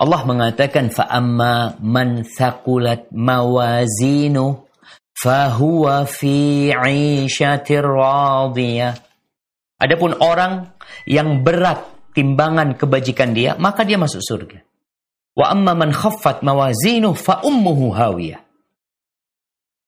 Allah 0.00 0.20
mengatakan 0.24 0.88
fa'amma 0.88 1.76
man 1.84 2.24
thaqulat 2.24 3.12
mawazinu 3.12 4.64
fahuwa 5.12 6.08
fi 6.08 6.72
'ishatir 6.72 7.84
radiyah. 7.84 8.96
Adapun 9.84 10.16
orang 10.16 10.72
yang 11.04 11.44
berat 11.44 11.84
timbangan 12.16 12.72
kebajikan 12.72 13.36
dia, 13.36 13.52
maka 13.60 13.84
dia 13.84 14.00
masuk 14.00 14.24
surga. 14.24 14.64
Wa 15.36 15.52
amma 15.52 15.76
man 15.76 15.92
khaffat 15.92 16.40
mawazinu 16.40 17.12
fa 17.12 17.44
ummuhu 17.44 17.92
hawiyah. 17.92 18.40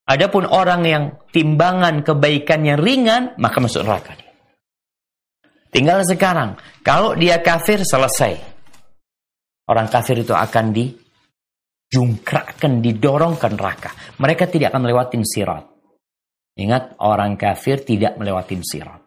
Adapun 0.04 0.44
orang 0.44 0.84
yang 0.84 1.04
timbangan 1.32 2.04
kebaikannya 2.04 2.76
ringan, 2.76 3.22
maka 3.40 3.56
masuk 3.62 3.88
neraka 3.88 4.18
dia. 4.20 4.30
Tinggal 5.70 6.02
sekarang, 6.02 6.59
kalau 6.82 7.14
dia 7.14 7.38
kafir 7.38 7.86
selesai. 7.86 8.34
Orang 9.70 9.86
kafir 9.86 10.18
itu 10.18 10.34
akan 10.34 10.74
dijungkrakkan, 10.74 12.82
didorong 12.82 13.38
ke 13.38 13.47
neraka. 13.55 13.94
Mereka 14.18 14.51
tidak 14.51 14.74
akan 14.74 14.90
melewati 14.90 15.22
sirat. 15.22 15.62
Ingat, 16.59 16.98
orang 16.98 17.38
kafir 17.38 17.86
tidak 17.86 18.18
melewati 18.18 18.59
sirat. 18.66 18.98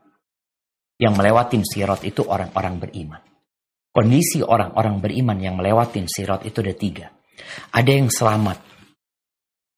Yang 0.96 1.14
melewati 1.20 1.60
sirat 1.68 2.00
itu 2.08 2.24
orang-orang 2.24 2.80
beriman. 2.80 3.20
Kondisi 3.92 4.40
orang-orang 4.40 5.04
beriman 5.04 5.36
yang 5.44 5.60
melewati 5.60 6.08
sirat 6.08 6.48
itu 6.48 6.64
ada 6.64 6.76
tiga. 6.80 7.12
Ada 7.76 7.92
yang 7.92 8.08
selamat. 8.08 8.64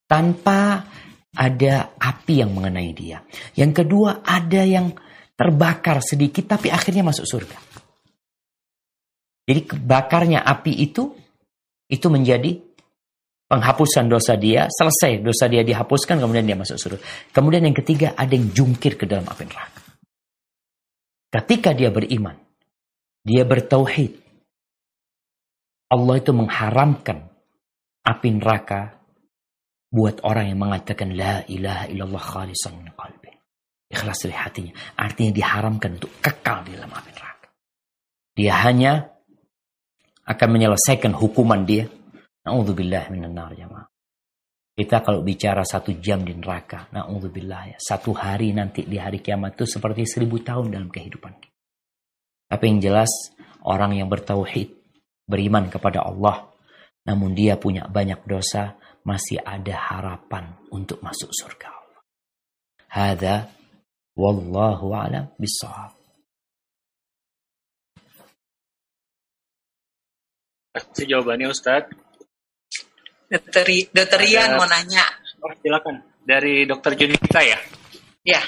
Tanpa 0.06 0.86
ada 1.36 1.92
api 1.98 2.46
yang 2.46 2.54
mengenai 2.54 2.94
dia. 2.94 3.26
Yang 3.58 3.84
kedua, 3.84 4.24
ada 4.24 4.62
yang 4.62 4.94
terbakar 5.36 6.00
sedikit 6.00 6.48
tapi 6.48 6.72
akhirnya 6.72 7.04
masuk 7.04 7.28
surga. 7.28 7.58
Jadi 9.46 9.60
kebakarnya 9.62 10.42
api 10.42 10.72
itu 10.74 11.14
itu 11.86 12.06
menjadi 12.10 12.58
penghapusan 13.46 14.10
dosa 14.10 14.34
dia, 14.34 14.66
selesai 14.66 15.22
dosa 15.22 15.46
dia 15.46 15.62
dihapuskan 15.62 16.18
kemudian 16.18 16.42
dia 16.42 16.58
masuk 16.58 16.74
surga. 16.80 16.98
Kemudian 17.30 17.62
yang 17.62 17.76
ketiga 17.76 18.18
ada 18.18 18.34
yang 18.34 18.50
jungkir 18.50 18.98
ke 18.98 19.06
dalam 19.06 19.22
api 19.28 19.44
neraka. 19.46 19.80
Ketika 21.30 21.70
dia 21.76 21.94
beriman, 21.94 22.34
dia 23.22 23.46
bertauhid. 23.46 24.24
Allah 25.86 26.14
itu 26.18 26.34
mengharamkan 26.34 27.30
api 28.02 28.28
neraka 28.34 28.98
buat 29.94 30.18
orang 30.26 30.50
yang 30.50 30.58
mengatakan 30.58 31.14
la 31.14 31.46
ilaha 31.46 31.86
illallah 31.86 32.22
khalisan 32.22 32.82
min 32.82 32.90
qalbi. 32.90 33.25
Ikhlas 33.86 34.26
dari 34.26 34.34
hatinya. 34.34 34.72
Artinya 34.98 35.32
diharamkan 35.32 35.98
untuk 36.02 36.12
kekal 36.18 36.66
di 36.66 36.74
dalam 36.74 36.90
api 36.90 37.10
neraka. 37.14 37.48
Dia 38.34 38.54
hanya 38.66 38.92
akan 40.26 40.48
menyelesaikan 40.50 41.14
hukuman 41.14 41.62
dia. 41.62 41.86
Na'udzubillah 42.46 43.10
minan 43.14 43.34
nar 43.34 43.54
jamaah. 43.54 43.86
Kita 44.76 45.00
kalau 45.00 45.24
bicara 45.24 45.64
satu 45.64 45.96
jam 45.96 46.20
di 46.20 46.36
neraka, 46.36 46.92
na'udzubillah 46.92 47.62
ya. 47.72 47.78
Satu 47.80 48.12
hari 48.12 48.52
nanti 48.52 48.84
di 48.84 49.00
hari 49.00 49.24
kiamat 49.24 49.56
itu 49.56 49.64
seperti 49.64 50.04
seribu 50.04 50.44
tahun 50.44 50.68
dalam 50.68 50.92
kehidupan 50.92 51.32
Tapi 52.46 52.64
yang 52.68 52.78
jelas, 52.84 53.32
orang 53.64 53.96
yang 53.96 54.12
bertauhid, 54.12 54.68
beriman 55.24 55.72
kepada 55.72 56.04
Allah, 56.04 56.52
namun 57.08 57.32
dia 57.32 57.56
punya 57.56 57.88
banyak 57.88 58.28
dosa, 58.28 58.76
masih 59.06 59.40
ada 59.40 59.74
harapan 59.74 60.60
untuk 60.68 61.00
masuk 61.00 61.32
surga 61.32 61.72
Allah. 61.72 62.00
Hada 62.92 63.34
wallahu 64.16 64.96
a'lam 64.96 65.28
bissawab. 65.36 65.92
Kasih 70.76 71.06
jawabannya 71.08 71.48
Ustaz. 71.52 71.88
Dokter, 73.28 73.64
Dokter 73.92 74.20
Ian 74.28 74.60
mau 74.60 74.68
nanya. 74.68 75.04
Oh, 75.40 75.52
silakan. 75.60 76.04
Dari 76.26 76.66
Dokter 76.66 76.98
Junita 76.98 77.38
ya? 77.38 77.54
Ya, 78.26 78.42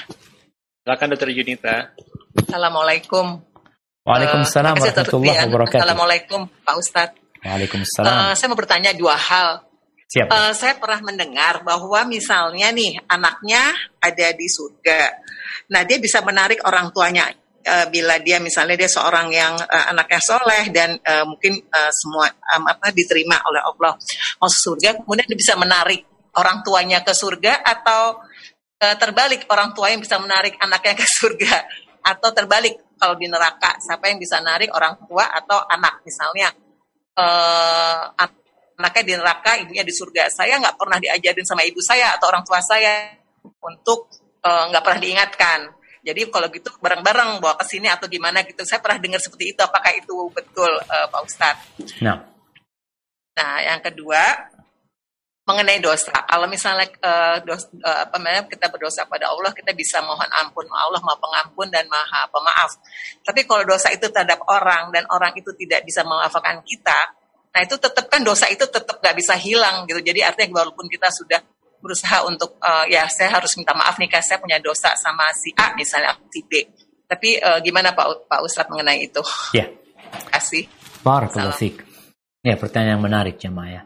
Silakan 0.89 1.13
Dokter 1.13 1.29
Junita. 1.37 1.93
Assalamualaikum. 2.33 3.45
Waalaikumsalam 4.09 4.73
Dr. 4.81 5.05
warahmatullahi 5.13 5.45
wabarakatuh. 5.45 5.79
Assalamualaikum 5.85 6.39
Pak 6.65 6.75
Ustadz. 6.81 7.19
Waalaikumsalam. 7.45 8.09
Eh, 8.09 8.33
saya 8.33 8.47
mau 8.49 8.57
bertanya 8.57 8.89
dua 8.97 9.13
hal. 9.13 9.68
Siap. 10.09 10.25
Eh, 10.25 10.53
saya 10.57 10.73
pernah 10.81 11.05
mendengar 11.05 11.61
bahwa 11.61 12.01
misalnya 12.09 12.73
nih 12.73 12.97
anaknya 13.05 13.61
ada 14.01 14.33
di 14.33 14.49
surga. 14.49 15.13
Nah 15.69 15.85
dia 15.85 16.01
bisa 16.01 16.25
menarik 16.25 16.65
orang 16.65 16.89
tuanya 16.89 17.29
eh, 17.61 17.85
bila 17.93 18.17
dia 18.17 18.41
misalnya 18.41 18.73
dia 18.73 18.89
seorang 18.89 19.29
yang 19.29 19.53
eh, 19.61 19.85
anaknya 19.93 20.17
soleh 20.17 20.73
dan 20.73 20.97
eh, 20.97 21.25
mungkin 21.29 21.61
eh, 21.61 21.91
semua 21.93 22.25
em, 22.25 22.63
apa 22.65 22.89
diterima 22.89 23.37
oleh 23.53 23.61
Allah 23.61 23.93
masuk 24.41 24.73
surga. 24.73 24.97
Kemudian 24.97 25.29
dia 25.29 25.37
bisa 25.37 25.53
menarik 25.53 26.01
orang 26.41 26.65
tuanya 26.65 27.05
ke 27.05 27.13
surga 27.13 27.61
atau 27.61 28.17
eh, 28.81 28.97
terbalik 28.97 29.45
orang 29.53 29.77
tua 29.77 29.93
yang 29.93 30.01
bisa 30.01 30.17
menarik 30.17 30.57
anaknya 30.57 30.97
ke 30.97 31.05
surga 31.05 31.53
atau 32.01 32.33
terbalik 32.33 32.97
kalau 32.97 33.13
di 33.13 33.29
neraka 33.29 33.77
siapa 33.77 34.09
yang 34.09 34.17
bisa 34.17 34.41
narik 34.41 34.73
orang 34.73 34.97
tua 35.05 35.29
atau 35.29 35.61
anak 35.69 36.01
misalnya 36.01 36.49
eh, 37.13 38.01
anaknya 38.79 39.03
di 39.03 39.13
neraka, 39.19 39.51
ibunya 39.59 39.83
di 39.83 39.91
surga. 39.91 40.31
Saya 40.31 40.55
nggak 40.57 40.79
pernah 40.79 40.97
diajarin 40.97 41.43
sama 41.43 41.67
ibu 41.67 41.83
saya 41.83 42.15
atau 42.15 42.31
orang 42.31 42.47
tua 42.47 42.63
saya 42.63 43.11
untuk 43.43 44.07
eh, 44.39 44.63
nggak 44.71 44.83
pernah 44.83 44.99
diingatkan. 45.03 45.59
Jadi 45.99 46.31
kalau 46.31 46.47
gitu 46.47 46.71
bareng-bareng 46.79 47.43
bawa 47.43 47.59
ke 47.59 47.67
sini 47.67 47.91
atau 47.91 48.07
gimana 48.07 48.47
gitu. 48.47 48.63
Saya 48.63 48.79
pernah 48.79 49.03
dengar 49.03 49.19
seperti 49.19 49.51
itu. 49.51 49.59
Apakah 49.59 49.91
itu 49.91 50.15
betul 50.31 50.71
eh, 50.71 51.07
Pak 51.11 51.21
Ustadz? 51.27 51.99
Nah, 51.99 52.29
Nah, 53.39 53.63
yang 53.63 53.79
kedua 53.79 54.19
mengenai 55.47 55.79
dosa. 55.81 56.11
Kalau 56.27 56.45
misalnya 56.45 56.85
eh, 56.91 57.37
dos- 57.47 57.71
eh, 57.71 57.99
apa 58.05 58.19
namanya 58.19 58.45
kita 58.45 58.67
berdosa 58.69 59.07
pada 59.07 59.31
Allah, 59.31 59.49
kita 59.55 59.71
bisa 59.73 60.03
mohon 60.03 60.27
ampun 60.43 60.67
Allah 60.69 60.99
Maha 61.01 61.17
Pengampun 61.17 61.71
dan 61.71 61.87
Maha 61.87 62.27
Pemaaf. 62.29 62.71
Tapi 63.23 63.47
kalau 63.47 63.63
dosa 63.65 63.89
itu 63.89 64.11
terhadap 64.11 64.43
orang 64.45 64.91
dan 64.91 65.07
orang 65.09 65.33
itu 65.39 65.49
tidak 65.57 65.87
bisa 65.87 66.03
memaafkan 66.03 66.61
kita, 66.67 67.15
nah 67.49 67.61
itu 67.65 67.75
tetap 67.81 68.05
kan 68.07 68.21
dosa 68.21 68.45
itu 68.47 68.65
tetap 68.69 69.01
nggak 69.01 69.15
bisa 69.17 69.33
hilang 69.35 69.85
gitu. 69.89 69.99
Jadi 70.01 70.19
artinya 70.21 70.61
walaupun 70.61 70.85
kita 70.85 71.09
sudah 71.09 71.41
berusaha 71.79 72.27
untuk 72.27 72.59
eh, 72.61 72.95
ya 72.95 73.07
saya 73.07 73.39
harus 73.39 73.55
minta 73.55 73.73
maaf 73.73 73.97
nih 73.97 74.11
karena 74.11 74.25
saya 74.25 74.39
punya 74.41 74.57
dosa 74.59 74.93
sama 74.99 75.31
si 75.33 75.53
A 75.57 75.73
misalnya 75.73 76.13
si 76.29 76.45
B. 76.45 76.65
Tapi 77.09 77.39
eh, 77.41 77.59
gimana 77.65 77.95
Pak 77.95 78.29
Pak 78.29 78.39
Ustadz 78.45 78.69
mengenai 78.69 79.09
itu? 79.09 79.21
ya. 79.57 79.65
Terima 80.09 80.29
kasih. 80.33 80.63
Barakallahu. 81.05 81.87
Ya, 82.39 82.55
pertanyaan 82.55 82.97
yang 82.97 83.03
menarik 83.03 83.35
jemaah 83.37 83.69
ya. 83.69 83.81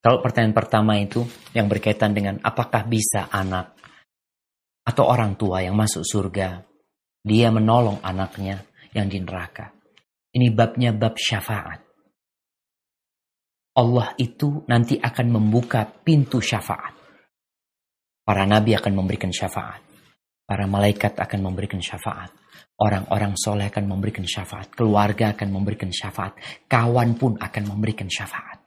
Kalau 0.00 0.24
pertanyaan 0.24 0.56
pertama 0.56 0.96
itu 0.96 1.28
yang 1.52 1.68
berkaitan 1.68 2.16
dengan 2.16 2.40
apakah 2.40 2.88
bisa 2.88 3.28
anak 3.28 3.76
atau 4.80 5.04
orang 5.04 5.36
tua 5.36 5.60
yang 5.60 5.76
masuk 5.76 6.02
surga 6.02 6.64
dia 7.20 7.52
menolong 7.52 8.00
anaknya 8.00 8.64
yang 8.96 9.12
di 9.12 9.20
neraka. 9.20 9.76
Ini 10.32 10.48
babnya 10.56 10.96
bab 10.96 11.20
syafaat. 11.20 11.89
Allah 13.80 14.12
itu 14.20 14.68
nanti 14.68 15.00
akan 15.00 15.40
membuka 15.40 15.88
pintu 15.88 16.44
syafaat. 16.44 16.92
Para 18.20 18.44
nabi 18.44 18.76
akan 18.76 18.92
memberikan 18.92 19.32
syafaat. 19.32 19.80
Para 20.44 20.68
malaikat 20.68 21.16
akan 21.16 21.40
memberikan 21.40 21.80
syafaat. 21.80 22.28
Orang-orang 22.76 23.40
soleh 23.40 23.72
akan 23.72 23.88
memberikan 23.88 24.28
syafaat. 24.28 24.76
Keluarga 24.76 25.32
akan 25.32 25.48
memberikan 25.48 25.88
syafaat. 25.88 26.36
Kawan 26.68 27.16
pun 27.16 27.40
akan 27.40 27.62
memberikan 27.72 28.12
syafaat. 28.12 28.60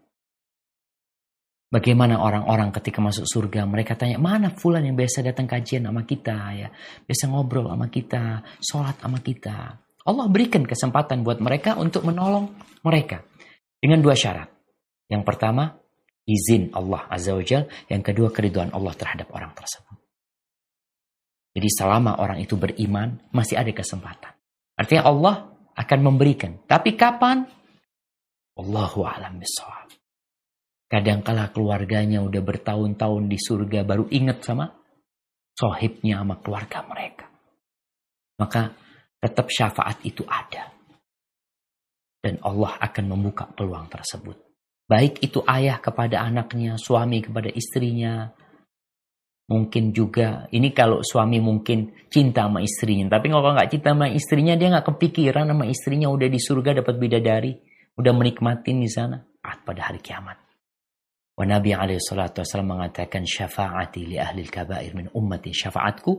Bagaimana 1.69 2.22
orang-orang 2.22 2.69
ketika 2.69 3.02
masuk 3.02 3.26
surga 3.26 3.65
mereka 3.65 3.98
tanya 3.98 4.22
mana 4.22 4.53
fulan 4.53 4.85
yang 4.85 4.94
biasa 4.94 5.26
datang 5.26 5.49
kajian 5.49 5.90
sama 5.90 6.06
kita 6.06 6.53
ya 6.53 6.69
biasa 7.02 7.34
ngobrol 7.34 7.65
sama 7.65 7.90
kita 7.90 8.45
sholat 8.61 9.02
sama 9.02 9.18
kita 9.26 9.81
Allah 10.06 10.26
berikan 10.30 10.69
kesempatan 10.69 11.26
buat 11.26 11.41
mereka 11.41 11.73
untuk 11.81 12.06
menolong 12.06 12.53
mereka 12.85 13.26
dengan 13.81 14.06
dua 14.06 14.14
syarat 14.14 14.53
yang 15.08 15.24
pertama 15.28 15.80
izin 16.24 16.72
Allah 16.72 17.08
azza 17.12 17.36
wajal 17.36 17.68
yang 17.92 18.02
kedua 18.04 18.32
keriduan 18.32 18.72
Allah 18.72 18.96
terhadap 18.96 19.32
orang 19.36 19.52
tersebut 19.52 19.98
jadi 21.54 21.70
selama 21.70 22.18
orang 22.20 22.40
itu 22.42 22.56
beriman 22.56 23.20
masih 23.36 23.60
ada 23.60 23.72
kesempatan 23.74 24.34
artinya 24.80 25.04
Allah 25.10 25.36
akan 25.74 26.00
memberikan 26.00 26.60
tapi 26.70 26.96
kapan 26.96 27.44
Allahu 28.54 29.02
a'lam 29.04 29.42
bishawab 29.42 29.84
Kadangkala 30.94 31.50
keluarganya 31.50 32.22
udah 32.22 32.38
bertahun-tahun 32.46 33.26
di 33.26 33.42
surga 33.42 33.82
baru 33.82 34.06
ingat 34.14 34.46
sama 34.46 34.70
sohibnya 35.58 36.22
sama 36.22 36.38
keluarga 36.38 36.86
mereka. 36.86 37.26
Maka 38.38 38.78
tetap 39.18 39.50
syafaat 39.50 40.06
itu 40.06 40.22
ada. 40.30 40.70
Dan 42.22 42.38
Allah 42.46 42.78
akan 42.78 43.06
membuka 43.10 43.50
peluang 43.50 43.90
tersebut. 43.90 44.38
Baik 44.84 45.23
itu 45.23 45.39
ayah 45.47 45.80
kepada 45.80 46.22
anaknya, 46.27 46.76
suami 46.76 47.23
kepada 47.23 47.47
istrinya. 47.47 48.27
Mungkin 49.47 49.95
juga, 49.95 50.47
ini 50.51 50.76
kalau 50.76 50.99
suami 51.03 51.39
mungkin 51.39 52.07
cinta 52.11 52.47
sama 52.47 52.60
istrinya. 52.60 53.15
Tapi 53.15 53.31
kalau 53.31 53.55
nggak 53.55 53.72
cinta 53.72 53.95
sama 53.95 54.11
istrinya, 54.11 54.55
dia 54.60 54.68
nggak 54.72 54.88
kepikiran 54.91 55.47
sama 55.47 55.65
istrinya 55.68 56.07
udah 56.11 56.27
di 56.27 56.39
surga 56.39 56.84
dapat 56.84 56.95
bidadari. 56.99 57.53
Udah 57.95 58.11
menikmatin 58.11 58.84
di 58.84 58.89
sana. 58.91 59.23
Ah, 59.43 59.55
pada 59.60 59.91
hari 59.91 60.03
kiamat. 60.03 60.43
Wa 61.34 61.49
Nabi 61.49 61.73
alaihi 61.73 61.97
salatu 61.97 62.45
wasallam 62.45 62.77
mengatakan 62.77 63.26
syafaati 63.26 64.05
li 64.05 64.22
ahli 64.22 64.45
kabair 64.45 64.93
min 64.93 65.10
ummati. 65.18 65.49
Syafaatku 65.49 66.11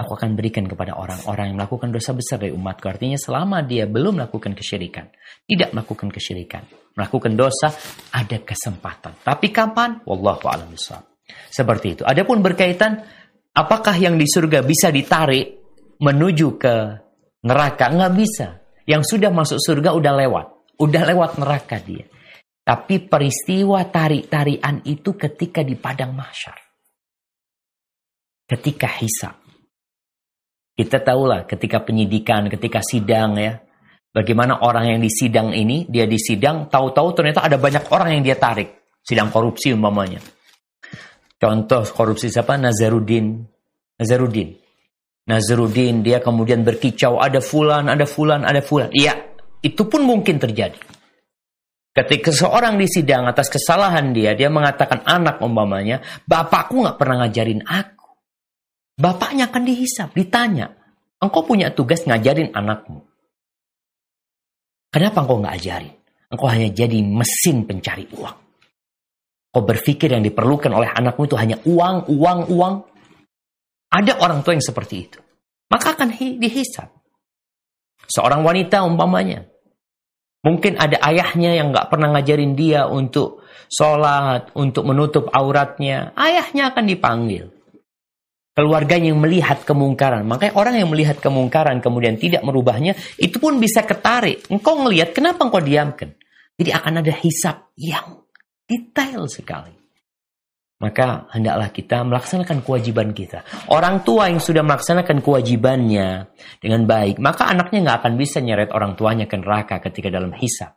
aku 0.00 0.10
akan 0.16 0.32
berikan 0.32 0.64
kepada 0.64 0.96
orang-orang 0.96 1.52
yang 1.52 1.56
melakukan 1.60 1.92
dosa 1.92 2.16
besar 2.16 2.40
dari 2.40 2.56
umatku. 2.56 2.88
Artinya 2.88 3.20
selama 3.20 3.60
dia 3.60 3.84
belum 3.84 4.16
melakukan 4.16 4.56
kesyirikan, 4.56 5.12
tidak 5.44 5.76
melakukan 5.76 6.08
kesyirikan, 6.08 6.64
melakukan 6.96 7.36
dosa, 7.36 7.68
ada 8.16 8.40
kesempatan. 8.40 9.12
Tapi 9.20 9.52
kapan? 9.52 10.00
Wallahu 10.08 10.48
a'lam. 10.48 10.72
Seperti 11.52 12.00
itu. 12.00 12.02
Adapun 12.08 12.40
berkaitan 12.40 13.04
apakah 13.52 13.92
yang 14.00 14.16
di 14.16 14.24
surga 14.24 14.64
bisa 14.64 14.88
ditarik 14.88 15.52
menuju 16.00 16.48
ke 16.56 16.74
neraka? 17.44 17.92
Nggak 17.92 18.12
bisa. 18.16 18.48
Yang 18.88 19.16
sudah 19.16 19.28
masuk 19.28 19.60
surga 19.60 19.92
udah 19.92 20.16
lewat. 20.16 20.46
Udah 20.80 21.02
lewat 21.12 21.36
neraka 21.36 21.76
dia. 21.76 22.08
Tapi 22.62 23.10
peristiwa 23.10 23.82
tarik-tarian 23.90 24.86
itu 24.86 25.18
ketika 25.18 25.66
di 25.66 25.74
padang 25.74 26.14
mahsyar. 26.14 26.54
Ketika 28.46 28.86
hisab. 29.02 29.34
Kita 30.72 31.02
tahulah 31.02 31.44
ketika 31.44 31.82
penyidikan, 31.82 32.46
ketika 32.46 32.78
sidang 32.80 33.34
ya. 33.36 33.58
Bagaimana 34.12 34.60
orang 34.62 34.92
yang 34.92 35.00
disidang 35.00 35.56
ini, 35.56 35.88
dia 35.88 36.04
disidang, 36.04 36.68
tahu-tahu 36.68 37.16
ternyata 37.16 37.48
ada 37.48 37.56
banyak 37.56 37.88
orang 37.88 38.20
yang 38.20 38.22
dia 38.22 38.36
tarik. 38.36 38.92
Sidang 39.00 39.32
korupsi 39.32 39.72
umpamanya. 39.72 40.20
Contoh 41.40 41.82
korupsi 41.88 42.28
siapa? 42.28 42.60
Nazarudin. 42.60 43.42
Nazarudin. 43.98 44.52
Nazarudin 45.26 46.04
dia 46.04 46.20
kemudian 46.20 46.62
berkicau 46.62 47.18
ada 47.18 47.40
fulan, 47.42 47.88
ada 47.88 48.06
fulan, 48.06 48.46
ada 48.46 48.60
fulan. 48.62 48.92
Iya, 48.94 49.16
itu 49.64 49.82
pun 49.88 50.06
mungkin 50.06 50.38
terjadi. 50.38 50.91
Ketika 51.92 52.32
seorang 52.32 52.80
di 52.80 52.88
sidang 52.88 53.28
atas 53.28 53.52
kesalahan 53.52 54.16
dia, 54.16 54.32
dia 54.32 54.48
mengatakan 54.48 55.04
anak 55.04 55.44
umpamanya, 55.44 56.00
bapakku 56.24 56.80
nggak 56.80 56.96
pernah 56.96 57.24
ngajarin 57.24 57.60
aku. 57.68 58.08
Bapaknya 58.96 59.52
akan 59.52 59.62
dihisap, 59.68 60.16
ditanya, 60.16 60.72
engkau 61.20 61.44
punya 61.44 61.68
tugas 61.68 62.08
ngajarin 62.08 62.48
anakmu. 62.56 63.04
Kenapa 64.88 65.20
engkau 65.20 65.44
nggak 65.44 65.56
ajarin? 65.60 65.94
Engkau 66.32 66.48
hanya 66.48 66.68
jadi 66.72 66.98
mesin 67.04 67.68
pencari 67.68 68.08
uang. 68.08 68.38
Kau 69.52 69.60
berpikir 69.68 70.08
yang 70.08 70.24
diperlukan 70.24 70.72
oleh 70.72 70.88
anakmu 70.88 71.28
itu 71.28 71.36
hanya 71.36 71.60
uang, 71.68 72.08
uang, 72.08 72.40
uang. 72.56 72.74
Ada 73.92 74.16
orang 74.16 74.40
tua 74.40 74.56
yang 74.56 74.64
seperti 74.64 74.96
itu. 74.96 75.20
Maka 75.68 75.92
akan 75.92 76.08
dihisap. 76.40 76.88
Seorang 78.08 78.40
wanita 78.40 78.80
umpamanya. 78.80 79.51
Mungkin 80.42 80.74
ada 80.78 80.98
ayahnya 81.06 81.54
yang 81.54 81.70
nggak 81.70 81.86
pernah 81.86 82.10
ngajarin 82.18 82.58
dia 82.58 82.90
untuk 82.90 83.46
sholat, 83.70 84.50
untuk 84.58 84.82
menutup 84.84 85.30
auratnya. 85.30 86.10
Ayahnya 86.18 86.74
akan 86.74 86.84
dipanggil. 86.86 87.46
Keluarganya 88.52 89.14
yang 89.14 89.22
melihat 89.22 89.64
kemungkaran. 89.64 90.28
Makanya 90.28 90.52
orang 90.58 90.76
yang 90.76 90.90
melihat 90.92 91.22
kemungkaran 91.22 91.80
kemudian 91.80 92.20
tidak 92.20 92.44
merubahnya, 92.44 92.92
itu 93.16 93.40
pun 93.40 93.56
bisa 93.56 93.80
ketarik. 93.86 94.44
Engkau 94.52 94.82
ngelihat, 94.82 95.16
kenapa 95.16 95.46
engkau 95.46 95.62
diamkan? 95.62 96.12
Jadi 96.60 96.68
akan 96.68 97.00
ada 97.00 97.14
hisap 97.16 97.72
yang 97.80 98.22
Detail 98.72 99.28
sekali. 99.28 99.81
Maka 100.82 101.30
hendaklah 101.30 101.70
kita 101.70 102.02
melaksanakan 102.02 102.66
kewajiban 102.66 103.14
kita. 103.14 103.46
Orang 103.70 104.02
tua 104.02 104.26
yang 104.26 104.42
sudah 104.42 104.66
melaksanakan 104.66 105.22
kewajibannya 105.22 106.26
dengan 106.58 106.82
baik, 106.90 107.22
maka 107.22 107.46
anaknya 107.46 107.86
nggak 107.86 107.98
akan 108.02 108.14
bisa 108.18 108.42
nyeret 108.42 108.74
orang 108.74 108.98
tuanya 108.98 109.30
ke 109.30 109.38
neraka 109.38 109.78
ketika 109.78 110.10
dalam 110.10 110.34
hisab. 110.34 110.74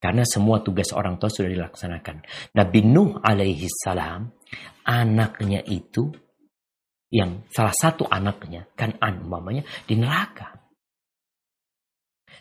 Karena 0.00 0.24
semua 0.24 0.64
tugas 0.64 0.90
orang 0.96 1.20
tua 1.20 1.28
sudah 1.28 1.52
dilaksanakan. 1.52 2.24
Nabi 2.56 2.80
Nuh 2.88 3.20
alaihi 3.20 3.68
salam, 3.68 4.32
anaknya 4.88 5.60
itu, 5.68 6.08
yang 7.12 7.44
salah 7.52 7.76
satu 7.76 8.08
anaknya, 8.08 8.64
kan 8.72 8.96
mamanya, 9.28 9.62
di 9.84 9.94
neraka. 10.00 10.56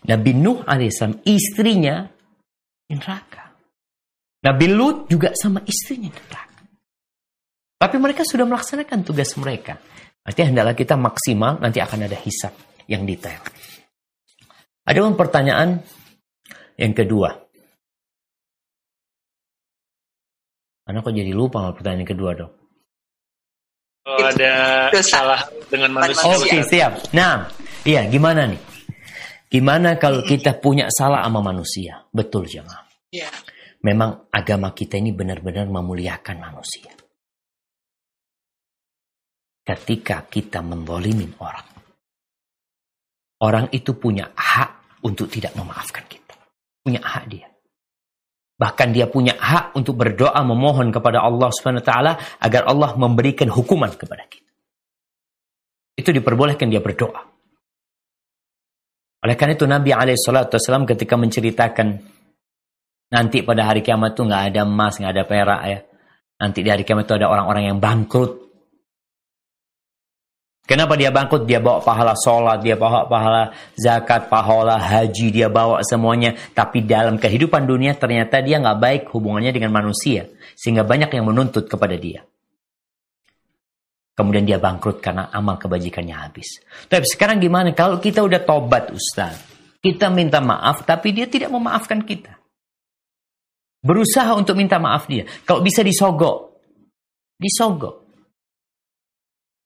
Nabi 0.08 0.32
Nuh 0.34 0.66
alaihissalam 0.66 1.22
istrinya 1.28 2.08
di 2.88 2.96
neraka. 2.98 3.54
Nabi 4.42 4.66
Lut 4.74 5.06
juga 5.06 5.30
sama 5.38 5.62
istrinya 5.70 6.10
neraka. 6.10 6.51
Tapi 7.82 7.96
mereka 7.98 8.22
sudah 8.22 8.46
melaksanakan 8.46 9.02
tugas 9.02 9.34
mereka. 9.42 9.82
Artinya 10.22 10.54
hendaklah 10.54 10.76
kita 10.78 10.94
maksimal, 10.94 11.58
nanti 11.58 11.82
akan 11.82 12.06
ada 12.06 12.14
hisap 12.22 12.54
yang 12.86 13.10
detail. 13.10 13.42
Ada 14.86 15.02
pun 15.02 15.18
pertanyaan 15.18 15.82
yang 16.78 16.94
kedua. 16.94 17.42
Anak 20.86 21.10
kok 21.10 21.14
jadi 21.18 21.34
lupa 21.34 21.66
sama 21.66 21.74
pertanyaan 21.74 22.02
yang 22.06 22.12
kedua 22.14 22.32
dong? 22.38 22.54
Oh, 24.06 24.18
ada 24.30 24.54
salah 25.02 25.42
dengan 25.70 25.98
manusia. 25.98 26.26
Oke, 26.30 26.54
okay, 26.54 26.62
siap. 26.70 27.14
Nah, 27.18 27.50
iya 27.82 28.06
gimana 28.06 28.46
nih? 28.46 28.62
Gimana 29.50 29.98
kalau 29.98 30.22
kita 30.22 30.58
punya 30.62 30.86
salah 30.94 31.26
sama 31.26 31.42
manusia? 31.42 32.06
Betul, 32.14 32.46
jemaah. 32.46 32.86
Iya 33.10 33.30
memang 33.82 34.30
agama 34.30 34.72
kita 34.72 34.98
ini 35.02 35.12
benar-benar 35.12 35.66
memuliakan 35.68 36.38
manusia. 36.38 36.94
Ketika 39.62 40.26
kita 40.26 40.66
mendolimin 40.66 41.38
orang, 41.38 41.68
orang 43.46 43.66
itu 43.70 43.94
punya 43.94 44.26
hak 44.34 45.02
untuk 45.06 45.30
tidak 45.30 45.54
memaafkan 45.54 46.02
kita. 46.10 46.34
Punya 46.82 47.02
hak 47.02 47.26
dia. 47.30 47.48
Bahkan 48.58 48.90
dia 48.94 49.06
punya 49.10 49.38
hak 49.38 49.78
untuk 49.78 49.98
berdoa 49.98 50.38
memohon 50.42 50.90
kepada 50.90 51.22
Allah 51.22 51.50
taala 51.82 52.18
agar 52.42 52.66
Allah 52.70 52.94
memberikan 52.98 53.50
hukuman 53.50 53.94
kepada 53.94 54.26
kita. 54.26 54.50
Itu 55.98 56.10
diperbolehkan 56.10 56.70
dia 56.70 56.82
berdoa. 56.82 57.22
Oleh 59.22 59.38
karena 59.38 59.54
itu 59.54 59.70
Nabi 59.70 59.94
alaihissalam 59.94 60.90
ketika 60.90 61.14
menceritakan 61.14 62.02
Nanti 63.12 63.44
pada 63.44 63.68
hari 63.68 63.84
kiamat 63.84 64.16
tuh 64.16 64.24
nggak 64.24 64.56
ada 64.56 64.64
emas, 64.64 64.96
nggak 64.96 65.12
ada 65.12 65.24
perak 65.28 65.62
ya. 65.68 65.80
Nanti 66.40 66.64
di 66.64 66.70
hari 66.72 66.88
kiamat 66.88 67.12
itu 67.12 67.16
ada 67.20 67.28
orang-orang 67.28 67.64
yang 67.68 67.78
bangkrut. 67.84 68.51
Kenapa 70.62 70.94
dia 70.96 71.10
bangkrut? 71.10 71.50
Dia 71.50 71.58
bawa 71.58 71.82
pahala 71.82 72.14
sholat, 72.16 72.62
dia 72.62 72.78
bawa 72.78 73.10
pahala 73.10 73.52
zakat, 73.76 74.30
pahala 74.30 74.78
haji, 74.78 75.34
dia 75.34 75.50
bawa 75.50 75.82
semuanya. 75.84 76.38
Tapi 76.54 76.86
dalam 76.86 77.18
kehidupan 77.18 77.66
dunia 77.66 77.98
ternyata 77.98 78.40
dia 78.40 78.62
nggak 78.62 78.80
baik 78.80 79.02
hubungannya 79.12 79.52
dengan 79.52 79.74
manusia. 79.74 80.30
Sehingga 80.56 80.86
banyak 80.86 81.12
yang 81.12 81.26
menuntut 81.28 81.66
kepada 81.66 81.98
dia. 81.98 82.24
Kemudian 84.16 84.46
dia 84.46 84.62
bangkrut 84.62 85.02
karena 85.02 85.34
amal 85.34 85.58
kebajikannya 85.58 86.14
habis. 86.14 86.62
Tapi 86.86 87.10
sekarang 87.10 87.42
gimana? 87.42 87.74
Kalau 87.74 87.98
kita 87.98 88.22
udah 88.22 88.46
tobat 88.46 88.94
Ustaz. 88.94 89.50
Kita 89.82 90.14
minta 90.14 90.38
maaf 90.38 90.86
tapi 90.86 91.10
dia 91.10 91.26
tidak 91.26 91.50
memaafkan 91.50 92.06
kita. 92.06 92.38
Berusaha 93.82 94.30
untuk 94.38 94.54
minta 94.54 94.78
maaf 94.78 95.10
dia. 95.10 95.26
Kalau 95.42 95.66
bisa 95.66 95.82
disogok. 95.82 96.54
Disogok. 97.42 98.01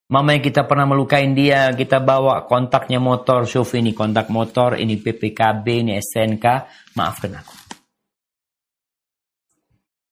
Mama 0.06 0.38
yang 0.38 0.44
kita 0.46 0.62
pernah 0.70 0.86
melukain 0.86 1.34
dia, 1.34 1.74
kita 1.74 1.98
bawa 1.98 2.46
kontaknya 2.46 3.02
motor, 3.02 3.42
syuf 3.42 3.74
ini 3.74 3.90
kontak 3.90 4.30
motor, 4.30 4.78
ini 4.78 5.02
PPKB, 5.02 5.66
ini 5.82 5.92
SNK, 5.98 6.46
maafkan 6.94 7.42
aku. 7.42 7.54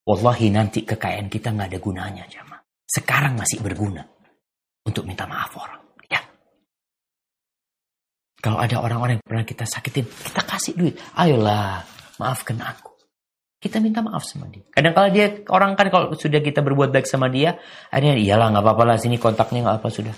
Wallahi 0.05 0.51
nanti 0.51 0.83
kekayaan 0.83 1.31
kita 1.31 1.55
nggak 1.55 1.69
ada 1.71 1.79
gunanya, 1.79 2.25
jamaah. 2.27 2.59
Sekarang 2.91 3.39
masih 3.39 3.63
berguna 3.63 4.03
untuk 4.83 5.07
minta 5.07 5.31
maaf 5.31 5.55
orang. 5.55 5.83
Ya. 6.11 6.21
Kalau 8.43 8.59
ada 8.59 8.83
orang-orang 8.83 9.23
yang 9.23 9.25
pernah 9.25 9.47
kita 9.47 9.63
sakitin, 9.63 10.11
kita 10.11 10.43
kasih 10.43 10.75
duit. 10.75 10.99
Ayolah, 11.15 11.87
maafkan 12.19 12.59
aku. 12.59 12.94
Kita 13.65 13.81
minta 13.81 14.05
maaf 14.05 14.29
sama 14.29 14.45
dia. 14.53 14.61
Kadang 14.69 14.93
kala 14.93 15.09
dia 15.09 15.41
orang 15.49 15.73
kan 15.73 15.89
kalau 15.89 16.13
sudah 16.13 16.45
kita 16.45 16.61
berbuat 16.61 16.93
baik 16.93 17.09
sama 17.09 17.33
dia, 17.33 17.57
akhirnya 17.89 18.21
iyalah 18.21 18.53
nggak 18.53 18.61
apa-apa 18.61 18.83
lah 18.85 18.97
sini 19.01 19.17
kontaknya 19.17 19.65
nggak 19.65 19.81
apa 19.81 19.89
sudah. 19.89 20.13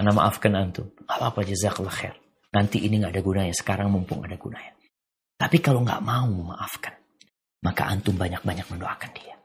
Karena 0.00 0.16
maafkan 0.16 0.56
antum. 0.56 0.88
Nggak 1.04 1.16
apa-apa 1.20 1.44
jazakallah 1.44 1.92
khair. 1.92 2.16
Nanti 2.56 2.88
ini 2.88 2.96
nggak 2.96 3.12
ada 3.12 3.20
gunanya. 3.20 3.52
Sekarang 3.52 3.92
mumpung 3.92 4.24
ada 4.24 4.40
gunanya. 4.40 4.72
Tapi 5.36 5.60
kalau 5.60 5.84
nggak 5.84 6.00
mau 6.00 6.24
memaafkan, 6.24 6.96
maka 7.60 7.84
antum 7.84 8.16
banyak-banyak 8.16 8.64
mendoakan 8.64 9.12
dia. 9.12 9.36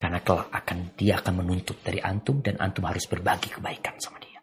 Karena 0.00 0.24
kelak 0.24 0.48
akan 0.56 0.96
dia 0.96 1.20
akan 1.20 1.44
menuntut 1.44 1.84
dari 1.84 2.00
antum 2.00 2.40
dan 2.40 2.56
antum 2.64 2.88
harus 2.88 3.04
berbagi 3.04 3.52
kebaikan 3.52 4.00
sama 4.00 4.16
dia. 4.24 4.40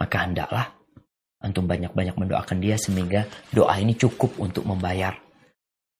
Maka 0.00 0.24
hendaklah 0.24 0.72
antum 1.44 1.68
banyak-banyak 1.68 2.16
mendoakan 2.16 2.64
dia 2.64 2.80
sehingga 2.80 3.28
doa 3.52 3.76
ini 3.76 3.92
cukup 3.92 4.40
untuk 4.40 4.64
membayar 4.64 5.27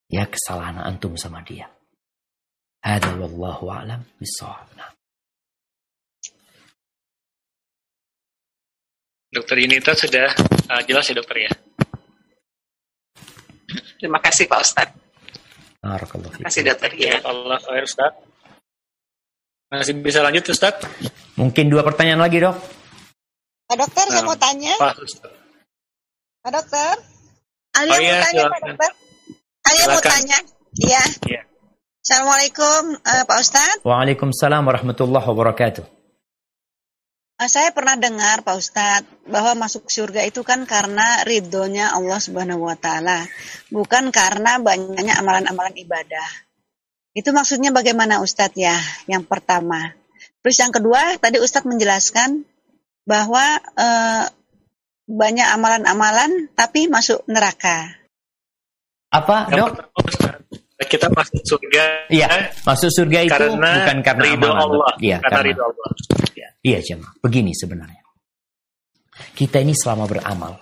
ya 0.09 0.25
kesalahan 0.25 0.81
antum 0.81 1.13
sama 1.15 1.45
dia. 1.45 1.69
Hada 2.81 3.13
wallahu 3.15 3.69
a'lam 3.69 4.01
bishawab. 4.17 4.67
Dokter 9.29 9.61
Yunita 9.61 9.93
sudah 9.93 10.33
uh, 10.73 10.81
jelas 10.89 11.05
ya 11.05 11.13
dokter 11.21 11.45
ya? 11.45 11.51
Terima 14.01 14.17
kasih 14.17 14.49
Pak 14.49 14.59
Ustadz. 14.65 14.97
Terima 15.79 16.49
kasih 16.49 16.61
dokter 16.65 16.91
ya. 16.97 17.21
Allah 17.21 17.61
khair 17.61 17.85
Ustaz. 17.85 18.17
Masih 19.69 19.93
bisa 20.01 20.25
lanjut 20.25 20.49
Ustaz? 20.49 20.81
Mungkin 21.37 21.69
dua 21.69 21.85
pertanyaan 21.85 22.25
lagi 22.25 22.41
dok. 22.41 22.57
Pak 23.69 23.77
dokter 23.77 24.05
nah, 24.09 24.13
saya 24.17 24.23
mau 24.25 24.37
tanya. 24.39 24.73
Pak, 24.81 24.93
Pak 26.41 26.51
dokter. 26.51 26.93
Alia 27.77 27.93
oh, 27.93 27.99
iya, 28.01 28.17
mau 28.17 28.25
tanya 28.25 28.43
Pak 28.49 28.61
dokter. 28.65 28.91
Saya 29.69 29.85
mau 29.85 30.01
tanya. 30.01 30.39
Iya. 30.81 31.03
Ya. 31.29 31.41
Assalamualaikum 32.01 32.97
uh, 33.05 33.23
Pak 33.29 33.37
Ustadz. 33.37 33.85
Waalaikumsalam 33.85 34.65
warahmatullahi 34.65 35.21
wabarakatuh. 35.29 35.85
Uh, 37.37 37.45
saya 37.45 37.69
pernah 37.69 37.93
dengar 37.93 38.41
Pak 38.41 38.57
Ustadz 38.57 39.29
bahwa 39.29 39.69
masuk 39.69 39.85
surga 39.93 40.25
itu 40.25 40.41
kan 40.41 40.65
karena 40.65 41.21
ridhonya 41.21 41.93
Allah 41.93 42.17
Subhanahu 42.17 42.65
Wa 42.65 42.81
Taala, 42.81 43.29
bukan 43.69 44.09
karena 44.09 44.57
banyaknya 44.57 45.21
amalan-amalan 45.21 45.77
ibadah. 45.77 46.29
Itu 47.13 47.29
maksudnya 47.29 47.69
bagaimana 47.69 48.25
Ustadz 48.25 48.57
ya? 48.57 48.73
Yang 49.05 49.29
pertama. 49.29 49.93
Terus 50.41 50.57
yang 50.57 50.73
kedua, 50.73 51.21
tadi 51.21 51.37
Ustadz 51.37 51.69
menjelaskan 51.69 52.41
bahwa 53.05 53.61
uh, 53.77 54.25
banyak 55.05 55.45
amalan-amalan 55.45 56.49
tapi 56.57 56.89
masuk 56.89 57.21
neraka. 57.29 57.98
Apa, 59.09 59.49
Dok? 59.49 59.69
kita 60.89 61.11
masuk 61.11 61.41
surga 61.43 62.07
Iya, 62.07 62.29
masuk 62.63 62.89
surga 62.93 63.19
itu 63.27 63.33
karena 63.35 63.83
bukan 63.83 63.97
karena 64.05 64.23
ridho 64.25 64.47
amalan. 64.47 64.63
Allah. 64.63 64.91
Iya, 65.01 65.17
karena 65.19 65.29
karena 65.29 65.47
ridho 65.51 65.63
Allah. 65.65 65.87
Iya, 66.59 66.77
jemaah. 66.83 67.13
Begini 67.19 67.51
sebenarnya. 67.51 68.03
Kita 69.35 69.57
ini 69.59 69.75
selama 69.75 70.07
beramal, 70.07 70.55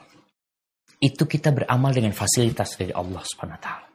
itu 0.98 1.24
kita 1.30 1.54
beramal 1.54 1.92
dengan 1.94 2.14
fasilitas 2.16 2.74
dari 2.80 2.90
Allah 2.96 3.22
Subhanahu 3.22 3.62
taala. 3.62 3.88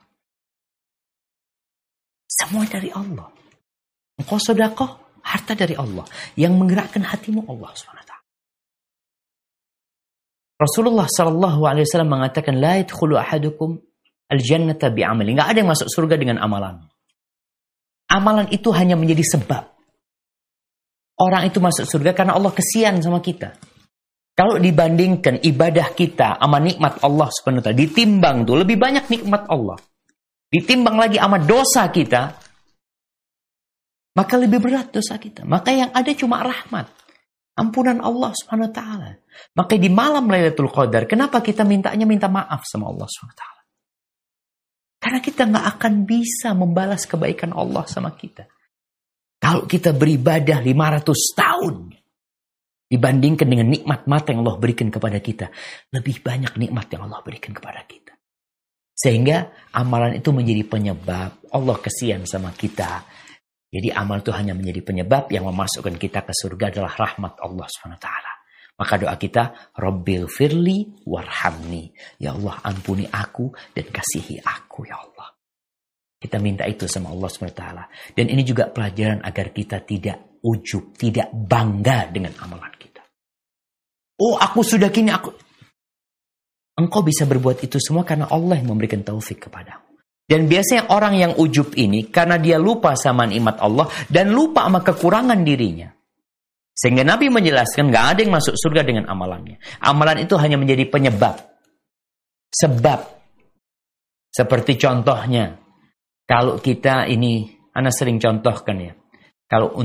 Semua 2.29 2.63
dari 2.65 2.89
Allah. 2.93 3.27
Engkau 4.15 4.39
sodakoh, 4.39 5.19
harta 5.21 5.53
dari 5.53 5.75
Allah. 5.75 6.07
Yang 6.39 6.53
menggerakkan 6.55 7.03
hatimu 7.03 7.43
Allah 7.51 7.75
taala. 7.75 8.01
Rasulullah 10.63 11.07
Shallallahu 11.11 11.67
alaihi 11.67 11.83
wasallam 11.83 12.11
mengatakan 12.15 12.55
la 12.55 12.79
yadkhulu 12.79 13.19
ahadukum 13.19 13.75
al-jannata 14.33 14.89
bi'amali. 14.89 15.37
Enggak 15.37 15.53
ada 15.53 15.57
yang 15.61 15.69
masuk 15.69 15.87
surga 15.87 16.15
dengan 16.17 16.41
amalan. 16.41 16.81
Amalan 18.09 18.49
itu 18.49 18.73
hanya 18.73 18.97
menjadi 18.97 19.37
sebab. 19.37 19.63
Orang 21.21 21.45
itu 21.45 21.61
masuk 21.61 21.85
surga 21.85 22.17
karena 22.17 22.33
Allah 22.33 22.49
kesian 22.49 22.97
sama 22.99 23.21
kita. 23.21 23.53
Kalau 24.33 24.57
dibandingkan 24.57 25.45
ibadah 25.45 25.93
kita 25.93 26.41
sama 26.41 26.57
nikmat 26.57 26.97
Allah 27.05 27.29
ta'ala, 27.29 27.69
ditimbang 27.69 28.49
tuh 28.49 28.57
lebih 28.65 28.81
banyak 28.81 29.05
nikmat 29.13 29.45
Allah. 29.45 29.77
Ditimbang 30.49 30.97
lagi 30.97 31.21
sama 31.21 31.37
dosa 31.37 31.85
kita, 31.93 32.33
maka 34.13 34.33
lebih 34.37 34.57
berat 34.57 34.89
dosa 34.89 35.21
kita. 35.21 35.45
Maka 35.45 35.73
yang 35.73 35.89
ada 35.93 36.09
cuma 36.17 36.41
rahmat. 36.41 36.89
Ampunan 37.53 38.01
Allah 38.01 38.33
subhanahu 38.33 38.69
wa 38.69 38.73
ta'ala. 38.73 39.09
Maka 39.53 39.77
di 39.77 39.89
malam 39.93 40.25
Lailatul 40.25 40.73
Qadar, 40.73 41.05
kenapa 41.05 41.37
kita 41.45 41.61
mintanya 41.61 42.09
minta 42.09 42.25
maaf 42.25 42.65
sama 42.65 42.89
Allah 42.89 43.05
subhanahu 43.05 43.37
wa 43.37 43.41
ta'ala? 43.41 43.62
Karena 45.13 45.29
kita 45.29 45.45
nggak 45.45 45.67
akan 45.77 45.93
bisa 46.09 46.57
membalas 46.57 47.05
kebaikan 47.05 47.53
Allah 47.53 47.85
sama 47.85 48.17
kita. 48.17 48.49
Kalau 49.37 49.69
kita 49.69 49.93
beribadah 49.93 50.57
500 50.57 51.37
tahun, 51.37 51.93
dibandingkan 52.89 53.45
dengan 53.45 53.69
nikmat 53.69 54.09
mata 54.09 54.33
yang 54.33 54.41
Allah 54.41 54.57
berikan 54.57 54.89
kepada 54.89 55.21
kita, 55.21 55.53
lebih 55.93 56.17
banyak 56.17 56.57
nikmat 56.57 56.89
yang 56.89 57.05
Allah 57.05 57.21
berikan 57.21 57.53
kepada 57.53 57.85
kita. 57.85 58.17
Sehingga 58.97 59.69
amalan 59.77 60.17
itu 60.17 60.33
menjadi 60.33 60.65
penyebab 60.65 61.45
Allah 61.45 61.77
kesian 61.77 62.25
sama 62.25 62.49
kita. 62.49 63.05
Jadi 63.69 63.93
amal 63.93 64.25
itu 64.25 64.33
hanya 64.33 64.57
menjadi 64.57 64.81
penyebab 64.81 65.29
yang 65.29 65.45
memasukkan 65.45 65.93
kita 65.93 66.25
ke 66.25 66.33
surga 66.33 66.73
adalah 66.73 66.89
rahmat 66.97 67.37
Allah 67.37 67.69
SWT. 67.69 68.32
Maka 68.73 68.97
doa 68.97 69.15
kita, 69.21 69.73
Rabbil 69.77 70.25
firli 70.25 71.05
warhamni. 71.05 71.93
Ya 72.17 72.33
Allah 72.33 72.57
ampuni 72.65 73.05
aku 73.05 73.53
dan 73.73 73.85
kasihi 73.89 74.41
aku 74.41 74.89
ya 74.89 74.97
Allah. 74.97 75.29
Kita 76.17 76.39
minta 76.39 76.63
itu 76.63 76.87
sama 76.87 77.11
Allah 77.11 77.27
SWT. 77.27 77.63
Dan 78.15 78.25
ini 78.31 78.41
juga 78.47 78.71
pelajaran 78.71 79.21
agar 79.21 79.51
kita 79.51 79.83
tidak 79.83 80.39
ujub, 80.41 80.95
tidak 80.95 81.29
bangga 81.35 82.09
dengan 82.09 82.31
amalan 82.39 82.71
kita. 82.79 83.03
Oh 84.23 84.39
aku 84.39 84.63
sudah 84.63 84.87
kini 84.87 85.11
aku. 85.11 85.29
Engkau 86.73 87.05
bisa 87.05 87.29
berbuat 87.29 87.61
itu 87.61 87.77
semua 87.77 88.01
karena 88.01 88.25
Allah 88.31 88.57
yang 88.57 88.73
memberikan 88.73 89.05
taufik 89.05 89.45
kepadamu. 89.45 89.93
Dan 90.23 90.47
biasanya 90.47 90.89
orang 90.89 91.13
yang 91.19 91.31
ujub 91.35 91.75
ini 91.75 92.07
karena 92.07 92.39
dia 92.39 92.55
lupa 92.55 92.95
sama 92.95 93.27
nikmat 93.27 93.59
Allah 93.59 93.91
dan 94.07 94.31
lupa 94.31 94.65
sama 94.65 94.79
kekurangan 94.81 95.43
dirinya. 95.43 95.91
Sehingga 96.73 97.05
Nabi 97.05 97.29
menjelaskan 97.29 97.93
gak 97.93 98.05
ada 98.17 98.19
yang 98.25 98.33
masuk 98.33 98.57
surga 98.57 98.81
dengan 98.81 99.05
amalannya. 99.05 99.61
Amalan 99.77 100.25
itu 100.25 100.33
hanya 100.41 100.57
menjadi 100.57 100.89
penyebab. 100.89 101.37
Sebab. 102.49 102.99
Seperti 104.33 104.81
contohnya. 104.81 105.53
Kalau 106.25 106.57
kita 106.57 107.05
ini, 107.05 107.45
Anda 107.77 107.93
sering 107.93 108.17
contohkan 108.17 108.77
ya. 108.81 108.93
Kalau 109.45 109.77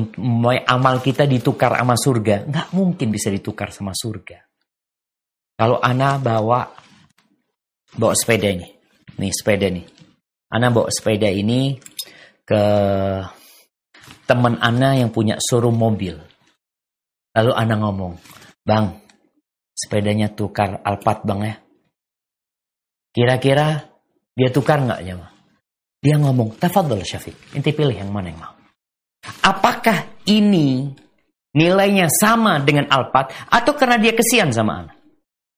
amal 0.64 1.04
kita 1.04 1.28
ditukar 1.28 1.76
sama 1.76 1.92
surga, 1.92 2.48
nggak 2.48 2.68
mungkin 2.72 3.12
bisa 3.12 3.28
ditukar 3.28 3.68
sama 3.68 3.92
surga. 3.92 4.40
Kalau 5.58 5.76
Ana 5.82 6.16
bawa 6.16 6.64
bawa 7.98 8.14
sepeda 8.16 8.48
ini, 8.48 8.64
nih 9.20 9.32
sepeda 9.34 9.68
nih. 9.68 9.84
Ana 10.48 10.72
bawa 10.72 10.88
sepeda 10.88 11.28
ini 11.28 11.76
ke 12.48 12.62
teman 14.24 14.56
Ana 14.62 14.96
yang 14.96 15.12
punya 15.12 15.36
showroom 15.36 15.76
mobil. 15.76 16.16
Lalu 17.38 17.52
Ana 17.54 17.78
ngomong, 17.78 18.18
Bang, 18.66 18.98
sepedanya 19.78 20.26
tukar 20.34 20.82
Alphard 20.82 21.22
bang 21.22 21.40
ya. 21.46 21.54
Kira-kira 23.14 23.86
dia 24.34 24.50
tukar 24.50 24.82
nggak 24.82 25.00
ya? 25.06 25.22
Dia 26.02 26.18
ngomong, 26.18 26.58
tafadhol 26.58 27.06
Syafiq, 27.06 27.54
inti 27.54 27.70
pilih 27.70 27.94
yang 27.94 28.10
mana 28.10 28.34
yang 28.34 28.42
mau. 28.42 28.54
Apakah 29.46 30.18
ini 30.26 30.90
nilainya 31.54 32.10
sama 32.10 32.58
dengan 32.58 32.90
Alphard 32.90 33.30
atau 33.46 33.72
karena 33.78 34.02
dia 34.02 34.18
kesian 34.18 34.50
sama 34.50 34.82
Ana? 34.82 34.92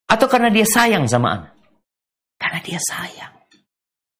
Atau 0.04 0.28
karena 0.28 0.52
dia 0.52 0.68
sayang 0.68 1.08
sama 1.08 1.32
Ana? 1.32 1.48
Karena 2.36 2.60
dia 2.60 2.76
sayang. 2.76 3.39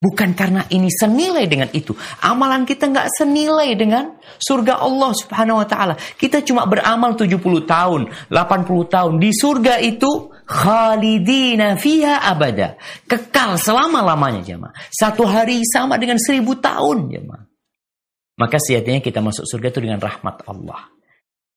Bukan 0.01 0.33
karena 0.33 0.65
ini 0.73 0.89
senilai 0.89 1.45
dengan 1.45 1.69
itu. 1.77 1.93
Amalan 2.25 2.65
kita 2.65 2.89
nggak 2.89 3.21
senilai 3.21 3.77
dengan 3.77 4.17
surga 4.41 4.81
Allah 4.81 5.13
subhanahu 5.13 5.61
wa 5.61 5.69
ta'ala. 5.69 5.95
Kita 6.17 6.41
cuma 6.41 6.65
beramal 6.65 7.21
70 7.21 7.37
tahun, 7.69 8.09
80 8.33 8.33
tahun. 8.89 9.13
Di 9.21 9.29
surga 9.37 9.77
itu 9.85 10.33
khalidina 10.49 11.77
fiha 11.77 12.17
abada. 12.17 12.81
Kekal 13.05 13.61
selama-lamanya 13.61 14.41
jemaah. 14.41 14.73
Satu 14.89 15.29
hari 15.29 15.61
sama 15.69 16.01
dengan 16.01 16.17
seribu 16.17 16.57
tahun 16.57 17.13
jemaah. 17.13 17.45
Maka 18.41 18.57
sejatinya 18.57 19.05
kita 19.05 19.21
masuk 19.21 19.45
surga 19.45 19.69
itu 19.69 19.85
dengan 19.85 20.01
rahmat 20.01 20.49
Allah. 20.49 20.97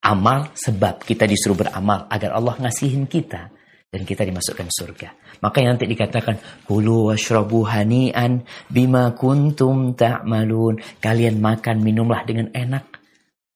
Amal 0.03 0.51
sebab 0.51 0.99
kita 0.99 1.23
disuruh 1.23 1.55
beramal 1.55 2.11
agar 2.11 2.35
Allah 2.35 2.59
ngasihin 2.59 3.07
kita 3.07 3.62
dan 3.93 4.09
kita 4.09 4.25
dimasukkan 4.25 4.73
surga. 4.73 5.37
Maka 5.45 5.61
yang 5.61 5.77
nanti 5.77 5.85
dikatakan 5.85 6.65
kulu 6.65 7.13
washrabu 7.13 7.61
hani'an 7.69 8.41
bima 8.65 9.13
kuntum 9.13 9.93
ta'malun. 9.93 10.81
Kalian 10.97 11.37
makan 11.37 11.85
minumlah 11.85 12.25
dengan 12.25 12.49
enak 12.49 12.89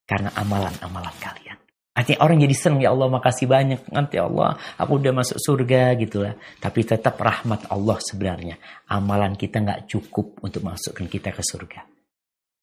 karena 0.06 0.30
amalan-amalan 0.38 1.18
kalian. 1.18 1.58
Artinya 1.98 2.22
orang 2.22 2.38
jadi 2.46 2.54
senang 2.54 2.86
ya 2.86 2.94
Allah 2.94 3.10
makasih 3.10 3.50
banyak 3.50 3.90
nanti 3.90 4.22
Allah 4.22 4.54
aku 4.78 5.02
udah 5.02 5.10
masuk 5.18 5.42
surga 5.42 5.98
gitu 5.98 6.22
lah. 6.22 6.38
Tapi 6.62 6.86
tetap 6.86 7.18
rahmat 7.18 7.74
Allah 7.74 7.98
sebenarnya. 7.98 8.62
Amalan 8.94 9.34
kita 9.34 9.58
nggak 9.66 9.90
cukup 9.90 10.38
untuk 10.46 10.62
masukkan 10.62 11.10
kita 11.10 11.34
ke 11.34 11.42
surga. 11.42 11.82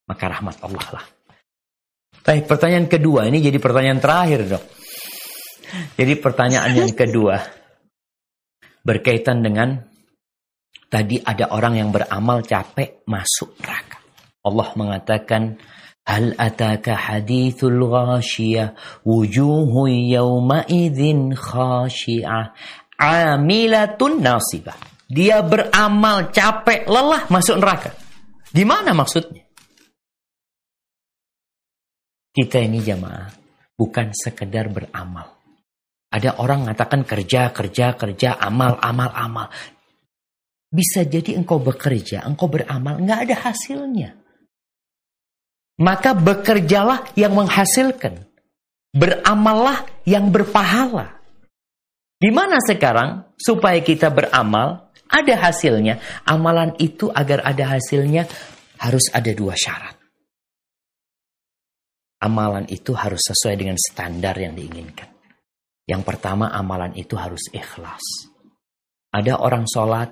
Maka 0.07 0.23
rahmat 0.31 0.63
Allah 0.63 0.87
lah. 0.95 1.05
Baik, 2.23 2.47
pertanyaan 2.47 2.87
kedua 2.87 3.27
ini 3.27 3.43
jadi 3.43 3.59
pertanyaan 3.59 3.99
terakhir 3.99 4.47
dok. 4.47 4.63
Jadi 5.99 6.13
pertanyaan 6.15 6.71
yang 6.71 6.95
kedua 6.95 7.64
berkaitan 8.85 9.41
dengan 9.41 9.81
tadi 10.87 11.17
ada 11.19 11.49
orang 11.49 11.81
yang 11.81 11.89
beramal 11.89 12.45
capek 12.45 13.01
masuk 13.09 13.57
neraka. 13.57 13.97
Allah 14.45 14.69
mengatakan 14.77 15.57
Hal 16.05 16.37
ataka 16.37 16.93
hadithul 16.93 17.81
ghashiyah 17.89 18.77
wujuhu 19.01 19.89
yawma 19.89 20.61
idzin 20.69 21.33
khashi'ah 21.33 22.53
amilatun 23.01 24.21
nasibah. 24.21 24.77
Dia 25.09 25.41
beramal 25.41 26.29
capek, 26.29 26.85
lelah 26.85 27.25
masuk 27.29 27.57
neraka. 27.57 27.93
Gimana 28.53 28.93
maksudnya? 28.93 29.45
Kita 32.29 32.61
ini 32.61 32.85
jamaah 32.85 33.33
bukan 33.73 34.13
sekedar 34.13 34.69
beramal. 34.69 35.34
Ada 36.15 36.39
orang 36.39 36.63
mengatakan 36.63 37.03
kerja, 37.03 37.51
kerja, 37.51 37.99
kerja, 37.99 38.39
amal, 38.39 38.79
amal, 38.79 39.11
amal. 39.11 39.51
Bisa 40.71 41.03
jadi 41.03 41.35
engkau 41.35 41.59
bekerja, 41.59 42.23
engkau 42.23 42.47
beramal, 42.47 43.03
nggak 43.03 43.19
ada 43.27 43.35
hasilnya. 43.51 44.15
Maka 45.75 46.15
bekerjalah 46.15 47.11
yang 47.19 47.35
menghasilkan. 47.35 48.31
Beramallah 48.95 49.83
yang 50.07 50.31
berpahala. 50.31 51.19
Gimana 52.15 52.63
sekarang 52.63 53.35
supaya 53.35 53.83
kita 53.83 54.07
beramal, 54.07 54.87
ada 55.11 55.35
hasilnya. 55.35 55.99
Amalan 56.23 56.79
itu 56.79 57.11
agar 57.11 57.43
ada 57.43 57.75
hasilnya 57.75 58.23
harus 58.79 59.11
ada 59.11 59.35
dua 59.35 59.51
syarat. 59.51 59.99
Amalan 62.23 62.71
itu 62.71 62.95
harus 62.95 63.19
sesuai 63.19 63.59
dengan 63.59 63.75
standar 63.75 64.39
yang 64.39 64.55
diinginkan. 64.55 65.14
Yang 65.85 66.01
pertama 66.01 66.49
amalan 66.49 66.97
itu 66.97 67.13
harus 67.13 67.45
ikhlas. 67.53 68.01
Ada 69.13 69.37
orang 69.37 69.69
sholat, 69.69 70.09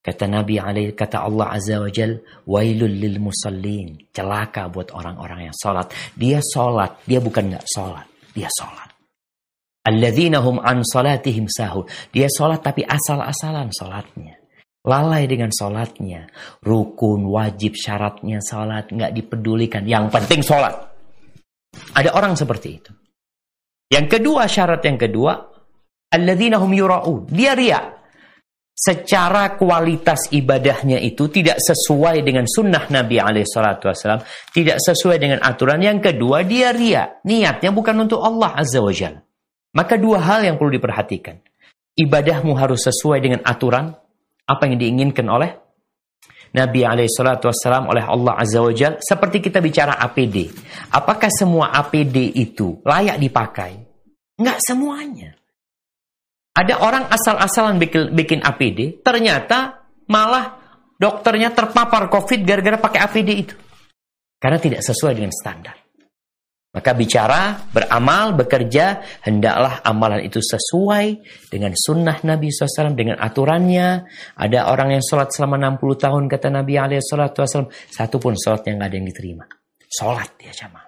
kata 0.00 0.24
Nabi 0.30 0.62
alaih, 0.62 0.94
kata 0.94 1.26
Allah 1.26 1.58
Azza 1.58 1.82
wa 1.82 1.90
Jal, 1.90 2.22
wailul 2.46 2.88
lil 2.88 3.18
musallin. 3.18 3.98
Celaka 4.14 4.70
buat 4.70 4.94
orang-orang 4.94 5.50
yang 5.50 5.56
sholat. 5.58 5.90
Dia 6.14 6.38
sholat, 6.38 7.02
dia 7.02 7.18
bukan 7.18 7.50
nggak 7.50 7.66
sholat, 7.66 8.06
dia 8.30 8.46
sholat. 8.46 8.88
Alladzina 9.88 10.38
hum 10.38 10.62
an 10.62 10.86
salatihim 10.86 11.50
sahun. 11.50 11.88
Dia 12.14 12.30
sholat 12.30 12.62
tapi 12.62 12.86
asal-asalan 12.86 13.74
sholatnya. 13.74 14.38
lalai 14.88 15.28
dengan 15.28 15.52
sholatnya. 15.52 16.30
Rukun, 16.64 17.28
wajib, 17.28 17.76
syaratnya 17.76 18.40
sholat, 18.40 18.88
nggak 18.88 19.12
dipedulikan. 19.12 19.84
Yang 19.84 20.08
penting 20.14 20.40
sholat. 20.40 20.72
Ada 21.92 22.16
orang 22.16 22.32
seperti 22.32 22.80
itu. 22.80 22.92
Yang 23.88 24.06
kedua, 24.20 24.44
syarat 24.44 24.84
yang 24.84 25.00
kedua, 25.00 25.32
alladzina 26.12 26.60
hum 26.60 26.72
yura'un. 26.72 27.24
Dia 27.28 27.56
ria. 27.56 27.80
Secara 28.78 29.58
kualitas 29.58 30.30
ibadahnya 30.30 31.02
itu 31.02 31.26
tidak 31.26 31.58
sesuai 31.58 32.22
dengan 32.22 32.46
sunnah 32.46 32.86
Nabi 32.86 33.18
SAW. 33.42 34.22
Tidak 34.54 34.78
sesuai 34.78 35.18
dengan 35.18 35.42
aturan. 35.42 35.82
Yang 35.82 36.12
kedua, 36.12 36.46
dia 36.46 36.70
ria. 36.70 37.18
Niatnya 37.26 37.74
bukan 37.74 38.06
untuk 38.06 38.22
Allah 38.22 38.54
Azza 38.54 38.78
wa. 38.78 38.94
Maka 39.74 39.94
dua 39.98 40.22
hal 40.22 40.46
yang 40.46 40.56
perlu 40.62 40.78
diperhatikan. 40.78 41.42
Ibadahmu 41.98 42.54
harus 42.54 42.86
sesuai 42.86 43.18
dengan 43.18 43.40
aturan 43.42 43.90
apa 44.46 44.62
yang 44.70 44.78
diinginkan 44.78 45.26
oleh 45.26 45.67
Nabi 46.54 46.84
SAW 46.84 47.88
oleh 47.88 48.04
Allah 48.04 48.34
Azza 48.40 48.60
wa 48.60 48.72
Jal. 48.72 49.00
Seperti 49.00 49.44
kita 49.44 49.58
bicara 49.60 49.96
APD. 50.00 50.48
Apakah 50.94 51.28
semua 51.32 51.72
APD 51.76 52.32
itu 52.36 52.80
layak 52.84 53.16
dipakai? 53.20 53.72
Enggak 54.38 54.58
semuanya. 54.62 55.34
Ada 56.54 56.82
orang 56.82 57.06
asal-asalan 57.06 57.78
bikin, 57.78 58.14
bikin 58.14 58.40
APD, 58.42 59.02
ternyata 59.02 59.86
malah 60.10 60.58
dokternya 60.98 61.54
terpapar 61.54 62.10
COVID 62.10 62.40
gara-gara 62.42 62.78
pakai 62.82 63.00
APD 63.06 63.30
itu. 63.30 63.54
Karena 64.38 64.58
tidak 64.58 64.82
sesuai 64.82 65.14
dengan 65.18 65.30
standar. 65.34 65.87
Maka 66.68 66.92
bicara, 66.92 67.64
beramal, 67.72 68.36
bekerja, 68.36 69.00
hendaklah 69.24 69.80
amalan 69.80 70.20
itu 70.20 70.36
sesuai 70.36 71.06
dengan 71.48 71.72
sunnah 71.72 72.20
Nabi 72.28 72.52
SAW, 72.52 72.92
dengan 72.92 73.16
aturannya. 73.16 74.04
Ada 74.36 74.68
orang 74.68 75.00
yang 75.00 75.02
sholat 75.02 75.32
selama 75.32 75.56
60 75.56 76.04
tahun, 76.04 76.22
kata 76.28 76.52
Nabi 76.52 76.76
SAW, 77.00 77.72
satu 77.72 78.16
pun 78.20 78.36
sholat 78.36 78.68
yang 78.68 78.84
nggak 78.84 78.88
ada 78.92 78.96
yang 79.00 79.08
diterima. 79.08 79.44
Sholat 79.88 80.36
dia 80.36 80.52
sama. 80.52 80.84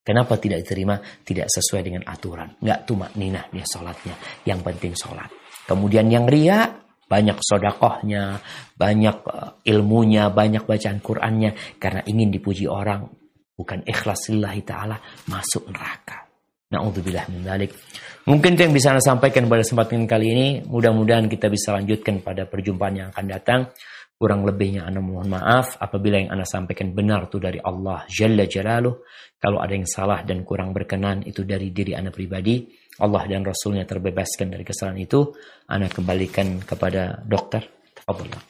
Kenapa 0.00 0.38
tidak 0.38 0.62
diterima? 0.62 0.96
Tidak 1.02 1.46
sesuai 1.50 1.82
dengan 1.82 2.02
aturan. 2.06 2.62
Nggak 2.62 2.80
tumak 2.86 3.12
ninah 3.18 3.50
dia 3.50 3.66
sholatnya. 3.66 4.14
Yang 4.46 4.60
penting 4.62 4.92
sholat. 4.94 5.30
Kemudian 5.66 6.06
yang 6.06 6.30
ria, 6.30 6.70
banyak 7.10 7.36
sodakohnya, 7.42 8.38
banyak 8.78 9.16
eh, 9.26 9.74
ilmunya, 9.74 10.30
banyak 10.30 10.62
bacaan 10.64 11.02
Qurannya. 11.02 11.76
Karena 11.82 12.00
ingin 12.06 12.30
dipuji 12.30 12.70
orang, 12.70 13.19
bukan 13.60 13.84
ikhlas 13.84 14.32
lillahi 14.32 14.64
ta'ala 14.64 14.96
masuk 15.28 15.68
neraka. 15.68 16.24
Na'udzubillah 16.72 17.28
min 17.28 17.44
dalik. 17.44 17.76
Mungkin 18.24 18.54
itu 18.56 18.62
yang 18.64 18.72
bisa 18.72 18.94
Anda 18.94 19.02
sampaikan 19.04 19.50
pada 19.50 19.60
kesempatan 19.66 20.06
kali 20.06 20.26
ini. 20.32 20.48
Mudah-mudahan 20.64 21.26
kita 21.28 21.50
bisa 21.52 21.76
lanjutkan 21.76 22.24
pada 22.24 22.48
perjumpaan 22.48 22.94
yang 22.94 23.08
akan 23.12 23.26
datang. 23.26 23.60
Kurang 24.14 24.46
lebihnya 24.46 24.86
Anda 24.86 25.02
mohon 25.02 25.32
maaf 25.32 25.80
apabila 25.80 26.20
yang 26.20 26.30
Anda 26.30 26.46
sampaikan 26.46 26.94
benar 26.94 27.26
itu 27.26 27.42
dari 27.42 27.58
Allah 27.58 28.06
Jalla 28.06 28.46
Jalaluh. 28.46 29.02
Kalau 29.40 29.58
ada 29.58 29.72
yang 29.72 29.88
salah 29.88 30.22
dan 30.22 30.44
kurang 30.46 30.70
berkenan 30.76 31.26
itu 31.26 31.42
dari 31.42 31.74
diri 31.74 31.96
Anda 31.96 32.14
pribadi. 32.14 32.68
Allah 33.00 33.24
dan 33.26 33.42
Rasulnya 33.42 33.88
terbebaskan 33.88 34.52
dari 34.52 34.62
kesalahan 34.62 35.00
itu. 35.00 35.32
Anda 35.66 35.88
kembalikan 35.90 36.60
kepada 36.62 37.18
dokter. 37.24 37.66
Tafadullah. 37.96 38.44